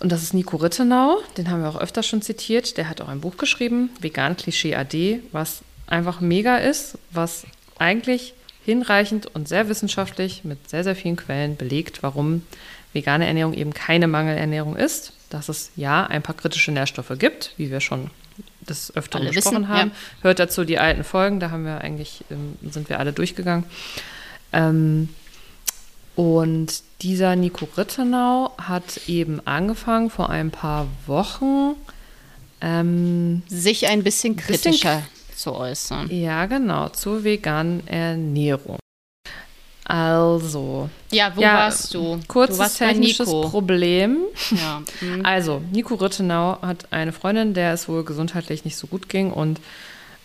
und 0.00 0.12
das 0.12 0.22
ist 0.22 0.34
Nico 0.34 0.58
Rittenau, 0.58 1.16
den 1.38 1.48
haben 1.50 1.62
wir 1.62 1.70
auch 1.70 1.80
öfter 1.80 2.02
schon 2.02 2.20
zitiert. 2.20 2.76
Der 2.76 2.90
hat 2.90 3.00
auch 3.00 3.08
ein 3.08 3.22
Buch 3.22 3.38
geschrieben, 3.38 3.88
Vegan 4.00 4.36
Klischee 4.36 4.74
AD, 4.74 5.22
was 5.32 5.62
einfach 5.86 6.20
mega 6.20 6.58
ist, 6.58 6.98
was 7.10 7.44
eigentlich 7.78 8.34
hinreichend 8.64 9.26
und 9.26 9.48
sehr 9.48 9.68
wissenschaftlich 9.68 10.44
mit 10.44 10.70
sehr, 10.70 10.84
sehr 10.84 10.96
vielen 10.96 11.16
Quellen 11.16 11.56
belegt, 11.56 12.02
warum 12.02 12.42
vegane 12.92 13.26
Ernährung 13.26 13.54
eben 13.54 13.72
keine 13.72 14.06
Mangelernährung 14.06 14.76
ist. 14.76 15.12
Dass 15.30 15.48
es 15.48 15.70
ja 15.76 16.06
ein 16.06 16.22
paar 16.22 16.36
kritische 16.36 16.72
Nährstoffe 16.72 17.12
gibt, 17.18 17.54
wie 17.56 17.70
wir 17.70 17.80
schon 17.80 18.10
des 18.68 18.94
Öfteren 18.94 19.22
Alle 19.22 19.32
besprochen 19.32 19.62
wissen, 19.62 19.68
haben. 19.68 19.90
ja. 19.90 20.22
Hört 20.22 20.38
dazu 20.38 20.64
die 20.64 20.78
alten 20.78 21.04
Folgen, 21.04 21.40
da 21.40 21.50
haben 21.50 21.64
wir 21.64 21.80
eigentlich, 21.80 22.24
ähm, 22.30 22.56
sind 22.70 22.88
wir 22.88 22.98
alle 22.98 23.12
durchgegangen. 23.12 23.64
Ähm, 24.52 25.08
und 26.14 26.82
dieser 27.00 27.36
Nico 27.36 27.66
Rittenau 27.76 28.52
hat 28.58 29.08
eben 29.08 29.40
angefangen 29.46 30.10
vor 30.10 30.28
ein 30.30 30.50
paar 30.50 30.86
Wochen. 31.06 31.74
Ähm, 32.60 33.42
Sich 33.48 33.88
ein 33.88 34.02
bisschen 34.02 34.36
Bisschen 34.36 34.72
kritischer 34.72 35.02
zu 35.42 35.52
äußern. 35.54 36.08
ja, 36.10 36.46
genau, 36.46 36.88
zur 36.90 37.24
veganen 37.24 37.86
Ernährung. 37.88 38.78
Also, 39.84 40.88
Ja, 41.10 41.32
wo 41.34 41.40
Ja, 41.42 41.54
warst 41.54 41.92
du? 41.92 42.20
kurzes 42.28 42.56
du 42.56 42.62
warst 42.62 42.78
bei 42.78 42.86
technisches 42.86 43.26
Nico. 43.26 43.48
Problem. 43.48 44.18
Ja. 44.52 44.82
mhm. 45.00 45.24
Also, 45.26 45.60
Nico 45.72 45.96
Rittenau 45.96 46.58
hat 46.62 46.86
eine 46.92 47.12
Freundin, 47.12 47.52
der 47.52 47.72
es 47.74 47.88
wohl 47.88 48.04
gesundheitlich 48.04 48.64
nicht 48.64 48.76
so 48.76 48.86
gut 48.86 49.08
ging 49.08 49.32
und 49.32 49.60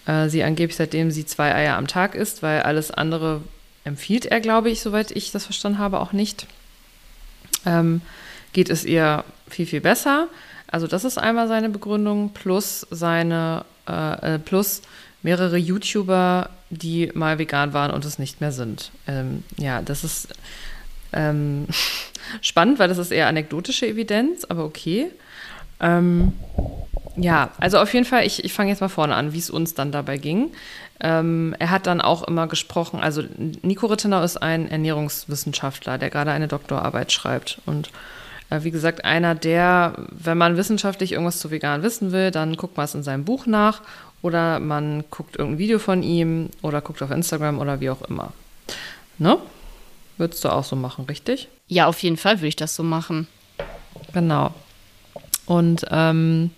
äh, 0.05 0.29
sie 0.29 0.43
angeblich 0.43 0.77
seitdem 0.77 1.09
sie 1.11 1.25
zwei 1.25 1.53
Eier 1.55 1.75
am 1.75 1.87
Tag 1.87 2.13
isst, 2.15 2.43
weil 2.43 2.61
alles 2.61 2.91
andere 2.91 3.41
empfiehlt 3.83 4.25
er, 4.27 4.39
glaube 4.41 4.69
ich, 4.69 4.81
soweit 4.81 5.11
ich 5.11 5.31
das 5.31 5.45
verstanden 5.45 5.79
habe, 5.79 5.99
auch 5.99 6.13
nicht. 6.13 6.45
Ähm, 7.65 8.01
geht 8.53 8.69
es 8.69 8.85
ihr 8.85 9.23
viel, 9.49 9.65
viel 9.65 9.81
besser. 9.81 10.27
Also 10.67 10.85
das 10.87 11.03
ist 11.03 11.17
einmal 11.17 11.47
seine 11.47 11.69
Begründung, 11.69 12.29
plus 12.33 12.85
seine, 12.91 13.65
äh, 13.87 14.35
äh, 14.35 14.39
plus 14.39 14.81
mehrere 15.23 15.57
YouTuber, 15.57 16.49
die 16.69 17.11
mal 17.13 17.39
vegan 17.39 17.73
waren 17.73 17.91
und 17.91 18.05
es 18.05 18.19
nicht 18.19 18.41
mehr 18.41 18.51
sind. 18.51 18.91
Ähm, 19.07 19.43
ja, 19.57 19.81
das 19.81 20.03
ist 20.03 20.29
ähm, 21.13 21.67
spannend, 22.41 22.79
weil 22.79 22.87
das 22.87 22.97
ist 22.97 23.11
eher 23.11 23.27
anekdotische 23.27 23.87
Evidenz, 23.87 24.45
aber 24.45 24.65
okay. 24.65 25.07
Ähm, 25.79 26.33
ja, 27.15 27.51
also 27.59 27.79
auf 27.79 27.93
jeden 27.93 28.05
Fall, 28.05 28.25
ich, 28.25 28.43
ich 28.43 28.53
fange 28.53 28.69
jetzt 28.69 28.81
mal 28.81 28.89
vorne 28.89 29.15
an, 29.15 29.33
wie 29.33 29.39
es 29.39 29.49
uns 29.49 29.73
dann 29.73 29.91
dabei 29.91 30.17
ging. 30.17 30.51
Ähm, 30.99 31.55
er 31.59 31.69
hat 31.69 31.87
dann 31.87 32.01
auch 32.01 32.23
immer 32.23 32.47
gesprochen, 32.47 32.99
also 32.99 33.23
Nico 33.61 33.87
Rittenau 33.87 34.23
ist 34.23 34.37
ein 34.37 34.69
Ernährungswissenschaftler, 34.69 35.97
der 35.97 36.09
gerade 36.09 36.31
eine 36.31 36.47
Doktorarbeit 36.47 37.11
schreibt. 37.11 37.59
Und 37.65 37.91
äh, 38.49 38.63
wie 38.63 38.71
gesagt, 38.71 39.05
einer 39.05 39.35
der, 39.35 39.93
wenn 40.11 40.37
man 40.37 40.57
wissenschaftlich 40.57 41.11
irgendwas 41.11 41.39
zu 41.39 41.51
vegan 41.51 41.83
wissen 41.83 42.11
will, 42.11 42.31
dann 42.31 42.55
guckt 42.55 42.77
man 42.77 42.85
es 42.85 42.95
in 42.95 43.03
seinem 43.03 43.25
Buch 43.25 43.45
nach 43.45 43.81
oder 44.21 44.59
man 44.59 45.03
guckt 45.09 45.37
irgendein 45.37 45.59
Video 45.59 45.79
von 45.79 46.03
ihm 46.03 46.49
oder 46.61 46.81
guckt 46.81 47.01
auf 47.01 47.11
Instagram 47.11 47.59
oder 47.59 47.79
wie 47.79 47.89
auch 47.89 48.01
immer. 48.03 48.33
Ne? 49.17 49.37
Würdest 50.17 50.43
du 50.43 50.49
auch 50.49 50.63
so 50.63 50.75
machen, 50.75 51.05
richtig? 51.05 51.47
ja, 51.67 51.87
auf 51.87 52.01
jeden 52.03 52.17
Fall 52.17 52.39
würde 52.39 52.47
ich 52.47 52.55
das 52.55 52.75
so 52.75 52.83
machen. 52.83 53.27
Genau. 54.13 54.53
Und 55.45 55.85
ähm, 55.91 56.51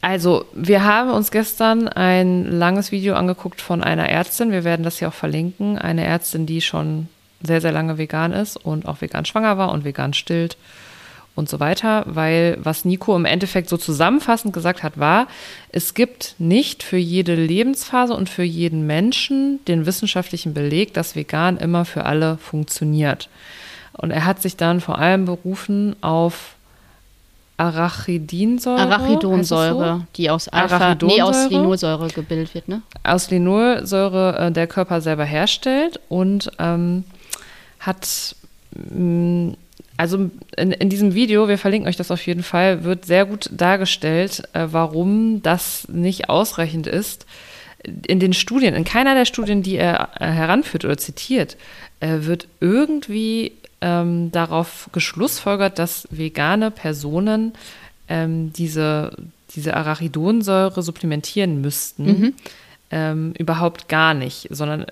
also, 0.00 0.44
wir 0.52 0.84
haben 0.84 1.10
uns 1.10 1.30
gestern 1.30 1.88
ein 1.88 2.44
langes 2.44 2.92
Video 2.92 3.14
angeguckt 3.14 3.60
von 3.60 3.82
einer 3.82 4.08
Ärztin. 4.08 4.52
Wir 4.52 4.64
werden 4.64 4.84
das 4.84 4.98
hier 4.98 5.08
auch 5.08 5.14
verlinken. 5.14 5.78
Eine 5.78 6.04
Ärztin, 6.04 6.46
die 6.46 6.60
schon 6.60 7.08
sehr, 7.42 7.60
sehr 7.60 7.72
lange 7.72 7.98
vegan 7.98 8.32
ist 8.32 8.56
und 8.56 8.86
auch 8.86 9.00
vegan 9.00 9.24
schwanger 9.24 9.58
war 9.58 9.72
und 9.72 9.84
vegan 9.84 10.14
stillt 10.14 10.56
und 11.38 11.48
so 11.48 11.60
weiter. 11.60 12.04
Weil 12.06 12.58
was 12.60 12.84
Nico 12.84 13.16
im 13.16 13.24
Endeffekt 13.24 13.68
so 13.68 13.76
zusammenfassend 13.76 14.52
gesagt 14.52 14.82
hat, 14.82 14.98
war, 14.98 15.28
es 15.70 15.94
gibt 15.94 16.34
nicht 16.38 16.82
für 16.82 16.98
jede 16.98 17.34
Lebensphase 17.34 18.14
und 18.14 18.28
für 18.28 18.42
jeden 18.42 18.86
Menschen 18.86 19.60
den 19.66 19.86
wissenschaftlichen 19.86 20.52
Beleg, 20.52 20.92
dass 20.92 21.16
vegan 21.16 21.56
immer 21.56 21.84
für 21.84 22.04
alle 22.04 22.36
funktioniert. 22.38 23.28
Und 23.92 24.10
er 24.10 24.24
hat 24.24 24.42
sich 24.42 24.56
dann 24.56 24.80
vor 24.80 24.98
allem 24.98 25.24
berufen 25.24 25.96
auf 26.02 26.56
Arachidinsäure. 27.56 28.80
Arachidonsäure, 28.80 29.94
heißt 29.94 30.04
die 30.16 30.30
aus 30.30 30.48
Alpha, 30.48 30.96
nee, 31.02 31.20
aus? 31.20 31.50
Linolsäure 31.50 32.06
gebildet 32.08 32.54
wird, 32.54 32.68
ne? 32.68 32.82
so? 32.92 33.10
Aus 33.10 33.30
Linolsäure 33.30 34.38
äh, 34.38 34.52
der 34.52 34.68
Körper 34.68 35.00
selber 35.00 35.24
herstellt 35.24 35.98
und 36.08 36.52
ähm, 36.60 37.02
hat, 37.80 38.36
mh, 38.74 39.54
also 39.98 40.30
in, 40.56 40.70
in 40.70 40.88
diesem 40.88 41.14
Video, 41.14 41.48
wir 41.48 41.58
verlinken 41.58 41.88
euch 41.88 41.96
das 41.96 42.12
auf 42.12 42.24
jeden 42.24 42.44
Fall, 42.44 42.84
wird 42.84 43.04
sehr 43.04 43.26
gut 43.26 43.50
dargestellt, 43.52 44.44
äh, 44.52 44.68
warum 44.70 45.42
das 45.42 45.88
nicht 45.88 46.28
ausreichend 46.30 46.86
ist. 46.86 47.26
In 48.06 48.20
den 48.20 48.32
Studien, 48.32 48.74
in 48.74 48.84
keiner 48.84 49.14
der 49.14 49.24
Studien, 49.24 49.62
die 49.62 49.76
er 49.76 50.10
äh, 50.20 50.26
heranführt 50.26 50.84
oder 50.84 50.96
zitiert, 50.96 51.56
äh, 51.98 52.18
wird 52.20 52.46
irgendwie 52.60 53.52
ähm, 53.80 54.30
darauf 54.30 54.88
geschlussfolgert, 54.92 55.80
dass 55.80 56.06
vegane 56.10 56.70
Personen 56.70 57.52
ähm, 58.08 58.52
diese, 58.52 59.10
diese 59.56 59.76
Arachidonsäure 59.76 60.80
supplementieren 60.80 61.60
müssten. 61.60 62.06
Ähm, 62.90 63.34
überhaupt 63.36 63.88
gar 63.88 64.14
nicht, 64.14 64.46
sondern 64.50 64.86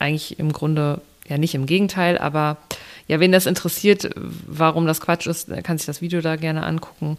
eigentlich 0.00 0.38
im 0.40 0.52
Grunde, 0.52 1.00
ja 1.28 1.38
nicht 1.38 1.54
im 1.54 1.66
Gegenteil, 1.66 2.18
aber 2.18 2.58
ja, 3.06 3.20
wen 3.20 3.32
das 3.32 3.46
interessiert, 3.46 4.10
warum 4.16 4.86
das 4.86 5.00
Quatsch 5.00 5.26
ist, 5.26 5.48
kann 5.64 5.78
sich 5.78 5.86
das 5.86 6.02
Video 6.02 6.20
da 6.20 6.36
gerne 6.36 6.64
angucken. 6.64 7.18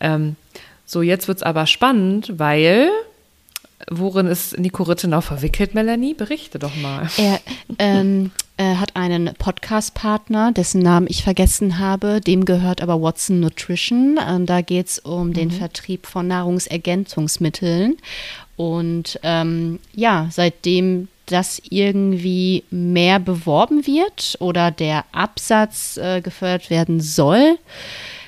Ähm, 0.00 0.36
so, 0.86 1.02
jetzt 1.02 1.28
wird 1.28 1.38
es 1.38 1.42
aber 1.42 1.66
spannend, 1.66 2.38
weil 2.38 2.90
worin 3.90 4.26
ist 4.26 4.58
Nico 4.58 4.82
Rittenau 4.82 5.20
verwickelt, 5.20 5.74
Melanie? 5.74 6.14
Berichte 6.14 6.58
doch 6.58 6.74
mal. 6.76 7.08
Er 7.18 7.40
ähm, 7.78 8.30
er 8.60 8.80
hat 8.80 8.96
einen 8.96 9.32
Podcast-Partner, 9.38 10.50
dessen 10.50 10.82
Namen 10.82 11.06
ich 11.08 11.22
vergessen 11.22 11.78
habe. 11.78 12.20
Dem 12.20 12.44
gehört 12.44 12.82
aber 12.82 13.00
Watson 13.00 13.38
Nutrition. 13.38 14.18
Ähm, 14.20 14.46
da 14.46 14.62
geht 14.62 14.88
es 14.88 14.98
um 14.98 15.32
den 15.32 15.52
Vertrieb 15.52 16.06
von 16.06 16.26
Nahrungsergänzungsmitteln. 16.26 17.98
Und 18.56 19.20
ähm, 19.22 19.78
ja, 19.94 20.26
seitdem 20.32 21.06
das 21.28 21.60
irgendwie 21.70 22.64
mehr 22.70 23.18
beworben 23.18 23.86
wird 23.86 24.36
oder 24.40 24.70
der 24.70 25.04
Absatz 25.12 25.96
äh, 25.96 26.20
gefördert 26.20 26.70
werden 26.70 27.00
soll, 27.00 27.58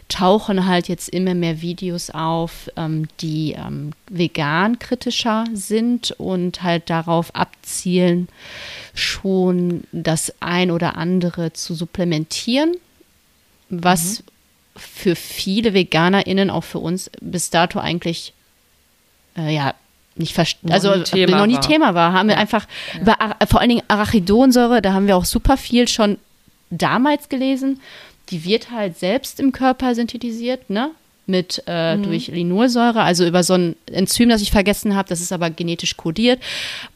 tauchen 0.09 0.67
halt 0.67 0.89
jetzt 0.89 1.09
immer 1.09 1.35
mehr 1.35 1.63
Videos 1.63 2.11
auf, 2.11 2.71
ähm, 2.77 3.09
die 3.21 3.53
ähm, 3.53 3.93
vegan 4.09 4.79
kritischer 4.79 5.45
sind 5.53 6.11
und 6.13 6.63
halt 6.63 6.91
darauf 6.91 7.35
abzielen, 7.35 8.29
schon 8.93 9.85
das 9.93 10.35
ein 10.41 10.71
oder 10.71 10.97
andere 10.97 11.53
zu 11.53 11.75
supplementieren, 11.75 12.75
was 13.69 14.25
für 14.77 15.15
viele 15.15 15.75
VeganerInnen, 15.75 16.51
auch 16.51 16.65
für 16.65 16.81
uns, 16.81 17.11
bis 17.21 17.51
dato 17.51 17.79
eigentlich 17.79 18.33
äh, 19.37 19.55
ja 19.55 19.75
nicht 20.21 20.35
verstanden, 20.35 20.73
also 20.73 20.95
noch 20.95 21.13
nie, 21.13 21.27
noch 21.27 21.47
nie 21.47 21.55
war. 21.55 21.61
Thema 21.61 21.95
war. 21.95 22.13
Haben 22.13 22.29
wir 22.29 22.39
einfach 22.39 22.67
ja. 22.95 23.01
über 23.01 23.17
vor 23.49 23.61
allen 23.61 23.71
Dingen 23.71 23.83
Arachidonsäure, 23.89 24.81
da 24.81 24.93
haben 24.93 25.07
wir 25.07 25.17
auch 25.17 25.25
super 25.25 25.57
viel 25.57 25.89
schon 25.89 26.19
damals 26.71 27.29
gelesen. 27.29 27.81
Die 28.31 28.45
wird 28.45 28.71
halt 28.71 28.99
selbst 28.99 29.41
im 29.41 29.51
Körper 29.53 29.95
synthetisiert, 29.95 30.71
ne? 30.71 30.93
Mit 31.27 31.63
äh, 31.67 31.97
mhm. 31.97 32.05
durch 32.05 32.29
Linolsäure, 32.29 33.03
also 33.03 33.27
über 33.27 33.45
so 33.45 33.55
ein 33.55 33.77
Enzym, 33.87 34.29
das 34.31 34.43
ich 34.43 34.51
vergessen 34.51 34.97
habe, 34.97 35.09
das 35.09 35.21
ist 35.21 35.33
aber 35.33 35.51
genetisch 35.51 35.97
kodiert 35.97 36.41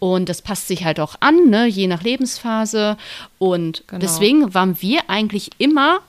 und 0.01 0.29
das 0.29 0.43
passt 0.43 0.67
sich 0.67 0.85
halt 0.85 0.99
auch 0.99 1.15
an, 1.21 1.51
ne? 1.51 1.67
je 1.67 1.87
nach 1.87 2.03
Lebensphase. 2.03 2.97
Und 3.39 3.85
genau. 3.87 4.01
deswegen 4.01 4.53
waren 4.53 4.81
wir 4.83 5.03
eigentlich 5.09 5.51
immer 5.59 6.01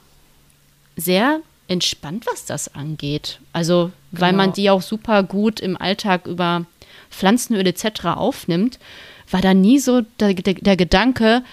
sehr 0.96 1.42
entspannt, 1.68 2.26
was 2.26 2.46
das 2.46 2.74
angeht. 2.74 3.40
Also, 3.54 3.92
weil 4.12 4.32
genau. 4.32 4.44
man 4.44 4.54
die 4.54 4.70
auch 4.70 4.82
super 4.82 5.24
gut 5.24 5.60
im 5.60 5.80
Alltag 5.80 6.26
über 6.26 6.66
Pflanzenöl 7.16 7.66
etc. 7.68 8.06
aufnimmt, 8.06 8.80
war 9.32 9.42
da 9.42 9.54
nie 9.54 9.80
so 9.80 10.02
der, 10.20 10.34
der, 10.34 10.56
der 10.56 10.78
Gedanke, 10.78 11.44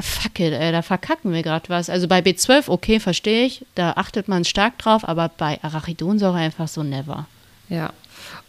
fuck 0.00 0.40
it, 0.40 0.52
ey, 0.52 0.72
da 0.72 0.82
verkacken 0.82 1.32
wir 1.32 1.42
gerade 1.42 1.68
was. 1.68 1.90
Also 1.90 2.08
bei 2.08 2.20
B12, 2.20 2.68
okay, 2.68 3.00
verstehe 3.00 3.44
ich, 3.44 3.66
da 3.74 3.92
achtet 3.92 4.28
man 4.28 4.44
stark 4.44 4.78
drauf, 4.78 5.06
aber 5.06 5.28
bei 5.28 5.58
Arachidonsäure 5.62 6.36
einfach 6.36 6.68
so 6.68 6.82
never. 6.82 7.26
Ja. 7.68 7.92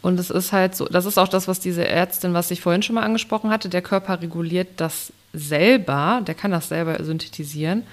Und 0.01 0.19
es 0.19 0.29
ist 0.29 0.51
halt 0.51 0.75
so, 0.75 0.85
das 0.85 1.05
ist 1.05 1.17
auch 1.17 1.27
das, 1.27 1.47
was 1.47 1.59
diese 1.59 1.87
Ärztin, 1.87 2.33
was 2.33 2.51
ich 2.51 2.61
vorhin 2.61 2.83
schon 2.83 2.95
mal 2.95 3.03
angesprochen 3.03 3.49
hatte, 3.49 3.69
der 3.69 3.81
Körper 3.81 4.21
reguliert 4.21 4.69
das 4.77 5.11
selber, 5.33 6.21
der 6.25 6.35
kann 6.35 6.51
das 6.51 6.69
selber 6.69 7.03
synthetisieren. 7.03 7.83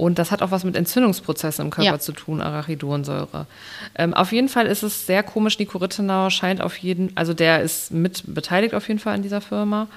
Und 0.00 0.18
das 0.18 0.30
hat 0.30 0.40
auch 0.40 0.50
was 0.50 0.64
mit 0.64 0.76
Entzündungsprozessen 0.76 1.62
im 1.66 1.70
Körper 1.70 1.90
ja. 1.90 1.98
zu 1.98 2.12
tun, 2.12 2.40
Arachidonsäure. 2.40 3.46
Ähm, 3.94 4.14
auf 4.14 4.32
jeden 4.32 4.48
Fall 4.48 4.66
ist 4.66 4.82
es 4.82 5.06
sehr 5.06 5.22
komisch. 5.22 5.58
Nico 5.58 5.76
Rittenauer 5.76 6.30
scheint 6.30 6.62
auf 6.62 6.78
jeden, 6.78 7.14
also 7.16 7.34
der 7.34 7.60
ist 7.60 7.92
mit 7.92 8.22
beteiligt 8.26 8.74
auf 8.74 8.88
jeden 8.88 8.98
Fall 8.98 9.14
an 9.14 9.22
dieser 9.22 9.42
Firma. 9.42 9.88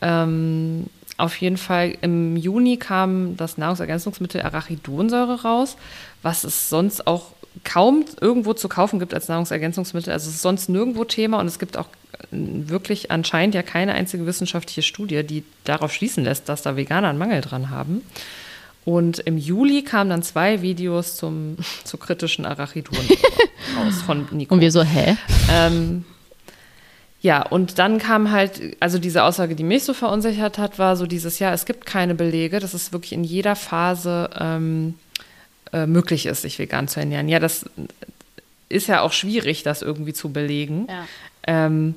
Ähm, 0.00 0.86
auf 1.16 1.34
jeden 1.40 1.56
Fall 1.56 1.98
im 2.02 2.36
Juni 2.36 2.76
kam 2.76 3.36
das 3.36 3.58
Nahrungsergänzungsmittel 3.58 4.42
Arachidonsäure 4.42 5.42
raus, 5.42 5.76
was 6.22 6.44
es 6.44 6.68
sonst 6.68 7.08
auch 7.08 7.32
kaum 7.64 8.04
irgendwo 8.20 8.54
zu 8.54 8.68
kaufen 8.68 9.00
gibt 9.00 9.12
als 9.12 9.26
Nahrungsergänzungsmittel. 9.26 10.12
Also 10.12 10.28
es 10.28 10.36
ist 10.36 10.42
sonst 10.42 10.68
nirgendwo 10.68 11.02
Thema 11.02 11.40
und 11.40 11.48
es 11.48 11.58
gibt 11.58 11.76
auch 11.76 11.88
wirklich 12.30 13.10
anscheinend 13.10 13.56
ja 13.56 13.64
keine 13.64 13.94
einzige 13.94 14.24
wissenschaftliche 14.24 14.82
Studie, 14.82 15.24
die 15.24 15.42
darauf 15.64 15.92
schließen 15.92 16.22
lässt, 16.22 16.48
dass 16.48 16.62
da 16.62 16.76
Veganer 16.76 17.08
einen 17.08 17.18
Mangel 17.18 17.40
dran 17.40 17.70
haben. 17.70 18.02
Und 18.88 19.18
im 19.18 19.36
Juli 19.36 19.82
kamen 19.82 20.08
dann 20.08 20.22
zwei 20.22 20.62
Videos 20.62 21.14
zum, 21.18 21.58
zu 21.84 21.98
kritischen 21.98 22.46
Arachidon 22.46 22.96
raus 23.76 24.00
von 24.06 24.26
Nico. 24.30 24.54
Und 24.54 24.62
wir 24.62 24.72
so, 24.72 24.82
hä? 24.82 25.14
Ähm, 25.52 26.06
ja, 27.20 27.42
und 27.42 27.78
dann 27.78 27.98
kam 27.98 28.30
halt, 28.30 28.78
also 28.80 28.98
diese 28.98 29.24
Aussage, 29.24 29.54
die 29.54 29.62
mich 29.62 29.84
so 29.84 29.92
verunsichert 29.92 30.56
hat, 30.56 30.78
war 30.78 30.96
so 30.96 31.04
dieses 31.04 31.38
Jahr, 31.38 31.52
es 31.52 31.66
gibt 31.66 31.84
keine 31.84 32.14
Belege, 32.14 32.60
dass 32.60 32.72
es 32.72 32.90
wirklich 32.90 33.12
in 33.12 33.24
jeder 33.24 33.56
Phase 33.56 34.30
ähm, 34.40 34.94
äh, 35.74 35.84
möglich 35.84 36.24
ist, 36.24 36.40
sich 36.40 36.58
vegan 36.58 36.88
zu 36.88 36.98
ernähren. 36.98 37.28
Ja, 37.28 37.40
das 37.40 37.66
ist 38.70 38.86
ja 38.86 39.02
auch 39.02 39.12
schwierig, 39.12 39.64
das 39.64 39.82
irgendwie 39.82 40.14
zu 40.14 40.32
belegen. 40.32 40.86
Ja. 40.88 41.04
Ähm, 41.46 41.94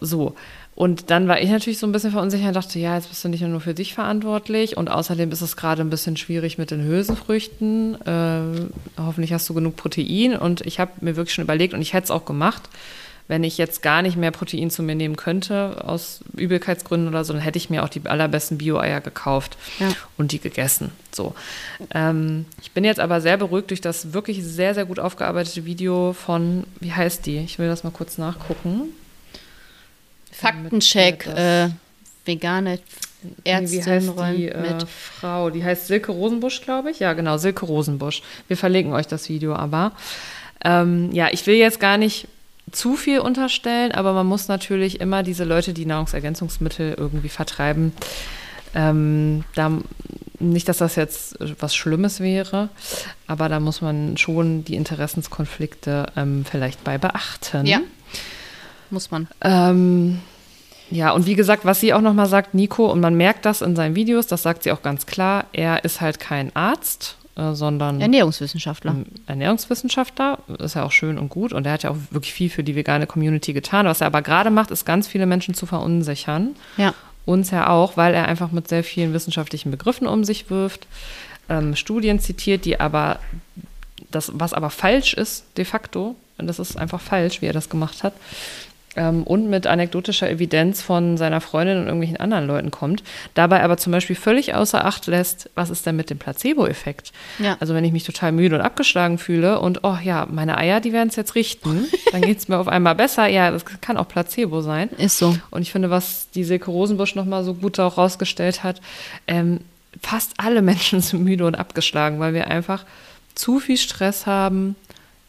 so. 0.00 0.36
Und 0.76 1.10
dann 1.10 1.26
war 1.26 1.40
ich 1.40 1.48
natürlich 1.48 1.78
so 1.78 1.86
ein 1.86 1.92
bisschen 1.92 2.10
verunsichert 2.10 2.48
und 2.48 2.56
dachte, 2.56 2.78
ja, 2.78 2.96
jetzt 2.96 3.08
bist 3.08 3.24
du 3.24 3.30
nicht 3.30 3.40
nur 3.40 3.62
für 3.62 3.72
dich 3.72 3.94
verantwortlich 3.94 4.76
und 4.76 4.90
außerdem 4.90 5.32
ist 5.32 5.40
es 5.40 5.56
gerade 5.56 5.80
ein 5.80 5.88
bisschen 5.88 6.18
schwierig 6.18 6.58
mit 6.58 6.70
den 6.70 6.84
Hülsenfrüchten. 6.84 7.96
Äh, 8.02 8.68
hoffentlich 8.98 9.32
hast 9.32 9.48
du 9.48 9.54
genug 9.54 9.76
Protein 9.76 10.36
und 10.36 10.60
ich 10.60 10.78
habe 10.78 10.92
mir 11.00 11.16
wirklich 11.16 11.34
schon 11.34 11.44
überlegt 11.44 11.72
und 11.72 11.80
ich 11.80 11.94
hätte 11.94 12.04
es 12.04 12.10
auch 12.10 12.26
gemacht, 12.26 12.68
wenn 13.26 13.42
ich 13.42 13.56
jetzt 13.56 13.82
gar 13.82 14.02
nicht 14.02 14.18
mehr 14.18 14.30
Protein 14.30 14.70
zu 14.70 14.82
mir 14.82 14.94
nehmen 14.94 15.16
könnte 15.16 15.82
aus 15.82 16.20
Übelkeitsgründen 16.36 17.08
oder 17.08 17.24
so, 17.24 17.32
dann 17.32 17.40
hätte 17.40 17.56
ich 17.56 17.70
mir 17.70 17.82
auch 17.82 17.88
die 17.88 18.02
allerbesten 18.04 18.58
Bio-Eier 18.58 19.00
gekauft 19.00 19.56
ja. 19.80 19.88
und 20.18 20.32
die 20.32 20.40
gegessen. 20.40 20.92
So. 21.10 21.34
Ähm, 21.94 22.44
ich 22.60 22.72
bin 22.72 22.84
jetzt 22.84 23.00
aber 23.00 23.22
sehr 23.22 23.38
beruhigt 23.38 23.70
durch 23.70 23.80
das 23.80 24.12
wirklich 24.12 24.44
sehr, 24.44 24.74
sehr 24.74 24.84
gut 24.84 24.98
aufgearbeitete 24.98 25.64
Video 25.64 26.12
von, 26.12 26.64
wie 26.80 26.92
heißt 26.92 27.24
die? 27.24 27.38
Ich 27.38 27.58
will 27.58 27.66
das 27.66 27.82
mal 27.82 27.90
kurz 27.90 28.18
nachgucken. 28.18 28.90
Faktencheck, 30.38 31.26
äh, 31.26 31.68
vegane 32.24 32.78
Ärztin 33.44 33.72
wie 33.72 33.82
heißt 33.82 34.12
die 34.36 34.48
äh, 34.48 34.86
Frau? 34.86 35.50
Die 35.50 35.64
heißt 35.64 35.86
Silke 35.86 36.12
Rosenbusch, 36.12 36.60
glaube 36.62 36.90
ich. 36.90 37.00
Ja, 37.00 37.12
genau, 37.14 37.38
Silke 37.38 37.66
Rosenbusch. 37.66 38.22
Wir 38.48 38.56
verlinken 38.56 38.92
euch 38.92 39.06
das 39.06 39.28
Video 39.28 39.54
aber. 39.54 39.92
Ähm, 40.64 41.10
ja, 41.12 41.28
ich 41.32 41.46
will 41.46 41.56
jetzt 41.56 41.80
gar 41.80 41.98
nicht 41.98 42.28
zu 42.72 42.96
viel 42.96 43.20
unterstellen, 43.20 43.92
aber 43.92 44.12
man 44.12 44.26
muss 44.26 44.48
natürlich 44.48 45.00
immer 45.00 45.22
diese 45.22 45.44
Leute, 45.44 45.72
die 45.72 45.86
Nahrungsergänzungsmittel 45.86 46.94
irgendwie 46.98 47.28
vertreiben, 47.28 47.92
ähm, 48.74 49.44
da, 49.54 49.72
nicht, 50.38 50.68
dass 50.68 50.78
das 50.78 50.96
jetzt 50.96 51.36
was 51.60 51.74
Schlimmes 51.74 52.20
wäre, 52.20 52.68
aber 53.26 53.48
da 53.48 53.60
muss 53.60 53.80
man 53.80 54.16
schon 54.16 54.64
die 54.64 54.74
Interessenskonflikte 54.74 56.06
ähm, 56.16 56.44
vielleicht 56.48 56.82
bei 56.84 56.98
beachten. 56.98 57.66
Ja. 57.66 57.80
Muss 58.90 59.10
man. 59.10 59.28
Ähm, 59.40 60.20
ja, 60.90 61.10
und 61.12 61.26
wie 61.26 61.34
gesagt, 61.34 61.64
was 61.64 61.80
sie 61.80 61.92
auch 61.92 62.00
nochmal 62.00 62.26
sagt, 62.26 62.54
Nico, 62.54 62.90
und 62.90 63.00
man 63.00 63.16
merkt 63.16 63.44
das 63.44 63.62
in 63.62 63.74
seinen 63.74 63.94
Videos, 63.94 64.26
das 64.26 64.42
sagt 64.42 64.62
sie 64.62 64.72
auch 64.72 64.82
ganz 64.82 65.06
klar, 65.06 65.46
er 65.52 65.84
ist 65.84 66.00
halt 66.00 66.20
kein 66.20 66.54
Arzt, 66.54 67.16
äh, 67.36 67.54
sondern 67.54 68.00
Ernährungswissenschaftler. 68.00 68.96
Ernährungswissenschaftler, 69.26 70.38
ist 70.58 70.74
ja 70.74 70.84
auch 70.84 70.92
schön 70.92 71.18
und 71.18 71.28
gut. 71.28 71.52
Und 71.52 71.66
er 71.66 71.72
hat 71.72 71.82
ja 71.82 71.90
auch 71.90 71.96
wirklich 72.10 72.32
viel 72.32 72.50
für 72.50 72.62
die 72.62 72.76
vegane 72.76 73.06
Community 73.06 73.52
getan. 73.52 73.86
Was 73.86 74.00
er 74.00 74.06
aber 74.06 74.22
gerade 74.22 74.50
macht, 74.50 74.70
ist 74.70 74.84
ganz 74.84 75.08
viele 75.08 75.26
Menschen 75.26 75.54
zu 75.54 75.66
verunsichern. 75.66 76.54
Ja. 76.76 76.94
Uns 77.24 77.50
ja 77.50 77.68
auch, 77.68 77.96
weil 77.96 78.14
er 78.14 78.26
einfach 78.26 78.52
mit 78.52 78.68
sehr 78.68 78.84
vielen 78.84 79.12
wissenschaftlichen 79.12 79.72
Begriffen 79.72 80.06
um 80.06 80.22
sich 80.22 80.48
wirft, 80.48 80.86
ähm, 81.48 81.76
Studien 81.76 82.20
zitiert, 82.20 82.64
die 82.64 82.80
aber 82.80 83.18
das, 84.10 84.30
was 84.34 84.54
aber 84.54 84.70
falsch 84.70 85.14
ist, 85.14 85.44
de 85.56 85.64
facto, 85.64 86.16
und 86.38 86.46
das 86.46 86.58
ist 86.58 86.76
einfach 86.76 87.00
falsch, 87.00 87.42
wie 87.42 87.46
er 87.46 87.52
das 87.52 87.68
gemacht 87.68 88.02
hat, 88.02 88.14
ähm, 88.96 89.22
und 89.22 89.48
mit 89.48 89.66
anekdotischer 89.66 90.28
Evidenz 90.30 90.82
von 90.82 91.16
seiner 91.16 91.40
Freundin 91.40 91.78
und 91.78 91.84
irgendwelchen 91.84 92.16
anderen 92.16 92.46
Leuten 92.46 92.70
kommt, 92.70 93.02
dabei 93.34 93.62
aber 93.62 93.76
zum 93.76 93.92
Beispiel 93.92 94.16
völlig 94.16 94.54
außer 94.54 94.84
Acht 94.84 95.06
lässt, 95.06 95.50
was 95.54 95.70
ist 95.70 95.86
denn 95.86 95.96
mit 95.96 96.10
dem 96.10 96.18
Placebo-Effekt? 96.18 97.12
Ja. 97.38 97.56
Also 97.60 97.74
wenn 97.74 97.84
ich 97.84 97.92
mich 97.92 98.04
total 98.04 98.32
müde 98.32 98.56
und 98.56 98.62
abgeschlagen 98.62 99.18
fühle 99.18 99.60
und, 99.60 99.84
oh 99.84 99.98
ja, 100.02 100.26
meine 100.30 100.58
Eier, 100.58 100.80
die 100.80 100.92
werden 100.92 101.08
es 101.08 101.16
jetzt 101.16 101.34
richten, 101.34 101.86
dann 102.12 102.22
geht 102.22 102.38
es 102.38 102.48
mir 102.48 102.58
auf 102.58 102.68
einmal 102.68 102.94
besser. 102.94 103.26
Ja, 103.26 103.50
das 103.50 103.64
kann 103.64 103.96
auch 103.96 104.08
Placebo 104.08 104.62
sein. 104.62 104.88
Ist 104.98 105.18
so. 105.18 105.36
Und 105.50 105.62
ich 105.62 105.72
finde, 105.72 105.90
was 105.90 106.30
die 106.30 106.44
Silke 106.44 106.70
Rosenbusch 106.70 107.14
nochmal 107.14 107.44
so 107.44 107.54
gut 107.54 107.78
auch 107.78 107.98
rausgestellt 107.98 108.64
hat, 108.64 108.80
ähm, 109.26 109.60
fast 110.02 110.34
alle 110.38 110.62
Menschen 110.62 111.00
sind 111.02 111.22
müde 111.22 111.46
und 111.46 111.54
abgeschlagen, 111.54 112.18
weil 112.18 112.34
wir 112.34 112.48
einfach 112.48 112.84
zu 113.34 113.60
viel 113.60 113.76
Stress 113.76 114.26
haben, 114.26 114.76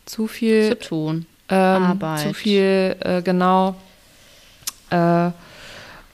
zu 0.06 0.28
viel 0.28 0.70
zu 0.70 0.80
tun 0.80 1.26
ähm, 1.50 1.84
Arbeit. 1.84 2.20
Zu 2.20 2.34
viel, 2.34 2.96
äh, 3.00 3.22
genau. 3.22 3.76
Äh, 4.90 5.32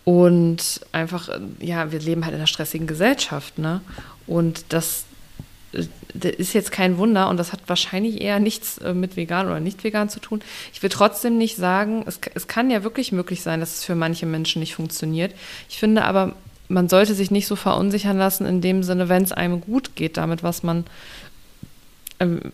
und 0.06 0.82
einfach, 0.92 1.30
äh, 1.30 1.40
ja, 1.60 1.92
wir 1.92 2.00
leben 2.00 2.26
halt 2.26 2.34
in 2.34 2.40
einer 2.40 2.48
stressigen 2.48 2.88
Gesellschaft, 2.88 3.58
ne? 3.58 3.82
Und 4.28 4.66
das, 4.70 5.06
äh, 5.72 5.84
das 6.14 6.32
ist 6.34 6.54
jetzt 6.54 6.72
kein 6.72 6.98
Wunder 6.98 7.30
und 7.30 7.38
das 7.38 7.54
hat 7.54 7.62
wahrscheinlich 7.68 8.22
eher 8.22 8.40
nichts 8.40 8.78
äh, 8.80 8.94
mit 8.94 9.16
vegan 9.16 9.48
oder 9.48 9.60
nicht 9.60 9.84
vegan 9.84 10.10
zu 10.10 10.20
tun. 10.20 10.42
Ich 10.74 10.84
will 10.84 10.90
trotzdem 10.90 11.38
nicht 11.38 11.56
sagen, 11.56 12.04
es, 12.06 12.20
es 12.34 12.48
kann 12.48 12.70
ja 12.70 12.84
wirklich 12.84 13.12
möglich 13.12 13.42
sein, 13.42 13.60
dass 13.60 13.78
es 13.78 13.86
für 13.86 13.96
manche 13.96 14.26
Menschen 14.26 14.60
nicht 14.60 14.76
funktioniert. 14.76 15.34
Ich 15.70 15.80
finde 15.80 16.04
aber, 16.04 16.36
man 16.68 16.90
sollte 16.90 17.14
sich 17.14 17.32
nicht 17.32 17.48
so 17.48 17.56
verunsichern 17.56 18.18
lassen, 18.18 18.46
in 18.46 18.62
dem 18.62 18.84
Sinne, 18.84 19.10
wenn 19.10 19.24
es 19.24 19.32
einem 19.32 19.62
gut 19.62 19.96
geht, 19.96 20.18
damit, 20.18 20.44
was 20.44 20.64
man 20.64 20.86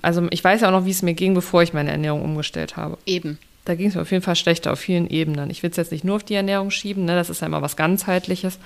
also 0.01 0.27
ich 0.29 0.43
weiß 0.43 0.61
ja 0.61 0.67
auch 0.67 0.71
noch, 0.71 0.85
wie 0.85 0.91
es 0.91 1.01
mir 1.01 1.13
ging, 1.13 1.33
bevor 1.33 1.63
ich 1.63 1.73
meine 1.73 1.91
Ernährung 1.91 2.23
umgestellt 2.23 2.77
habe. 2.77 2.97
Eben. 3.05 3.37
Da 3.65 3.75
ging 3.75 3.87
es 3.87 3.95
mir 3.95 4.01
auf 4.01 4.11
jeden 4.11 4.23
Fall 4.23 4.35
schlechter 4.35 4.73
auf 4.73 4.79
vielen 4.79 5.09
Ebenen. 5.09 5.49
Ich 5.49 5.63
will 5.63 5.69
es 5.69 5.77
jetzt 5.77 5.91
nicht 5.91 6.03
nur 6.03 6.15
auf 6.15 6.23
die 6.23 6.33
Ernährung 6.33 6.71
schieben, 6.71 7.05
ne? 7.05 7.15
das 7.15 7.29
ist 7.29 7.41
ja 7.41 7.47
immer 7.47 7.61
was 7.61 7.75
ganzheitliches. 7.75 8.57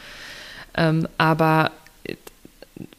Ähm, 0.75 1.07
aber 1.17 1.71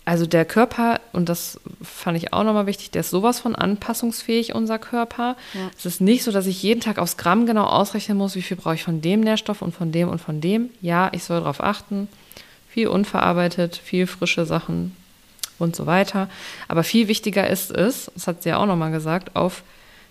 also 0.04 0.26
der 0.26 0.44
Körper, 0.44 1.00
und 1.12 1.28
das 1.28 1.58
fand 1.82 2.16
ich 2.16 2.32
auch 2.32 2.44
nochmal 2.44 2.66
wichtig, 2.66 2.90
der 2.90 3.00
ist 3.00 3.10
sowas 3.10 3.40
von 3.40 3.56
anpassungsfähig, 3.56 4.54
unser 4.54 4.78
Körper. 4.78 5.36
Ja. 5.54 5.70
Es 5.76 5.86
ist 5.86 6.00
nicht 6.00 6.24
so, 6.24 6.30
dass 6.30 6.46
ich 6.46 6.62
jeden 6.62 6.80
Tag 6.80 6.98
aufs 6.98 7.16
Gramm 7.16 7.46
genau 7.46 7.64
ausrechnen 7.64 8.18
muss, 8.18 8.36
wie 8.36 8.42
viel 8.42 8.56
brauche 8.56 8.74
ich 8.74 8.84
von 8.84 9.00
dem 9.00 9.20
Nährstoff 9.20 9.62
und 9.62 9.74
von 9.74 9.92
dem 9.92 10.08
und 10.08 10.20
von 10.20 10.40
dem. 10.40 10.70
Ja, 10.80 11.10
ich 11.12 11.24
soll 11.24 11.40
darauf 11.40 11.62
achten. 11.62 12.08
Viel 12.68 12.88
unverarbeitet, 12.88 13.76
viel 13.76 14.06
frische 14.06 14.46
Sachen, 14.46 14.94
und 15.58 15.76
so 15.76 15.86
weiter. 15.86 16.28
Aber 16.68 16.84
viel 16.84 17.08
wichtiger 17.08 17.48
ist 17.48 17.70
es, 17.70 18.10
das 18.14 18.26
hat 18.26 18.42
sie 18.42 18.50
ja 18.50 18.58
auch 18.58 18.66
nochmal 18.66 18.90
gesagt, 18.90 19.36
auf 19.36 19.62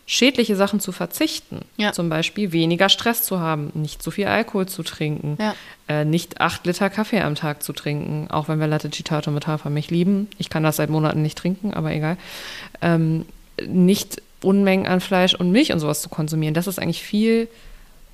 schädliche 0.06 0.56
Sachen 0.56 0.80
zu 0.80 0.92
verzichten. 0.92 1.62
Ja. 1.78 1.94
Zum 1.94 2.10
Beispiel 2.10 2.52
weniger 2.52 2.90
Stress 2.90 3.24
zu 3.24 3.40
haben, 3.40 3.72
nicht 3.74 4.04
zu 4.04 4.12
viel 4.12 4.28
Alkohol 4.28 4.68
zu 4.68 4.84
trinken, 4.84 5.38
ja. 5.40 5.56
äh, 5.88 6.06
nicht 6.06 6.42
acht 6.42 6.66
Liter 6.66 6.90
Kaffee 6.90 7.22
am 7.22 7.36
Tag 7.36 7.64
zu 7.64 7.74
trinken, 7.74 8.28
auch 8.30 8.48
wenn 8.50 8.60
wir 8.60 8.68
Latte 8.68 8.90
Citato 8.92 9.32
mit 9.32 9.48
Hafermilch 9.48 9.90
lieben. 9.92 10.30
Ich 10.38 10.50
kann 10.50 10.64
das 10.64 10.76
seit 10.76 10.90
Monaten 10.90 11.22
nicht 11.22 11.38
trinken, 11.38 11.74
aber 11.74 11.92
egal. 11.92 12.18
Ähm, 12.82 13.26
nicht 13.66 14.22
Unmengen 14.42 14.88
an 14.88 15.00
Fleisch 15.00 15.36
und 15.36 15.52
Milch 15.52 15.72
und 15.72 15.80
sowas 15.80 16.02
zu 16.02 16.10
konsumieren. 16.10 16.54
Das 16.54 16.68
ist 16.68 16.80
eigentlich 16.80 17.04
viel 17.04 17.48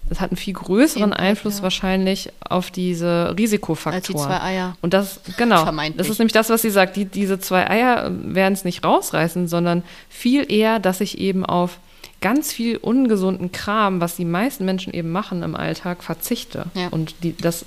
es 0.10 0.20
hat 0.20 0.32
einen 0.32 0.38
viel 0.38 0.54
größeren 0.54 1.12
Impact, 1.12 1.22
Einfluss 1.22 1.58
ja. 1.58 1.64
wahrscheinlich 1.64 2.32
auf 2.48 2.72
diese 2.72 3.36
Risikofaktoren. 3.38 3.96
Als 3.96 4.08
die 4.08 4.16
zwei 4.16 4.42
Eier. 4.42 4.76
Und 4.82 4.94
das, 4.94 5.22
genau, 5.38 5.66
das 5.96 6.10
ist 6.10 6.20
nämlich 6.20 6.34
das, 6.34 6.50
was 6.50 6.62
sie 6.62 6.70
sagt. 6.70 6.96
Die, 6.96 7.06
diese 7.06 7.40
zwei 7.40 7.70
Eier 7.70 8.12
werden 8.12 8.54
es 8.54 8.66
nicht 8.66 8.84
rausreißen, 8.84 9.48
sondern 9.48 9.84
viel 10.10 10.52
eher, 10.52 10.80
dass 10.80 11.02
ich 11.02 11.20
eben 11.20 11.46
auf 11.46 11.80
ganz 12.22 12.52
viel 12.52 12.78
ungesunden 12.78 13.52
Kram, 13.52 14.02
was 14.02 14.16
die 14.16 14.26
meisten 14.26 14.66
Menschen 14.66 14.94
eben 14.94 15.12
machen 15.12 15.44
im 15.44 15.56
Alltag, 15.56 16.04
verzichte. 16.04 16.66
Ja. 16.74 16.88
Und 16.90 17.16
die, 17.24 17.36
das, 17.38 17.66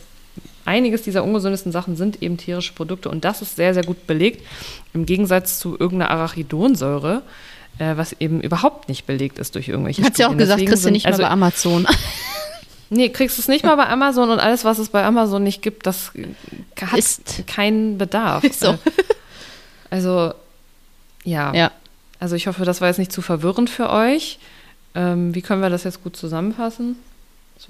einiges 0.65 1.03
dieser 1.03 1.25
ungesündesten 1.25 1.73
Sachen 1.73 1.97
sind 1.97 2.23
eben 2.23 2.37
tierische 2.37 2.73
Produkte. 2.75 3.09
Und 3.09 3.25
das 3.25 3.43
ist 3.43 3.57
sehr, 3.57 3.75
sehr 3.75 3.85
gut 3.85 4.07
belegt, 4.07 4.47
im 4.93 5.07
Gegensatz 5.07 5.59
zu 5.59 5.79
irgendeiner 5.79 6.11
Arachidonsäure, 6.11 7.23
äh, 7.79 7.97
was 7.97 8.13
eben 8.21 8.41
überhaupt 8.41 8.89
nicht 8.89 9.07
belegt 9.07 9.39
ist 9.39 9.55
durch 9.55 9.69
irgendwelche 9.69 10.03
Hat 10.03 10.17
sie 10.17 10.25
auch 10.25 10.37
gesagt, 10.37 10.61
Deswegen 10.61 10.69
kriegst 10.69 10.83
du 10.83 10.87
sind- 10.87 10.93
nicht 10.95 11.05
mal 11.05 11.11
also, 11.13 11.23
bei 11.23 11.29
Amazon. 11.31 11.87
Nee, 12.95 13.09
kriegst 13.09 13.39
du 13.39 13.41
es 13.41 13.49
nicht 13.49 13.65
mal 13.65 13.75
bei 13.77 13.89
Amazon 13.89 14.29
und 14.29 14.39
alles, 14.39 14.67
was 14.67 14.79
es 14.79 14.91
bei 14.91 15.03
Amazon 15.03 15.43
nicht 15.43 15.63
gibt, 15.63 15.87
das 15.87 16.13
hat 16.79 16.99
Ist- 16.99 17.47
keinen 17.47 17.97
Bedarf. 17.97 18.45
So. 18.53 18.73
Äh, 18.73 18.77
Also, 19.89 20.33
ja. 21.25 21.55
Ja. 21.55 21.71
Also 22.21 22.37
ich 22.37 22.47
hoffe, 22.49 22.65
das 22.67 22.81
war 22.83 22.89
jetzt 22.89 22.99
nicht 22.99 23.11
zu 23.13 23.23
verwirrend 23.23 23.71
für 23.71 23.89
euch. 23.91 24.39
Ähm, 24.95 25.35
wie 25.35 25.41
können 25.43 25.63
wir 25.63 25.71
das 25.71 25.85
jetzt 25.85 26.03
gut 26.05 26.17
zusammenfassen? 26.17 26.97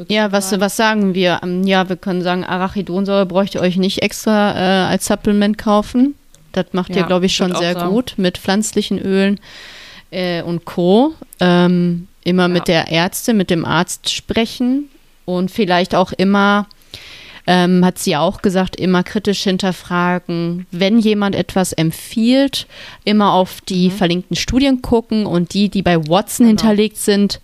Ja, 0.08 0.32
was, 0.32 0.50
sagen? 0.50 0.60
was 0.62 0.76
sagen 0.76 1.14
wir? 1.14 1.38
Ähm, 1.44 1.62
Ja, 1.64 1.88
wir 1.88 1.96
können 1.96 2.22
sagen, 2.22 2.44
Arachidonsäure 2.44 3.24
bräucht 3.26 3.54
ihr 3.54 3.60
euch 3.60 3.76
nicht 3.76 4.02
extra 4.02 4.54
äh, 4.56 4.90
als 4.90 5.06
Supplement 5.06 5.56
kaufen. 5.56 6.14
Das 6.52 6.66
macht 6.72 6.90
ihr, 6.90 6.96
Ja, 6.96 7.06
glaube 7.06 7.26
ich, 7.26 7.36
schon 7.36 7.54
sehr 7.54 7.74
sagen. 7.74 7.90
gut 7.90 8.14
mit 8.16 8.38
pflanzlichen 8.38 8.98
Ölen 8.98 9.38
äh, 10.12 10.42
und 10.42 10.64
Co. 10.64 11.14
Ähm, 11.40 12.06
immer 12.24 12.46
mit 12.46 12.68
der 12.68 12.92
Ärztin, 12.92 13.36
mit 13.36 13.50
dem 13.50 13.64
Arzt 13.64 14.10
sprechen 14.10 14.88
und 15.24 15.50
vielleicht 15.50 15.94
auch 15.94 16.12
immer, 16.12 16.68
ähm, 17.48 17.84
hat 17.84 17.98
sie 17.98 18.14
auch 18.16 18.40
gesagt, 18.42 18.76
immer 18.76 19.02
kritisch 19.02 19.42
hinterfragen, 19.42 20.66
wenn 20.70 21.00
jemand 21.00 21.34
etwas 21.34 21.72
empfiehlt, 21.72 22.66
immer 23.04 23.32
auf 23.32 23.60
die 23.62 23.88
Mhm. 23.88 23.92
verlinkten 23.92 24.36
Studien 24.36 24.80
gucken 24.82 25.26
und 25.26 25.52
die, 25.54 25.68
die 25.68 25.82
bei 25.82 25.98
Watson 26.08 26.46
Genau. 26.46 26.60
hinterlegt 26.60 26.96
sind, 26.98 27.40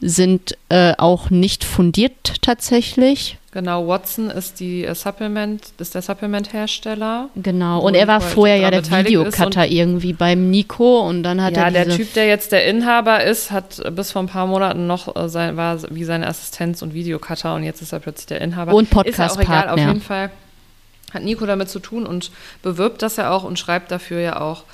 sind 0.00 0.56
äh, 0.70 0.94
auch 0.96 1.28
nicht 1.28 1.64
fundiert 1.64 2.36
tatsächlich. 2.42 3.36
Genau, 3.56 3.88
Watson 3.88 4.28
ist 4.28 4.60
die 4.60 4.84
äh, 4.84 4.94
Supplement, 4.94 5.72
ist 5.78 5.94
der 5.94 6.02
Supplement-Hersteller. 6.02 7.30
Genau. 7.36 7.80
Und 7.80 7.94
er 7.94 8.06
war 8.06 8.20
vorher 8.20 8.58
ja 8.58 8.70
der 8.70 8.84
Videocutter 8.84 9.66
irgendwie 9.66 10.12
beim 10.12 10.50
Nico 10.50 11.00
und 11.08 11.22
dann 11.22 11.42
hat 11.42 11.56
ja, 11.56 11.64
er 11.64 11.70
der 11.70 11.84
diese 11.86 11.96
Typ, 11.96 12.12
der 12.12 12.26
jetzt 12.26 12.52
der 12.52 12.66
Inhaber 12.66 13.24
ist, 13.24 13.50
hat 13.50 13.80
bis 13.96 14.12
vor 14.12 14.20
ein 14.22 14.26
paar 14.26 14.46
Monaten 14.46 14.86
noch 14.86 15.16
äh, 15.16 15.30
sein, 15.30 15.56
war 15.56 15.78
wie 15.88 16.04
seine 16.04 16.26
Assistenz 16.26 16.82
und 16.82 16.92
Videocutter 16.92 17.54
und 17.54 17.62
jetzt 17.62 17.80
ist 17.80 17.94
er 17.94 18.00
plötzlich 18.00 18.26
der 18.26 18.42
Inhaber. 18.42 18.74
Und 18.74 18.92
Ist 18.92 18.92
ja 18.92 19.00
auch 19.00 19.06
egal, 19.06 19.28
auf 19.30 19.36
Podcast-Partner. 19.36 19.86
jeden 19.86 20.00
Fall 20.02 20.30
hat 21.14 21.22
Nico 21.22 21.46
damit 21.46 21.70
zu 21.70 21.78
tun 21.78 22.04
und 22.04 22.30
bewirbt 22.62 23.00
das 23.00 23.16
ja 23.16 23.30
auch 23.30 23.42
und 23.42 23.58
schreibt 23.58 23.90
dafür 23.90 24.20
ja 24.20 24.38
auch 24.38 24.64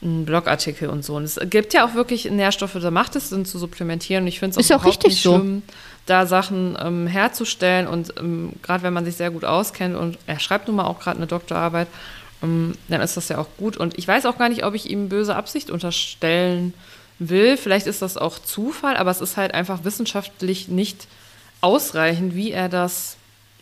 einen 0.00 0.24
Blogartikel 0.24 0.88
und 0.88 1.04
so. 1.04 1.16
Und 1.16 1.24
es 1.24 1.38
gibt 1.50 1.74
ja 1.74 1.84
auch 1.84 1.94
wirklich 1.94 2.30
Nährstoffe, 2.30 2.78
da 2.80 2.90
macht 2.90 3.16
es 3.16 3.30
Sinn 3.30 3.44
zu 3.44 3.58
supplementieren. 3.58 4.24
Und 4.24 4.28
ich 4.28 4.38
finde 4.38 4.52
es 4.52 4.56
auch, 4.56 4.60
Ist 4.60 4.70
ja 4.70 4.76
auch 4.78 4.84
richtig 4.84 5.10
nicht 5.10 5.22
so. 5.22 5.34
schlimm, 5.34 5.62
da 6.08 6.26
Sachen 6.26 6.76
ähm, 6.80 7.06
herzustellen. 7.06 7.86
Und 7.86 8.14
ähm, 8.18 8.52
gerade 8.62 8.82
wenn 8.82 8.92
man 8.92 9.04
sich 9.04 9.16
sehr 9.16 9.30
gut 9.30 9.44
auskennt 9.44 9.96
und 9.96 10.18
er 10.26 10.40
schreibt 10.40 10.68
nun 10.68 10.76
mal 10.76 10.86
auch 10.86 11.00
gerade 11.00 11.18
eine 11.18 11.26
Doktorarbeit, 11.26 11.88
ähm, 12.42 12.76
dann 12.88 13.00
ist 13.00 13.16
das 13.16 13.28
ja 13.28 13.38
auch 13.38 13.48
gut. 13.56 13.76
Und 13.76 13.98
ich 13.98 14.08
weiß 14.08 14.26
auch 14.26 14.38
gar 14.38 14.48
nicht, 14.48 14.64
ob 14.64 14.74
ich 14.74 14.90
ihm 14.90 15.08
böse 15.08 15.36
Absicht 15.36 15.70
unterstellen 15.70 16.74
will. 17.18 17.56
Vielleicht 17.56 17.86
ist 17.86 18.02
das 18.02 18.16
auch 18.16 18.38
Zufall, 18.38 18.96
aber 18.96 19.10
es 19.10 19.20
ist 19.20 19.36
halt 19.36 19.54
einfach 19.54 19.84
wissenschaftlich 19.84 20.68
nicht 20.68 21.06
ausreichend, 21.60 22.34
wie 22.34 22.52
er 22.52 22.68
das 22.68 23.16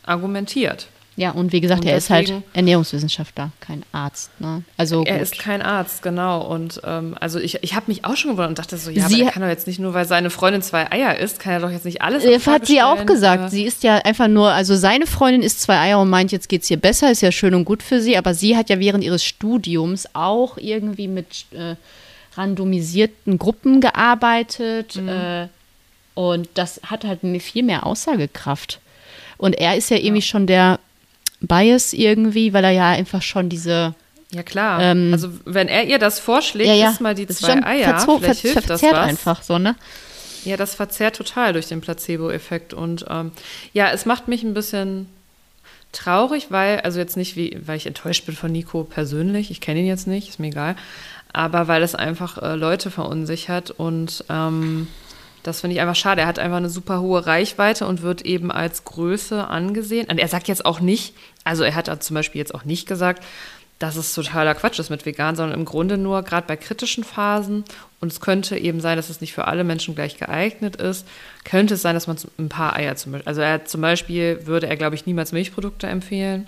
argumentiert. 0.05 0.89
Ja, 1.19 1.31
und 1.31 1.51
wie 1.53 1.63
gesagt, 1.63 1.81
Und 1.81 1.87
er 1.89 1.97
ist 1.97 2.11
halt 2.11 2.29
deswegen- 2.29 2.45
Ernährungswissenschaftler, 2.53 3.51
kein 3.61 3.85
Arzt. 3.91 4.31
Ne? 4.39 4.63
Also 4.77 5.03
Er 5.05 5.15
gut. 5.15 5.23
ist 5.23 5.39
kein 5.39 5.63
Arzt, 5.63 6.03
genau. 6.03 6.43
Und 6.43 6.79
ähm, 6.85 7.17
also 7.19 7.39
ich, 7.39 7.63
ich 7.63 7.75
habe 7.75 7.87
mich 7.89 8.05
auch 8.05 8.17
schon 8.17 8.33
gewundert 8.33 8.51
und 8.51 8.59
dachte 8.59 8.77
so, 8.77 8.91
ja, 8.91 9.09
Sie- 9.09 9.15
aber 9.17 9.25
er 9.25 9.31
kann 9.31 9.43
doch 9.43 9.49
jetzt 9.49 9.67
nicht 9.67 9.79
nur, 9.79 9.95
weil 9.95 10.05
seine 10.07 10.29
Freundin 10.29 10.61
zwei 10.61 10.93
Eier 10.93 11.17
isst, 11.17 11.41
kann 11.41 11.55
er 11.55 11.61
doch 11.61 11.71
jetzt 11.71 11.87
nicht 11.87 12.03
alles 12.03 12.23
Äh, 12.23 12.39
hat 12.41 12.67
sie 12.67 12.83
auch 12.83 13.07
gesagt. 13.07 13.45
Äh, 13.45 13.49
Sie 13.49 13.65
ist 13.65 13.83
ja 13.83 13.97
einfach 13.97 14.29
nur, 14.29 14.51
also 14.53 14.77
seine 14.77 15.07
Freundin 15.07 15.43
isst 15.43 15.63
zwei 15.63 15.79
Eier 15.79 16.01
und 16.01 16.11
meint, 16.11 16.33
jetzt 16.33 16.51
geht's 16.51 16.71
ihr 16.71 16.77
besser, 16.77 17.11
ist 17.11 17.23
ja 17.23 17.33
schön 17.33 17.55
und 17.55 17.65
gut 17.65 17.83
für 17.83 18.03
sie, 18.03 18.19
aber 18.19 18.35
sie 18.35 18.55
hat 18.55 18.69
ja 18.69 18.79
während 18.79 19.03
ihres 19.03 19.25
Studiums 19.25 20.07
auch 20.13 20.59
irgendwie 20.59 21.09
mit 21.09 21.47
äh, 21.53 21.77
randomisierten 22.37 23.39
Gruppen 23.39 23.81
gearbeitet 23.81 24.97
Mhm. 24.97 25.09
äh, 25.09 25.49
und 26.15 26.49
das 26.55 26.81
hat 26.85 27.05
halt 27.05 27.21
viel 27.41 27.63
mehr 27.63 27.87
Aussagekraft. 27.87 28.81
Und 29.39 29.55
er 29.55 29.77
ist 29.77 29.91
ja 29.91 29.97
irgendwie 29.99 30.23
schon 30.23 30.47
der 30.47 30.79
Bias 31.47 31.93
irgendwie, 31.93 32.53
weil 32.53 32.65
er 32.65 32.71
ja 32.71 32.91
einfach 32.91 33.23
schon 33.23 33.49
diese 33.49 33.95
ja 34.33 34.43
klar. 34.43 34.83
Ähm, 34.83 35.11
also 35.13 35.31
wenn 35.45 35.69
er 35.69 35.85
ihr 35.85 35.99
das 35.99 36.19
vorschlägt, 36.19 36.69
ja, 36.69 36.75
ja, 36.75 36.91
isst 36.91 37.01
mal 37.01 37.15
die 37.15 37.27
das 37.27 37.37
ist 37.41 37.47
zwei 37.47 37.65
Eier, 37.65 37.99
vielleicht 37.99 38.41
hilft 38.41 38.57
das 38.57 38.81
verzerrt 38.81 38.93
was. 38.95 39.09
einfach 39.09 39.43
so, 39.43 39.59
ne? 39.59 39.77
Ja, 40.45 40.57
das 40.57 40.75
verzerrt 40.75 41.17
total 41.17 41.53
durch 41.53 41.67
den 41.67 41.81
Placebo-Effekt. 41.81 42.73
Und 42.73 43.05
ähm, 43.09 43.33
ja, 43.73 43.91
es 43.91 44.07
macht 44.07 44.29
mich 44.29 44.45
ein 44.45 44.55
bisschen 44.55 45.09
traurig, 45.91 46.47
weil, 46.51 46.81
also 46.81 47.01
jetzt 47.01 47.17
nicht, 47.17 47.35
wie, 47.37 47.59
weil 47.67 47.77
ich 47.77 47.87
enttäuscht 47.87 48.27
bin 48.27 48.37
von 48.37 48.53
Nico 48.53 48.85
persönlich, 48.85 49.51
ich 49.51 49.61
kenne 49.61 49.81
ihn 49.81 49.87
jetzt 49.87 50.07
nicht, 50.07 50.29
ist 50.29 50.39
mir 50.39 50.49
egal, 50.49 50.77
aber 51.33 51.69
weil 51.69 51.83
es 51.83 51.95
einfach 51.95 52.41
äh, 52.41 52.55
Leute 52.55 52.91
verunsichert 52.91 53.71
und 53.71 54.25
ähm, 54.29 54.89
das 55.47 55.61
finde 55.61 55.75
ich 55.75 55.81
einfach 55.81 55.95
schade. 55.95 56.23
Er 56.23 56.27
hat 56.27 56.39
einfach 56.39 56.57
eine 56.57 56.69
super 56.69 57.01
hohe 57.01 57.27
Reichweite 57.27 57.87
und 57.87 58.03
wird 58.03 58.23
eben 58.23 58.51
als 58.51 58.85
Größe 58.85 59.47
angesehen. 59.47 60.09
Und 60.11 60.19
er 60.19 60.29
sagt 60.29 60.49
jetzt 60.49 60.67
auch 60.67 60.81
nicht, 60.81 61.15
also 61.45 61.63
er 61.63 61.75
hat 61.75 62.03
zum 62.03 62.15
Beispiel 62.15 62.41
jetzt 62.41 62.55
auch 62.55 62.65
nicht 62.65 62.89
gesagt, 62.89 63.23
dass 63.79 63.97
es 63.97 64.15
totaler 64.15 64.55
Quatsch 64.55 64.79
ist 64.79 64.91
mit 64.91 65.05
vegan, 65.05 65.37
sondern 65.37 65.59
im 65.59 65.67
Grunde 65.67 65.99
nur 65.99 66.23
gerade 66.23 66.47
bei 66.47 66.57
kritischen 66.57 67.05
Phasen 67.05 67.65
und 68.01 68.11
es 68.11 68.21
könnte 68.21 68.57
eben 68.57 68.81
sein, 68.81 68.97
dass 68.97 69.11
es 69.11 69.21
nicht 69.21 69.35
für 69.35 69.47
alle 69.47 69.65
Menschen 69.65 69.95
gleich 69.95 70.17
geeignet 70.17 70.77
ist, 70.77 71.07
könnte 71.45 71.75
es 71.75 71.83
sein, 71.83 71.95
dass 71.95 72.07
man 72.07 72.17
ein 72.39 72.49
paar 72.49 72.75
Eier 72.75 72.97
zum 72.97 73.13
Beispiel, 73.13 73.29
also 73.29 73.43
er 73.43 73.67
zum 73.67 73.83
Beispiel 73.83 74.47
würde 74.47 74.67
er, 74.67 74.77
glaube 74.77 74.95
ich, 74.95 75.05
niemals 75.05 75.33
Milchprodukte 75.33 75.89
empfehlen 75.89 76.47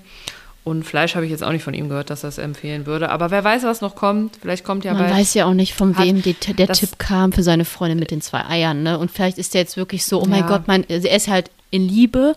und 0.69 0.85
Fleisch 0.85 1.15
habe 1.15 1.25
ich 1.25 1.31
jetzt 1.31 1.43
auch 1.43 1.53
nicht 1.53 1.65
von 1.65 1.75
ihm 1.75 1.89
gehört, 1.89 2.11
dass 2.11 2.25
er 2.25 2.29
es 2.29 2.39
empfehlen 2.39 2.87
würde, 2.87 3.11
aber 3.11 3.31
wer 3.31 3.43
weiß, 3.45 3.63
was 3.65 3.81
noch 3.81 3.95
kommt, 3.95 4.37
vielleicht 4.41 4.65
kommt 4.65 4.85
ja 4.85 4.93
Man 4.93 5.05
bald. 5.05 5.15
weiß 5.15 5.35
ja 5.35 5.47
auch 5.47 5.55
nicht, 5.55 5.75
von 5.75 5.97
wem 5.99 6.23
die, 6.23 6.35
der 6.35 6.69
Tipp 6.69 6.99
kam 6.99 7.33
für 7.33 7.43
seine 7.43 7.65
Freundin 7.65 7.99
mit 7.99 8.11
den 8.11 8.21
zwei 8.21 8.45
Eiern, 8.45 8.83
ne? 8.83 8.99
Und 8.99 9.11
vielleicht 9.11 9.39
ist 9.39 9.55
der 9.55 9.63
jetzt 9.63 9.77
wirklich 9.77 10.05
so, 10.05 10.23
oh 10.23 10.27
mein 10.27 10.41
Ja. 10.41 10.49
Gott, 10.49 10.69
mein, 10.69 10.89
er 10.89 11.17
ist 11.17 11.29
halt 11.29 11.51
in 11.71 11.89
Liebe 11.89 12.35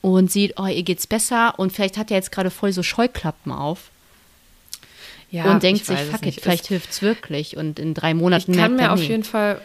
und 0.00 0.30
sieht, 0.30 0.54
oh, 0.58 0.66
ihr 0.66 0.82
geht's 0.82 1.06
besser 1.06 1.54
und 1.58 1.72
vielleicht 1.72 1.96
hat 1.96 2.10
er 2.10 2.16
jetzt 2.16 2.32
gerade 2.32 2.50
voll 2.50 2.72
so 2.72 2.82
Scheuklappen 2.82 3.52
auf 3.52 3.90
ja, 5.30 5.50
und 5.50 5.62
denkt 5.62 5.80
ich 5.80 5.86
sich, 5.86 5.98
es 5.98 6.08
fuck 6.08 6.26
it, 6.26 6.40
vielleicht 6.40 6.66
hilft's 6.66 7.00
wirklich 7.00 7.56
und 7.56 7.78
in 7.78 7.94
drei 7.94 8.12
Monaten 8.12 8.52
Ich 8.52 8.58
kann 8.58 8.76
mir 8.76 8.92
auf 8.92 9.02
jeden 9.02 9.24
Fall 9.24 9.60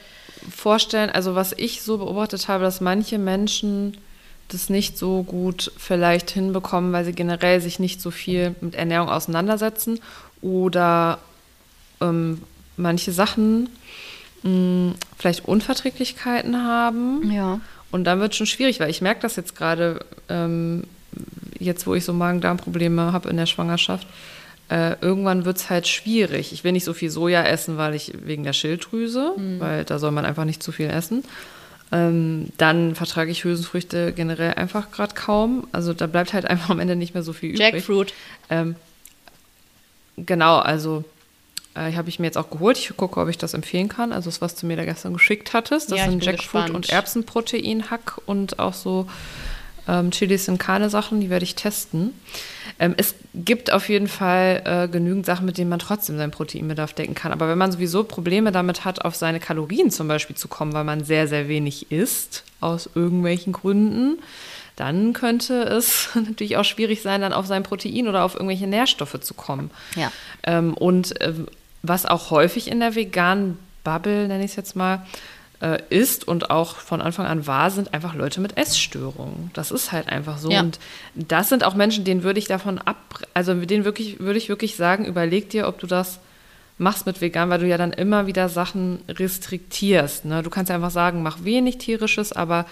vorstellen, 0.49 1.09
also 1.09 1.35
was 1.35 1.53
ich 1.57 1.81
so 1.81 1.97
beobachtet 1.97 2.47
habe, 2.47 2.63
dass 2.63 2.79
manche 2.79 3.17
Menschen 3.17 3.97
das 4.47 4.69
nicht 4.69 4.97
so 4.97 5.23
gut 5.23 5.71
vielleicht 5.77 6.29
hinbekommen, 6.31 6.93
weil 6.93 7.05
sie 7.05 7.13
generell 7.13 7.61
sich 7.61 7.79
nicht 7.79 8.01
so 8.01 8.11
viel 8.11 8.55
mit 8.61 8.75
Ernährung 8.75 9.09
auseinandersetzen 9.09 9.99
oder 10.41 11.19
ähm, 12.01 12.41
manche 12.77 13.11
Sachen 13.11 13.69
mh, 14.43 14.93
vielleicht 15.17 15.45
Unverträglichkeiten 15.45 16.63
haben. 16.63 17.31
Ja. 17.31 17.59
Und 17.91 18.05
dann 18.05 18.19
wird 18.19 18.31
es 18.31 18.37
schon 18.37 18.47
schwierig, 18.47 18.79
weil 18.79 18.89
ich 18.89 19.01
merke 19.01 19.21
das 19.21 19.35
jetzt 19.35 19.55
gerade, 19.55 20.05
ähm, 20.29 20.83
jetzt 21.57 21.87
wo 21.87 21.95
ich 21.95 22.05
so 22.05 22.13
Magen-Darm-Probleme 22.13 23.13
habe 23.13 23.29
in 23.29 23.37
der 23.37 23.45
Schwangerschaft, 23.45 24.07
äh, 24.69 24.95
irgendwann 25.01 25.45
wird 25.45 25.57
es 25.57 25.69
halt 25.69 25.87
schwierig. 25.87 26.51
Ich 26.51 26.63
will 26.63 26.73
nicht 26.73 26.83
so 26.83 26.93
viel 26.93 27.09
Soja 27.09 27.43
essen, 27.43 27.77
weil 27.77 27.95
ich 27.95 28.13
wegen 28.23 28.43
der 28.43 28.51
Schilddrüse, 28.53 29.33
weil 29.59 29.85
da 29.85 29.97
soll 29.97 30.11
man 30.11 30.25
einfach 30.25 30.43
nicht 30.43 30.61
zu 30.61 30.73
viel 30.73 30.89
essen. 30.89 31.23
Ähm, 31.91 32.47
dann 32.57 32.95
vertrage 32.95 33.31
ich 33.31 33.43
Hülsenfrüchte 33.43 34.11
generell 34.13 34.53
einfach 34.55 34.91
gerade 34.91 35.15
kaum. 35.15 35.67
Also 35.71 35.93
da 35.93 36.07
bleibt 36.07 36.33
halt 36.33 36.45
einfach 36.49 36.69
am 36.69 36.79
Ende 36.79 36.95
nicht 36.95 37.13
mehr 37.13 37.23
so 37.23 37.33
viel 37.33 37.51
übrig. 37.51 37.73
Jackfruit. 37.73 38.13
Ähm, 38.49 38.75
genau, 40.17 40.57
also 40.57 41.03
äh, 41.75 41.93
habe 41.93 42.09
ich 42.09 42.19
mir 42.19 42.25
jetzt 42.25 42.37
auch 42.37 42.49
geholt. 42.49 42.77
Ich 42.77 42.91
gucke, 42.97 43.19
ob 43.19 43.29
ich 43.29 43.37
das 43.37 43.53
empfehlen 43.53 43.87
kann. 43.87 44.11
Also 44.11 44.29
das, 44.29 44.41
was 44.41 44.55
du 44.55 44.65
mir 44.65 44.75
da 44.77 44.83
gestern 44.85 45.13
geschickt 45.13 45.53
hattest. 45.53 45.91
Das 45.91 45.99
Ja, 45.99 46.09
sind 46.09 46.23
Jackfruit 46.25 46.39
gespannt. 46.65 46.69
und 46.75 46.89
Erbsenprotein-Hack 46.89 48.19
und 48.25 48.59
auch 48.59 48.73
so 48.73 49.07
ähm, 49.87 50.11
Chilis 50.11 50.49
und 50.49 50.57
Karne-Sachen, 50.57 51.21
die 51.21 51.29
werde 51.29 51.43
ich 51.43 51.55
testen. 51.55 52.13
Ähm, 52.79 52.93
es 52.97 53.15
gibt 53.33 53.71
auf 53.71 53.89
jeden 53.89 54.07
Fall 54.07 54.61
äh, 54.65 54.87
genügend 54.87 55.25
Sachen, 55.25 55.45
mit 55.45 55.57
denen 55.57 55.69
man 55.69 55.79
trotzdem 55.79 56.17
seinen 56.17 56.31
Proteinbedarf 56.31 56.93
decken 56.93 57.15
kann. 57.15 57.31
Aber 57.31 57.47
wenn 57.47 57.57
man 57.57 57.71
sowieso 57.71 58.03
Probleme 58.03 58.51
damit 58.51 58.85
hat, 58.85 59.03
auf 59.03 59.15
seine 59.15 59.39
Kalorien 59.39 59.91
zum 59.91 60.07
Beispiel 60.07 60.35
zu 60.35 60.47
kommen, 60.47 60.73
weil 60.73 60.83
man 60.83 61.03
sehr, 61.03 61.27
sehr 61.27 61.47
wenig 61.47 61.91
isst, 61.91 62.43
aus 62.59 62.89
irgendwelchen 62.93 63.53
Gründen, 63.53 64.19
dann 64.75 65.13
könnte 65.13 65.63
es 65.63 66.09
natürlich 66.15 66.57
auch 66.57 66.65
schwierig 66.65 67.01
sein, 67.01 67.21
dann 67.21 67.33
auf 67.33 67.47
sein 67.47 67.63
Protein 67.63 68.07
oder 68.07 68.23
auf 68.23 68.35
irgendwelche 68.35 68.67
Nährstoffe 68.67 69.19
zu 69.19 69.33
kommen. 69.33 69.71
Ja. 69.95 70.11
Ähm, 70.43 70.73
und 70.73 71.15
ähm, 71.21 71.47
was 71.83 72.05
auch 72.05 72.31
häufig 72.31 72.69
in 72.69 72.79
der 72.79 72.95
veganen 72.95 73.59
Bubble, 73.83 74.27
nenne 74.27 74.43
ich 74.43 74.51
es 74.51 74.57
jetzt 74.57 74.75
mal, 74.75 75.05
äh, 75.61 75.79
ist 75.89 76.27
und 76.27 76.49
auch 76.49 76.75
von 76.75 77.01
Anfang 77.01 77.25
an 77.25 77.47
war, 77.47 77.71
sind 77.71 77.93
einfach 77.93 78.13
Leute 78.13 78.41
mit 78.41 78.57
Essstörungen. 78.57 79.51
Das 79.53 79.71
ist 79.71 79.91
halt 79.91 80.07
einfach 80.09 80.37
so. 80.37 80.51
Ja. 80.51 80.61
Und 80.61 80.79
das 81.15 81.49
sind 81.49 81.63
auch 81.63 81.75
Menschen, 81.75 82.03
denen 82.03 82.23
würde 82.23 82.39
ich 82.39 82.47
davon 82.47 82.77
ab, 82.77 83.21
also 83.33 83.53
denen 83.53 83.85
wirklich, 83.85 84.19
würde 84.19 84.37
ich 84.37 84.49
wirklich 84.49 84.75
sagen, 84.75 85.05
überleg 85.05 85.49
dir, 85.49 85.67
ob 85.67 85.79
du 85.79 85.87
das 85.87 86.19
machst 86.77 87.05
mit 87.07 87.21
vegan, 87.21 87.49
weil 87.49 87.59
du 87.59 87.67
ja 87.67 87.77
dann 87.77 87.91
immer 87.91 88.27
wieder 88.27 88.49
Sachen 88.49 88.99
restriktierst. 89.09 90.25
Ne? 90.25 90.43
Du 90.43 90.49
kannst 90.49 90.69
ja 90.69 90.75
einfach 90.75 90.91
sagen, 90.91 91.23
mach 91.23 91.43
wenig 91.43 91.79
tierisches, 91.79 92.33
aber 92.33 92.65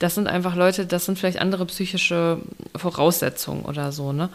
das 0.00 0.14
sind 0.14 0.28
einfach 0.28 0.56
Leute, 0.56 0.86
das 0.86 1.04
sind 1.04 1.18
vielleicht 1.18 1.40
andere 1.40 1.66
psychische 1.66 2.38
Voraussetzungen 2.74 3.66
oder 3.66 3.92
so. 3.92 4.12
Ne? 4.12 4.30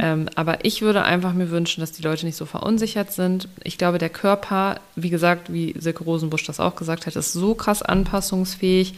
Ähm, 0.00 0.28
aber 0.34 0.64
ich 0.64 0.82
würde 0.82 1.04
einfach 1.04 1.32
mir 1.32 1.50
wünschen, 1.50 1.80
dass 1.80 1.92
die 1.92 2.02
Leute 2.02 2.26
nicht 2.26 2.36
so 2.36 2.46
verunsichert 2.46 3.12
sind. 3.12 3.48
Ich 3.62 3.78
glaube, 3.78 3.98
der 3.98 4.10
Körper, 4.10 4.80
wie 4.96 5.10
gesagt, 5.10 5.52
wie 5.52 5.72
Silke 5.78 6.02
Rosenbusch 6.02 6.44
das 6.44 6.58
auch 6.58 6.74
gesagt 6.74 7.06
hat, 7.06 7.14
ist 7.14 7.32
so 7.32 7.54
krass 7.54 7.80
anpassungsfähig 7.80 8.94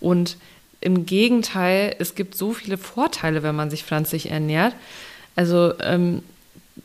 und 0.00 0.38
im 0.80 1.04
Gegenteil, 1.04 1.94
es 1.98 2.14
gibt 2.14 2.34
so 2.34 2.54
viele 2.54 2.78
Vorteile, 2.78 3.42
wenn 3.42 3.54
man 3.54 3.68
sich 3.68 3.84
pflanzlich 3.84 4.30
ernährt. 4.30 4.74
Also 5.36 5.74
ähm, 5.80 6.22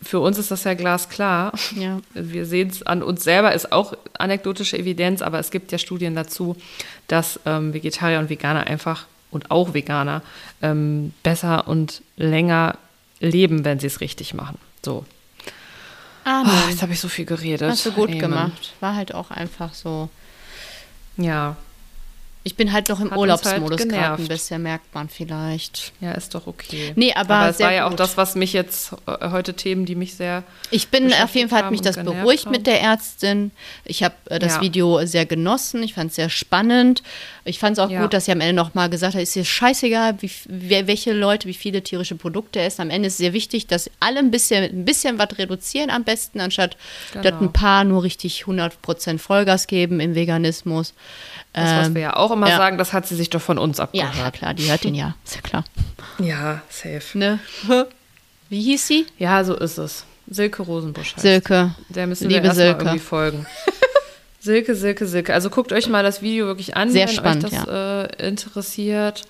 für 0.01 0.19
uns 0.19 0.37
ist 0.37 0.51
das 0.51 0.63
ja 0.63 0.73
glasklar. 0.73 1.53
Ja. 1.75 1.99
Wir 2.13 2.45
sehen 2.45 2.69
es 2.69 2.83
an 2.83 3.03
uns 3.03 3.23
selber, 3.23 3.53
ist 3.53 3.71
auch 3.71 3.93
anekdotische 4.17 4.77
Evidenz, 4.77 5.21
aber 5.21 5.39
es 5.39 5.51
gibt 5.51 5.71
ja 5.71 5.77
Studien 5.77 6.15
dazu, 6.15 6.55
dass 7.07 7.39
ähm, 7.45 7.73
Vegetarier 7.73 8.19
und 8.19 8.29
Veganer 8.29 8.67
einfach 8.67 9.05
und 9.31 9.51
auch 9.51 9.73
Veganer 9.73 10.21
ähm, 10.61 11.13
besser 11.23 11.67
und 11.67 12.01
länger 12.17 12.77
leben, 13.19 13.65
wenn 13.65 13.79
sie 13.79 13.87
es 13.87 14.01
richtig 14.01 14.33
machen. 14.33 14.57
So. 14.83 15.05
Ah, 16.25 16.43
Oh, 16.45 16.69
jetzt 16.69 16.81
habe 16.81 16.93
ich 16.93 16.99
so 16.99 17.07
viel 17.09 17.25
geredet. 17.25 17.69
Hast 17.69 17.85
du 17.85 17.91
gut 17.91 18.09
Amen. 18.09 18.19
gemacht. 18.19 18.73
War 18.79 18.95
halt 18.95 19.13
auch 19.13 19.31
einfach 19.31 19.73
so. 19.73 20.09
Ja, 21.17 21.57
Ich 22.45 22.55
bin 22.57 22.73
halt 22.73 22.89
noch 22.89 22.99
im 22.99 23.09
Hat 23.11 23.17
Urlaubsmodus 23.17 23.79
halt 23.79 23.89
gerade 23.89 24.21
ein 24.21 24.27
bisschen, 24.27 24.63
merkt 24.63 24.93
man 24.93 25.07
vielleicht. 25.07 25.93
ja, 26.01 26.11
ist 26.11 26.35
doch 26.35 26.45
okay. 26.45 26.91
Nee, 26.97 27.13
aber 27.13 27.47
es 27.49 27.57
sehr 27.57 27.67
war 27.67 27.73
ja 27.73 27.85
auch 27.85 27.91
gut. 27.91 27.99
das, 28.01 28.17
was 28.17 28.35
mich 28.35 28.51
jetzt 28.51 28.91
äh, 29.07 29.29
heute 29.31 29.53
Themen, 29.53 29.85
die 29.85 29.95
mich 29.95 30.15
sehr 30.15 30.43
Ich 30.69 30.89
bin 30.89 31.13
auf 31.13 31.33
jeden 31.35 31.47
Fall 31.49 31.63
hat 31.63 31.71
mich 31.71 31.79
das 31.79 31.95
beruhigt 31.95 32.45
haben. 32.45 32.51
mit 32.51 32.67
der 32.67 32.81
Ärztin. 32.81 33.51
Ich 33.85 34.03
habe 34.03 34.15
äh, 34.29 34.39
das 34.39 34.55
Ja. 34.55 34.61
Video 34.61 35.05
sehr 35.05 35.25
genossen. 35.25 35.83
Ich 35.83 35.93
fand 35.93 36.09
es 36.09 36.17
sehr 36.17 36.29
spannend. 36.29 37.01
Ich 37.45 37.59
fand 37.59 37.77
es 37.77 37.83
auch 37.83 37.89
Ja. 37.89 38.01
gut, 38.01 38.13
dass 38.13 38.25
sie 38.25 38.31
am 38.31 38.39
Ende 38.39 38.53
nochmal 38.53 38.89
gesagt 38.89 39.15
hat, 39.15 39.21
ist 39.21 39.35
dir 39.35 39.43
scheißegal, 39.43 40.15
wie, 40.21 40.31
wer, 40.45 40.87
welche 40.87 41.11
Leute, 41.11 41.47
wie 41.49 41.53
viele 41.53 41.81
tierische 41.83 42.15
Produkte 42.15 42.61
essen. 42.61 42.81
Am 42.83 42.89
Ende 42.89 43.07
ist 43.07 43.17
sehr 43.17 43.33
wichtig, 43.33 43.67
dass 43.67 43.89
alle 43.99 44.19
ein 44.19 44.31
bisschen, 44.31 44.63
ein 44.63 44.85
bisschen 44.85 45.19
was 45.19 45.37
reduzieren 45.37 45.89
am 45.89 46.03
besten, 46.05 46.39
anstatt 46.39 46.77
Genau. 47.11 47.23
dass 47.29 47.41
ein 47.41 47.51
paar 47.51 47.83
nur 47.83 48.03
richtig 48.03 48.45
100% 48.47 49.17
Vollgas 49.19 49.67
geben 49.67 49.99
im 49.99 50.15
Veganismus. 50.15 50.93
Das, 51.51 51.69
was 51.75 51.87
Ähm, 51.87 51.95
wir 51.95 52.01
ja 52.01 52.15
auch 52.15 52.31
immer 52.31 52.47
ja. 52.49 52.55
sagen, 52.57 52.77
das 52.77 52.93
hat 52.93 53.07
sie 53.07 53.15
sich 53.15 53.29
doch 53.29 53.41
von 53.41 53.57
uns 53.57 53.79
abgehört. 53.79 54.15
ja, 54.17 54.31
klar, 54.31 54.53
die 54.53 54.69
hört 54.69 54.83
den 54.85 54.95
ja. 54.95 55.15
Ist 55.25 55.35
ja 55.35 55.41
klar. 55.41 55.65
Ja, 56.19 56.61
safe. 56.69 57.17
Ne? 57.17 57.39
Wie 58.49 58.61
hieß 58.61 58.87
sie? 58.87 59.05
Ja, 59.19 59.43
so 59.43 59.55
ist 59.55 59.77
es. 59.77 60.05
Silke 60.29 60.63
Rosenbusch 60.63 61.13
heißt. 61.15 61.21
Silke. 61.21 61.75
Der 61.89 62.07
müssen 62.07 62.29
Liebe 62.29 62.43
wir 62.43 62.53
Silke. 62.53 62.79
irgendwie 62.83 62.99
folgen. 62.99 63.45
Silke, 64.43 64.75
Silke, 64.75 65.07
Silke. 65.07 65.33
Also 65.33 65.49
guckt 65.49 65.71
euch 65.71 65.87
mal 65.87 66.03
das 66.03 66.21
Video 66.21 66.47
wirklich 66.47 66.75
an, 66.75 66.89
Sehr 66.91 67.07
wenn 67.07 67.15
spannend, 67.15 67.45
euch 67.45 67.51
das 67.51 67.67
äh, 68.19 68.27
interessiert. 68.27 69.23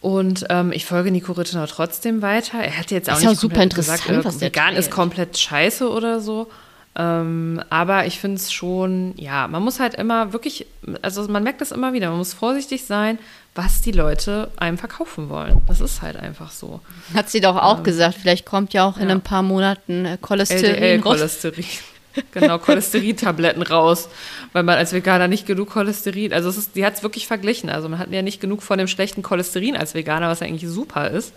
Und 0.00 0.44
ähm, 0.50 0.70
ich 0.70 0.84
folge 0.84 1.10
Nico 1.10 1.32
Rittenau 1.32 1.64
trotzdem 1.64 2.20
weiter. 2.20 2.58
Er 2.58 2.78
hat 2.78 2.90
jetzt 2.90 3.08
auch 3.10 3.16
Ist 3.16 3.22
ja 3.22 3.30
nicht 3.30 3.38
auch 3.38 3.42
super 3.42 3.62
interessant, 3.62 4.02
gesagt, 4.04 4.20
äh, 4.20 4.24
was 4.24 4.38
der 4.38 4.48
vegan 4.48 4.76
ist 4.76 4.90
komplett 4.90 5.38
scheiße 5.38 5.88
oder 5.90 6.20
so. 6.20 6.48
Ähm, 6.94 7.62
aber 7.70 8.04
ich 8.06 8.18
finde 8.18 8.36
es 8.36 8.52
schon, 8.52 9.14
ja, 9.16 9.48
man 9.48 9.62
muss 9.62 9.80
halt 9.80 9.94
immer 9.94 10.34
wirklich, 10.34 10.66
also 11.00 11.26
man 11.28 11.42
merkt 11.42 11.60
das 11.62 11.72
immer 11.72 11.94
wieder, 11.94 12.10
man 12.10 12.18
muss 12.18 12.34
vorsichtig 12.34 12.84
sein, 12.84 13.18
was 13.54 13.80
die 13.80 13.92
Leute 13.92 14.50
einem 14.56 14.76
verkaufen 14.76 15.30
wollen. 15.30 15.62
Das 15.68 15.80
ist 15.80 16.02
halt 16.02 16.16
einfach 16.16 16.50
so. 16.50 16.80
Hat 17.14 17.30
sie 17.30 17.40
doch 17.40 17.56
auch 17.56 17.82
gesagt, 17.82 18.16
vielleicht 18.20 18.44
kommt 18.44 18.74
ja 18.74 18.84
auch 18.84 18.96
in 18.96 19.04
Ähm, 19.04 19.08
ja. 19.08 19.14
ein 19.14 19.20
paar 19.22 19.42
Monaten 19.42 20.04
äh, 20.04 20.18
Cholesterin 20.20 21.00
raus. 21.00 21.18
LDL-Cholesterin. 21.18 21.64
Genau, 22.32 22.58
Cholesterintabletten 22.58 23.62
raus, 23.62 24.08
weil 24.52 24.62
man 24.62 24.76
als 24.78 24.92
Veganer 24.92 25.28
nicht 25.28 25.46
genug 25.46 25.70
Cholesterin, 25.70 26.32
also 26.32 26.48
ist, 26.48 26.76
die 26.76 26.84
hat 26.84 26.94
es 26.94 27.02
wirklich 27.02 27.26
verglichen. 27.26 27.70
Also 27.70 27.88
man 27.88 27.98
hat 27.98 28.10
ja 28.12 28.22
nicht 28.22 28.40
genug 28.40 28.62
von 28.62 28.78
dem 28.78 28.88
schlechten 28.88 29.22
Cholesterin 29.22 29.76
als 29.76 29.94
Veganer, 29.94 30.28
was 30.28 30.40
ja 30.40 30.46
eigentlich 30.46 30.70
super 30.70 31.10
ist. 31.10 31.32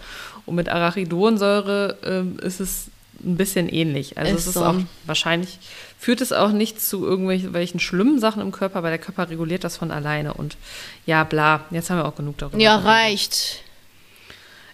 Und 0.45 0.55
mit 0.55 0.69
Arachidonsäure 0.69 1.97
ähm, 2.03 2.39
ist 2.39 2.59
es 2.59 2.87
ein 3.23 3.37
bisschen 3.37 3.69
ähnlich. 3.69 4.17
Also 4.17 4.33
Ist 4.33 4.41
es 4.41 4.47
ist 4.47 4.53
so. 4.55 4.65
auch 4.65 4.75
wahrscheinlich, 5.05 5.59
führt 5.99 6.21
es 6.21 6.33
auch 6.33 6.51
nicht 6.51 6.81
zu 6.81 7.05
irgendwelchen 7.05 7.79
schlimmen 7.79 8.19
Sachen 8.19 8.41
im 8.41 8.51
Körper, 8.51 8.83
weil 8.83 8.91
der 8.91 8.99
Körper 8.99 9.29
reguliert 9.29 9.63
das 9.63 9.77
von 9.77 9.91
alleine. 9.91 10.33
Und 10.33 10.57
ja, 11.05 11.23
bla, 11.23 11.65
jetzt 11.69 11.89
haben 11.89 11.97
wir 11.97 12.05
auch 12.05 12.15
genug 12.15 12.37
darüber. 12.39 12.57
Ja, 12.59 12.77
reicht. 12.77 13.63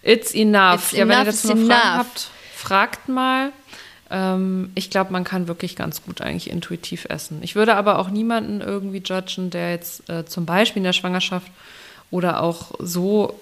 It's 0.02 0.34
enough. 0.34 0.74
It's 0.74 0.92
ja, 0.92 1.00
wenn 1.00 1.10
enough 1.10 1.26
ihr 1.26 1.32
dazu 1.32 1.48
noch 1.48 1.66
Fragen 1.66 1.70
enough. 1.70 1.98
habt, 1.98 2.28
fragt 2.54 3.08
mal. 3.08 3.52
Ähm, 4.10 4.70
ich 4.74 4.90
glaube, 4.90 5.12
man 5.12 5.24
kann 5.24 5.48
wirklich 5.48 5.76
ganz 5.76 6.02
gut 6.02 6.20
eigentlich 6.20 6.50
intuitiv 6.50 7.04
essen. 7.10 7.38
Ich 7.42 7.54
würde 7.54 7.76
aber 7.76 7.98
auch 7.98 8.08
niemanden 8.10 8.60
irgendwie 8.60 9.02
judgen, 9.04 9.50
der 9.50 9.72
jetzt 9.72 10.08
äh, 10.08 10.24
zum 10.24 10.46
Beispiel 10.46 10.80
in 10.80 10.84
der 10.84 10.92
Schwangerschaft 10.92 11.50
oder 12.10 12.42
auch 12.42 12.72
so 12.78 13.38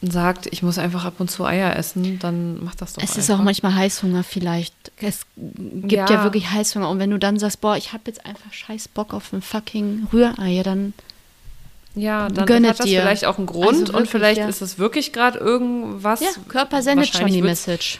sagt, 0.00 0.46
ich 0.52 0.62
muss 0.62 0.78
einfach 0.78 1.04
ab 1.04 1.14
und 1.18 1.28
zu 1.28 1.44
Eier 1.44 1.74
essen, 1.74 2.20
dann 2.20 2.62
macht 2.62 2.80
das 2.80 2.92
doch 2.92 3.02
Es 3.02 3.10
einfach. 3.10 3.18
ist 3.22 3.30
auch 3.32 3.42
manchmal 3.42 3.74
Heißhunger 3.74 4.22
vielleicht. 4.22 4.72
Es 5.00 5.22
gibt 5.36 5.92
ja, 5.92 6.08
Ja. 6.08 6.22
wirklich 6.22 6.48
Heißhunger. 6.50 6.88
Und 6.88 7.00
wenn 7.00 7.10
du 7.10 7.18
dann 7.18 7.36
sagst, 7.40 7.60
boah, 7.60 7.76
ich 7.76 7.92
habe 7.92 8.04
jetzt 8.06 8.24
einfach 8.24 8.52
scheiß 8.52 8.86
Bock 8.88 9.12
auf 9.12 9.32
ein 9.32 9.42
fucking 9.42 10.06
Rührei, 10.12 10.62
dann 10.62 10.92
ja, 11.96 12.28
dann 12.28 12.46
Gönne 12.46 12.68
hat 12.68 12.78
das 12.78 12.86
dir. 12.86 13.00
vielleicht 13.00 13.24
auch 13.24 13.38
einen 13.38 13.46
Grund 13.46 13.66
Also 13.70 13.80
und 13.86 13.92
wirklich, 13.94 14.10
vielleicht 14.10 14.38
ja. 14.38 14.46
ist 14.48 14.62
es 14.62 14.78
wirklich 14.78 15.12
gerade 15.12 15.38
irgendwas. 15.40 16.20
ja, 16.20 16.28
Körper 16.46 16.80
sendet 16.82 17.08
schon 17.08 17.26
die 17.26 17.42
Message. 17.42 17.98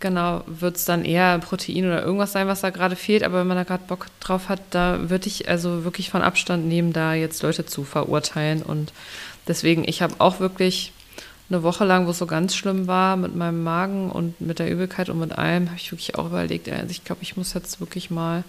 Genau, 0.00 0.42
wird 0.46 0.76
es 0.76 0.84
dann 0.84 1.04
eher 1.04 1.38
Protein 1.38 1.86
oder 1.86 2.02
irgendwas 2.02 2.32
sein, 2.32 2.48
was 2.48 2.60
da 2.60 2.70
gerade 2.70 2.96
fehlt. 2.96 3.22
Aber 3.22 3.40
wenn 3.40 3.46
man 3.46 3.56
da 3.56 3.62
gerade 3.62 3.84
Bock 3.86 4.06
drauf 4.20 4.48
hat, 4.48 4.60
da 4.70 5.10
würde 5.10 5.28
ich 5.28 5.48
also 5.48 5.84
wirklich 5.84 6.10
von 6.10 6.22
Abstand 6.22 6.66
nehmen, 6.66 6.92
da 6.92 7.14
jetzt 7.14 7.42
Leute 7.42 7.66
zu 7.66 7.84
verurteilen. 7.84 8.62
Und 8.62 8.92
deswegen, 9.46 9.86
ich 9.86 10.02
habe 10.02 10.14
auch 10.18 10.40
wirklich 10.40 10.92
eine 11.48 11.62
Woche 11.62 11.84
lang, 11.84 12.06
wo 12.06 12.10
es 12.10 12.18
so 12.18 12.26
ganz 12.26 12.56
schlimm 12.56 12.88
war 12.88 13.16
mit 13.16 13.36
meinem 13.36 13.62
Magen 13.62 14.10
und 14.10 14.40
mit 14.40 14.58
der 14.58 14.68
Übelkeit 14.70 15.08
und 15.08 15.20
mit 15.20 15.38
allem, 15.38 15.68
habe 15.68 15.78
ich 15.78 15.92
wirklich 15.92 16.16
auch 16.16 16.26
überlegt, 16.26 16.68
also 16.68 16.90
ich 16.90 17.04
glaube, 17.04 17.22
ich 17.22 17.36
muss 17.36 17.54
jetzt 17.54 17.78
wirklich 17.78 18.10
mal 18.10 18.42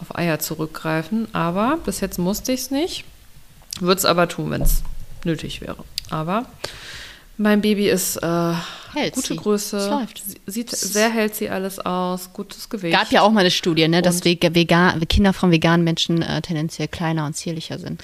auf 0.00 0.16
Eier 0.16 0.38
zurückgreifen. 0.38 1.28
Aber 1.34 1.78
bis 1.84 2.00
jetzt 2.00 2.18
musste 2.18 2.52
ich 2.52 2.60
es 2.60 2.70
nicht. 2.70 3.04
Würde 3.80 3.98
es 3.98 4.04
aber 4.06 4.28
tun, 4.28 4.50
wenn 4.50 4.62
es 4.62 4.82
nötig 5.24 5.60
wäre. 5.60 5.84
Aber 6.10 6.46
mein 7.42 7.60
Baby 7.60 7.88
ist 7.88 8.16
äh, 8.16 8.52
Hält 8.94 9.14
gute 9.14 9.28
sie. 9.28 9.36
Größe. 9.36 10.06
Sie- 10.24 10.40
Sieht 10.46 10.70
sehr 10.70 11.08
healthy 11.10 11.48
alles 11.48 11.78
aus, 11.78 12.30
gutes 12.32 12.68
Gewicht. 12.68 12.96
Gab 12.96 13.10
ja 13.10 13.22
auch 13.22 13.30
mal 13.30 13.40
eine 13.40 13.50
Studie, 13.50 13.88
ne, 13.88 14.02
dass 14.02 14.24
vegan, 14.24 15.00
Kinder 15.08 15.32
von 15.32 15.50
veganen 15.50 15.82
Menschen 15.84 16.20
äh, 16.22 16.42
tendenziell 16.42 16.88
kleiner 16.88 17.24
und 17.26 17.34
zierlicher 17.34 17.78
sind. 17.78 18.02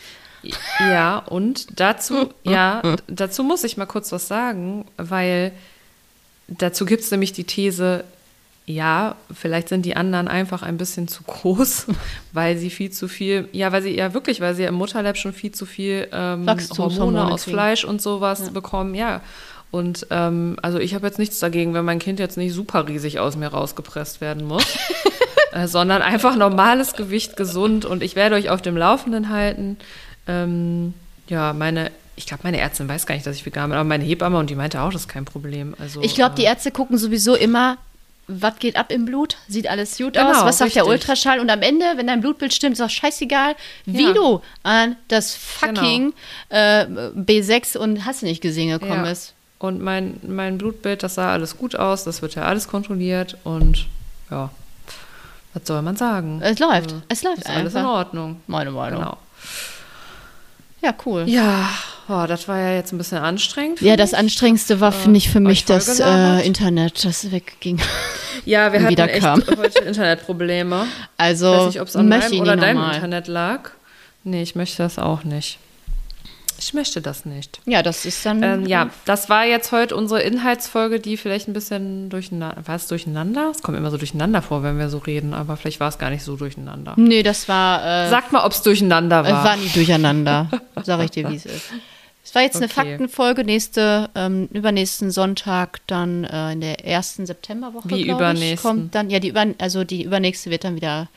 Ja, 0.81 1.19
und 1.19 1.67
dazu, 1.81 2.33
ja, 2.45 2.97
dazu 3.07 3.43
muss 3.43 3.65
ich 3.65 3.77
mal 3.77 3.87
kurz 3.87 4.13
was 4.13 4.29
sagen, 4.29 4.87
weil 4.97 5.53
dazu 6.47 6.85
gibt 6.87 7.03
es 7.03 7.11
nämlich 7.11 7.33
die 7.33 7.45
These, 7.45 8.05
ja, 8.69 9.17
vielleicht 9.33 9.71
sind 9.71 9.87
die 9.87 9.97
anderen 9.97 10.29
einfach 10.29 10.63
ein 10.63 10.77
bisschen 10.77 11.09
zu 11.09 11.23
groß, 11.23 11.87
weil 12.33 12.59
sie 12.59 12.69
viel 12.69 12.91
zu 12.91 13.09
viel, 13.09 13.49
ja, 13.53 13.73
weil 13.73 13.83
sie 13.83 13.97
ja 13.97 14.13
wirklich, 14.13 14.41
weil 14.43 14.55
sie 14.55 14.65
ja 14.65 14.69
im 14.69 14.75
Mutterleib 14.75 15.17
schon 15.17 15.33
viel 15.33 15.53
zu 15.53 15.65
viel 15.65 16.07
ähm, 16.13 16.47
Wachstumshormone 16.47 17.19
Hormone 17.19 17.33
aus 17.33 17.45
kriegen. 17.45 17.55
Fleisch 17.55 17.85
und 17.85 18.03
sowas 18.03 18.51
bekommen, 18.51 18.95
ja. 18.95 19.23
Und 19.71 20.07
ähm, 20.11 20.57
also 20.63 20.79
ich 20.79 20.95
habe 20.95 21.07
jetzt 21.07 21.19
nichts 21.19 21.39
dagegen, 21.39 21.73
wenn 21.73 21.85
mein 21.85 21.99
Kind 21.99 22.19
jetzt 22.21 22.37
nicht 22.37 22.53
super 22.53 22.87
riesig 22.87 23.19
aus 23.19 23.37
mir 23.37 23.49
rausgepresst 23.49 24.21
werden 24.21 24.47
muss, 24.47 24.65
äh, 25.53 25.67
sondern 25.67 26.03
einfach 26.03 26.37
normales 26.37 26.93
Gewicht, 26.93 27.37
gesund. 27.37 27.87
Und 27.87 28.03
ich 28.03 28.17
werde 28.17 28.35
euch 28.35 28.51
auf 28.51 28.61
dem 28.61 28.77
Laufenden 28.77 29.31
halten. 29.31 29.79
Ähm, 30.27 30.93
ja, 31.29 31.55
meine, 31.55 31.91
ich 32.17 32.27
glaube, 32.27 32.43
meine 32.45 32.59
Ärztin 32.59 32.89
weiß 32.89 33.07
gar 33.07 33.15
nicht, 33.15 33.27
dass 33.27 33.37
ich 33.37 33.47
vegan 33.47 33.71
bin, 33.71 33.79
aber 33.79 33.89
meine 33.89 34.05
Hebamme 34.05 34.39
und 34.39 34.51
die 34.51 34.55
meinte 34.55 34.81
auch, 34.81 34.93
das 34.93 35.03
ist 35.03 35.09
kein 35.09 35.25
Problem. 35.25 35.75
Also, 35.79 36.03
Ich 36.03 36.15
glaube, 36.15 36.35
die 36.35 36.45
äh, 36.45 36.49
Ärzte 36.49 36.71
gucken 36.71 36.97
sowieso 36.99 37.35
immer, 37.35 37.79
was 38.29 38.59
geht 38.59 38.77
ab 38.77 38.93
im 38.93 39.05
Blut, 39.07 39.37
sieht 39.49 39.69
alles 39.69 39.97
gut 39.97 40.13
Genau, 40.15 40.31
aus, 40.31 40.45
was 40.45 40.59
sagt 40.59 40.75
der 40.75 40.85
richtig. 40.85 41.01
Ultraschall 41.01 41.41
und 41.41 41.49
am 41.51 41.63
Ende, 41.63 41.85
wenn 41.97 42.07
dein 42.07 42.21
Blutbild 42.21 42.53
stimmt, 42.55 42.75
ist 42.75 42.83
auch 42.83 42.91
scheißegal, 42.91 43.57
wie 43.87 44.05
Ja. 44.09 44.13
du 44.13 44.43
an 44.63 44.97
das 45.09 45.35
fucking 45.35 46.13
äh, 46.51 46.85
B6 46.85 47.77
und 47.79 48.05
hast 48.05 48.23
du 48.23 48.27
nicht 48.27 48.41
gesehen 48.43 48.69
gekommen 48.69 49.05
Ja. 49.05 49.11
ist. 49.11 49.35
Und 49.59 49.81
mein, 49.81 50.21
mein 50.23 50.57
Blutbild, 50.59 51.03
das 51.03 51.15
sah 51.17 51.33
alles 51.33 51.57
gut 51.57 51.75
aus, 51.75 52.05
das 52.05 52.23
wird 52.23 52.35
ja 52.37 52.43
alles 52.45 52.69
kontrolliert 52.69 53.37
und 53.45 53.87
ja, 54.31 54.51
was 55.55 55.63
soll 55.67 55.83
man 55.83 55.97
sagen? 55.97 56.41
Es 56.43 56.59
läuft, 56.59 56.73
Also, 56.93 57.03
es 57.09 57.23
läuft 57.23 57.39
Ist 57.39 57.49
alles 57.51 57.73
in 57.73 57.79
einfach. 57.81 57.91
Ordnung. 57.93 58.41
Meine 58.47 58.71
Meinung. 58.71 59.01
Genau. 59.01 59.17
Ja, 60.81 60.95
cool. 61.07 61.25
Ja, 61.29 61.69
oh, 62.09 62.25
das 62.27 62.47
war 62.47 62.59
ja 62.59 62.75
jetzt 62.75 62.93
ein 62.93 62.99
bisschen 62.99 63.19
anstrengend. 63.19 63.81
Ja, 63.81 63.97
das 63.97 64.13
mich. 64.13 64.21
Anstrengendste 64.21 64.81
war, 64.81 64.93
finde 64.93 65.19
ich, 65.19 65.29
für 65.31 65.41
mich 65.41 65.61
euch 65.61 65.65
das 65.65 65.99
äh, 66.01 66.47
Internet, 66.47 67.05
das 67.05 67.31
wegging. 67.33 67.81
Ja, 68.45 68.73
wir 68.73 68.81
hatten 68.83 68.91
wieder 68.91 69.11
echt 69.11 69.21
kam. 69.23 69.43
heute 69.57 69.81
Internetprobleme. 69.81 70.87
Also, 71.17 71.53
Ich 71.53 71.59
weiß 71.59 71.67
nicht, 71.67 71.81
ob 71.81 71.89
es 71.89 71.97
an 71.97 72.09
meinem 72.09 72.41
oder 72.41 72.57
deinem. 72.57 72.91
Internet 72.91 73.27
lag. 73.27 73.71
Nee, 74.25 74.43
ich 74.43 74.55
möchte 74.55 74.83
das 74.83 74.99
auch 74.99 75.25
nicht. 75.25 75.59
Ich 76.61 76.75
möchte 76.75 77.01
das 77.01 77.25
nicht. 77.25 77.61
Ja, 77.67 77.83
das 77.83 78.05
ist 78.05 78.27
dann. 78.27 78.43
Ähm, 78.43 78.67
ja, 78.67 78.91
das 79.05 79.29
war 79.29 79.45
jetzt 79.45 79.71
heute 79.71 79.95
unsere 79.95 80.23
Inhaltsfolge, 80.23 80.99
die 80.99 81.17
vielleicht 81.17 81.47
ein 81.49 81.53
bisschen 81.53 82.11
durcheinander. 82.11 82.61
War 82.67 82.75
es 82.75 82.89
durcheinander? 82.89 83.51
Es 83.51 83.63
kommt 83.63 83.79
immer 83.79 83.91
so 83.93 83.97
durcheinander 83.97 84.43
vor, 84.43 84.63
wenn 84.65 84.77
wir 84.79 84.89
so 84.89 84.99
reden, 84.99 85.35
aber 85.35 85.57
vielleicht 85.57 85.79
war 85.81 85.89
es 85.89 85.99
gar 85.99 86.11
nicht 86.11 86.25
so 86.25 86.37
durcheinander. 86.37 86.95
Nee, 86.97 87.23
das 87.23 87.49
war. 87.49 88.07
Äh, 88.07 88.11
Sag 88.11 88.33
mal, 88.33 88.45
ob 88.45 88.53
es 88.53 88.63
durcheinander 88.63 89.21
es 89.25 89.31
war. 89.33 89.45
war 89.45 89.57
nie 89.57 89.69
durcheinander. 89.69 90.51
Sag 90.83 91.01
ich 91.05 91.11
dir, 91.13 91.31
wie 91.31 91.37
es 91.37 91.47
ist. 91.47 91.71
Es 92.25 92.35
war 92.35 92.43
jetzt 92.43 92.57
eine 92.57 92.67
Okay. 92.67 92.75
Faktenfolge. 92.75 93.45
Nächste, 93.45 94.11
ähm, 94.15 94.49
übernächsten 94.53 95.11
Sonntag, 95.11 95.79
dann 95.87 96.25
äh, 96.25 96.53
in 96.53 96.61
der 96.61 96.85
ersten 96.85 97.25
Septemberwoche. 97.25 97.89
Wie 97.89 98.03
Ich, 98.03 98.09
übernächsten? 98.09 98.69
kommt 98.71 98.95
dann, 98.95 99.09
ja, 99.09 99.19
die, 99.19 99.29
über, 99.29 99.47
also 99.59 99.85
die 99.85 100.03
übernächste 100.03 100.51
wird 100.51 100.65
dann 100.65 100.77
wieder 100.77 101.09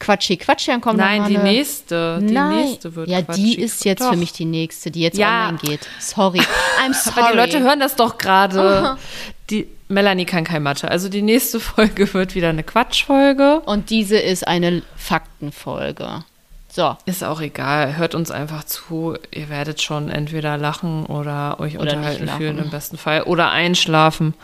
Quatschi 0.00 0.36
Quatschi. 0.36 0.72
Dann 0.72 0.80
kommt 0.80 0.98
noch 0.98 1.04
Nein, 1.04 1.22
mal 1.22 1.28
die 1.28 1.36
eine, 1.36 1.44
nächste. 1.44 2.18
Die 2.20 2.32
Nein. 2.32 2.56
nächste 2.64 2.94
wird 2.96 3.08
ja, 3.08 3.20
die 3.20 3.26
Quatschi. 3.26 3.54
ist 3.54 3.84
jetzt 3.84 4.00
Doch. 4.00 4.10
für 4.10 4.16
mich 4.16 4.32
die 4.32 4.46
nächste, 4.46 4.90
die 4.90 5.02
jetzt 5.02 5.16
Ja. 5.18 5.44
online 5.46 5.58
geht. 5.58 5.86
Sorry. 6.00 6.40
I'm 6.84 6.92
sorry. 6.94 7.20
Aber 7.20 7.30
die 7.32 7.36
Leute 7.36 7.60
hören 7.60 7.78
das 7.78 7.94
doch 7.94 8.18
gerade. 8.18 8.96
Die 9.50 9.66
Melanie 9.88 10.26
kann 10.26 10.44
kein 10.44 10.62
Mathe. 10.62 10.88
Also 10.88 11.08
die 11.08 11.22
nächste 11.22 11.58
Folge 11.58 12.14
wird 12.14 12.36
wieder 12.36 12.50
eine 12.50 12.62
Quatschfolge. 12.62 13.58
Und 13.66 13.90
diese 13.90 14.16
ist 14.16 14.46
eine 14.46 14.82
Faktenfolge. 14.94 16.24
So. 16.72 16.96
Ist 17.04 17.24
auch 17.24 17.40
egal. 17.40 17.96
Hört 17.96 18.14
uns 18.14 18.30
einfach 18.30 18.62
zu. 18.62 19.16
Ihr 19.32 19.48
werdet 19.48 19.82
schon 19.82 20.08
entweder 20.08 20.56
lachen 20.56 21.04
oder 21.06 21.58
euch 21.58 21.76
Oder 21.80 21.94
unterhalten 21.96 22.28
fühlen 22.28 22.58
im 22.58 22.70
besten 22.70 22.96
Fall. 22.96 23.22
Oder 23.22 23.50
einschlafen. 23.50 24.34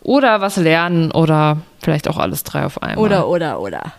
Oder 0.00 0.40
was 0.40 0.56
lernen. 0.56 1.10
Oder 1.10 1.58
vielleicht 1.82 2.06
auch 2.06 2.18
alles 2.18 2.44
drei 2.44 2.64
auf 2.64 2.80
einmal. 2.82 2.98
oder, 3.26 3.58
oder. 3.58 3.92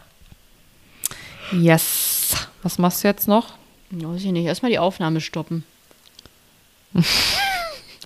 Yes. 1.54 2.47
Was 2.62 2.78
machst 2.78 3.04
du 3.04 3.08
jetzt 3.08 3.28
noch? 3.28 3.54
Weiß 3.91 4.24
ich 4.24 4.32
nicht. 4.32 4.45
Erstmal 4.45 4.72
die 4.72 4.80
Aufnahme 4.80 5.22
stoppen. 5.22 5.64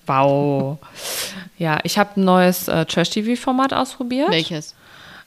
Wow. 0.08 0.78
ja, 1.58 1.80
ich 1.84 1.98
habe 1.98 2.12
ein 2.16 2.24
neues 2.24 2.70
äh, 2.70 2.86
Trash-TV-Format 2.86 3.74
ausprobiert. 3.74 4.32
Welches? 4.32 4.74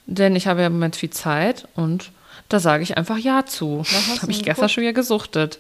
Denn 0.07 0.35
ich 0.35 0.47
habe 0.47 0.61
ja 0.61 0.69
im 0.69 0.73
Moment 0.73 0.97
viel 0.97 1.11
Zeit 1.11 1.69
und 1.77 2.13
da 2.49 2.61
sage 2.61 2.83
ich 2.83 2.97
einfach 2.97 3.19
Ja 3.19 3.45
zu. 3.45 3.85
Habe 4.23 4.33
ich 4.33 4.43
gestern 4.43 4.71
schon 4.71 4.81
wieder 4.83 4.95
gesuchtet. 4.95 5.59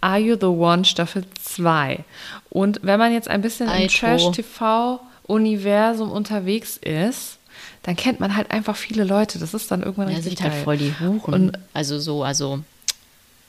Are 0.00 0.18
You 0.18 0.36
the 0.38 0.46
One 0.46 0.84
Staffel 0.84 1.24
2. 1.42 2.04
Und 2.48 2.80
wenn 2.82 2.98
man 2.98 3.12
jetzt 3.12 3.28
ein 3.28 3.40
bisschen 3.40 3.68
im 3.68 3.72
Aito. 3.72 3.98
Trash-TV-Universum 3.98 6.10
unterwegs 6.10 6.76
ist, 6.76 7.38
dann 7.82 7.96
kennt 7.96 8.20
man 8.20 8.36
halt 8.36 8.50
einfach 8.50 8.76
viele 8.76 9.04
Leute. 9.04 9.38
Das 9.38 9.54
ist 9.54 9.70
dann 9.70 9.82
irgendwann 9.82 10.08
Ja, 10.10 10.16
richtig 10.16 10.38
sind 10.38 10.42
halt 10.42 10.52
geil. 10.54 10.64
voll 10.64 10.76
die 10.76 10.94
Huren. 11.00 11.34
Und- 11.34 11.58
also 11.72 11.98
so, 11.98 12.22
also 12.24 12.60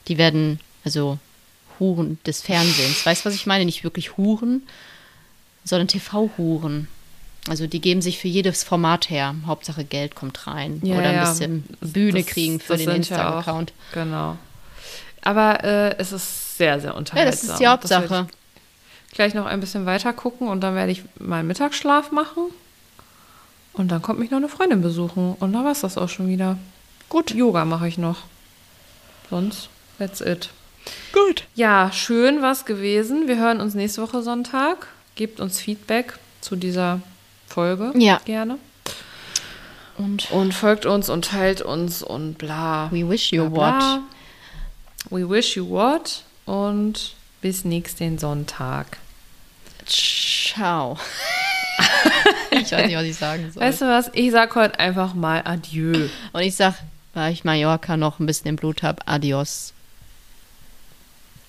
die 0.08 0.18
werden, 0.18 0.60
also 0.86 1.18
Huren 1.80 2.20
des 2.26 2.42
Fernsehens. 2.42 3.06
Weißt 3.06 3.24
du, 3.26 3.30
was 3.30 3.36
ich 3.36 3.46
meine? 3.46 3.66
Nicht 3.66 3.84
wirklich 3.84 4.16
Huren, 4.18 4.64
sondern 5.66 5.88
TV-Huren. 5.88 6.88
Also 7.50 7.66
die 7.68 7.82
geben 7.82 8.02
sich 8.04 8.20
für 8.20 8.28
jedes 8.28 8.64
Format 8.64 9.10
her. 9.10 9.36
Hauptsache 9.48 9.84
Geld 9.84 10.14
kommt 10.16 10.46
rein. 10.48 10.80
Ja, 10.84 10.96
Oder 10.98 11.10
ein 11.10 11.16
ja. 11.16 11.30
bisschen 11.30 11.64
Bühne 11.82 12.22
Das- 12.22 12.28
kriegen 12.32 12.60
für 12.60 12.78
den 12.78 12.90
ja 12.90 12.96
Insta-Account. 12.96 13.74
Genau. 13.94 14.38
Aber 15.24 15.64
äh, 15.64 15.96
es 15.98 16.12
ist 16.12 16.58
sehr, 16.58 16.80
sehr 16.80 16.92
Ja, 16.92 16.96
unterhaltsam. 16.98 17.32
das 17.32 17.44
ist 17.56 17.60
die 17.60 17.68
Hauptsache. 17.68 18.28
gleich 19.12 19.34
noch 19.34 19.46
ein 19.46 19.60
bisschen 19.60 19.86
weiter 19.86 20.14
gucken 20.14 20.48
und 20.48 20.62
dann 20.62 20.74
werde 20.76 20.92
ich 20.92 21.04
meinen 21.20 21.48
Mittagsschlaf 21.48 22.12
machen. 22.12 22.44
Und 23.74 23.90
dann 23.90 24.02
kommt 24.02 24.20
mich 24.20 24.32
noch 24.32 24.38
eine 24.38 24.50
Freundin 24.50 24.82
besuchen. 24.82 25.36
Und 25.40 25.54
dann 25.54 25.64
war 25.64 25.72
es 25.72 25.82
das 25.82 25.98
auch 25.98 26.10
schon 26.10 26.28
wieder. 26.28 26.58
Gut. 27.10 27.32
Yoga 27.32 27.66
mache 27.66 27.88
ich 27.88 27.98
noch. 27.98 28.18
Sonst, 29.30 29.70
that's 29.98 30.22
it. 30.22 30.50
Gut. 31.14 31.46
Ja, 31.56 31.92
schön 31.94 32.42
war 32.42 32.52
es 32.52 32.66
gewesen. 32.66 33.28
Wir 33.28 33.38
hören 33.38 33.62
uns 33.62 33.74
nächste 33.74 34.02
Woche 34.02 34.22
Sonntag. 34.22 34.88
Gebt 35.16 35.40
uns 35.40 35.60
Feedback 35.60 36.18
zu 36.42 36.56
dieser 36.56 37.02
Folge. 37.48 37.94
Ja. 37.96 38.20
Gerne. 38.26 38.58
Und 39.98 40.32
Und 40.32 40.54
folgt 40.54 40.86
uns 40.86 41.10
und 41.10 41.26
teilt 41.26 41.62
uns 41.62 42.02
und 42.02 42.38
bla. 42.38 42.90
we 42.92 43.08
wish 43.08 43.32
you 43.32 43.50
bla, 43.50 43.74
what? 43.74 43.80
bla. 43.80 44.04
We 45.10 45.30
wish 45.30 45.56
you 45.56 45.70
what. 45.70 46.24
Und 46.46 47.14
bis 47.42 47.66
nächsten 47.66 48.18
Sonntag. 48.18 48.98
Ciao. 49.86 50.98
ich 52.62 52.72
weiß 52.72 52.86
nicht, 52.86 52.96
was 52.96 53.04
ich 53.04 53.18
sagen 53.18 53.52
soll. 53.52 53.64
Weißt 53.64 53.82
du 53.82 53.86
was? 53.86 54.12
Ich 54.14 54.32
sag 54.32 54.56
heute 54.56 54.80
einfach 54.80 55.14
mal 55.14 55.42
Adieu. 55.46 56.10
Und 56.34 56.42
ich 56.42 56.56
sag, 56.56 56.76
weil 57.14 57.34
ich 57.34 57.44
Mallorca 57.44 57.98
noch 57.98 58.20
ein 58.20 58.26
bisschen 58.26 58.48
im 58.48 58.56
Blut 58.56 58.84
habe, 58.84 59.06
adios. 59.08 59.74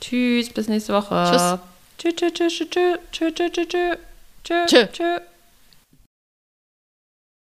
Tschüss, 0.00 0.50
bis 0.50 0.68
nächste 0.68 0.92
Woche. 0.92 1.28
Tschüss. 1.30 1.58
Tschüss, 1.98 2.16
tschüss, 2.16 2.32
tschüss, 2.32 2.70
tschüss, 3.12 3.34
tschüss, 3.34 3.52
tschüss, 3.52 3.98
tschüss, 4.44 4.90
tschüss. 4.92 5.22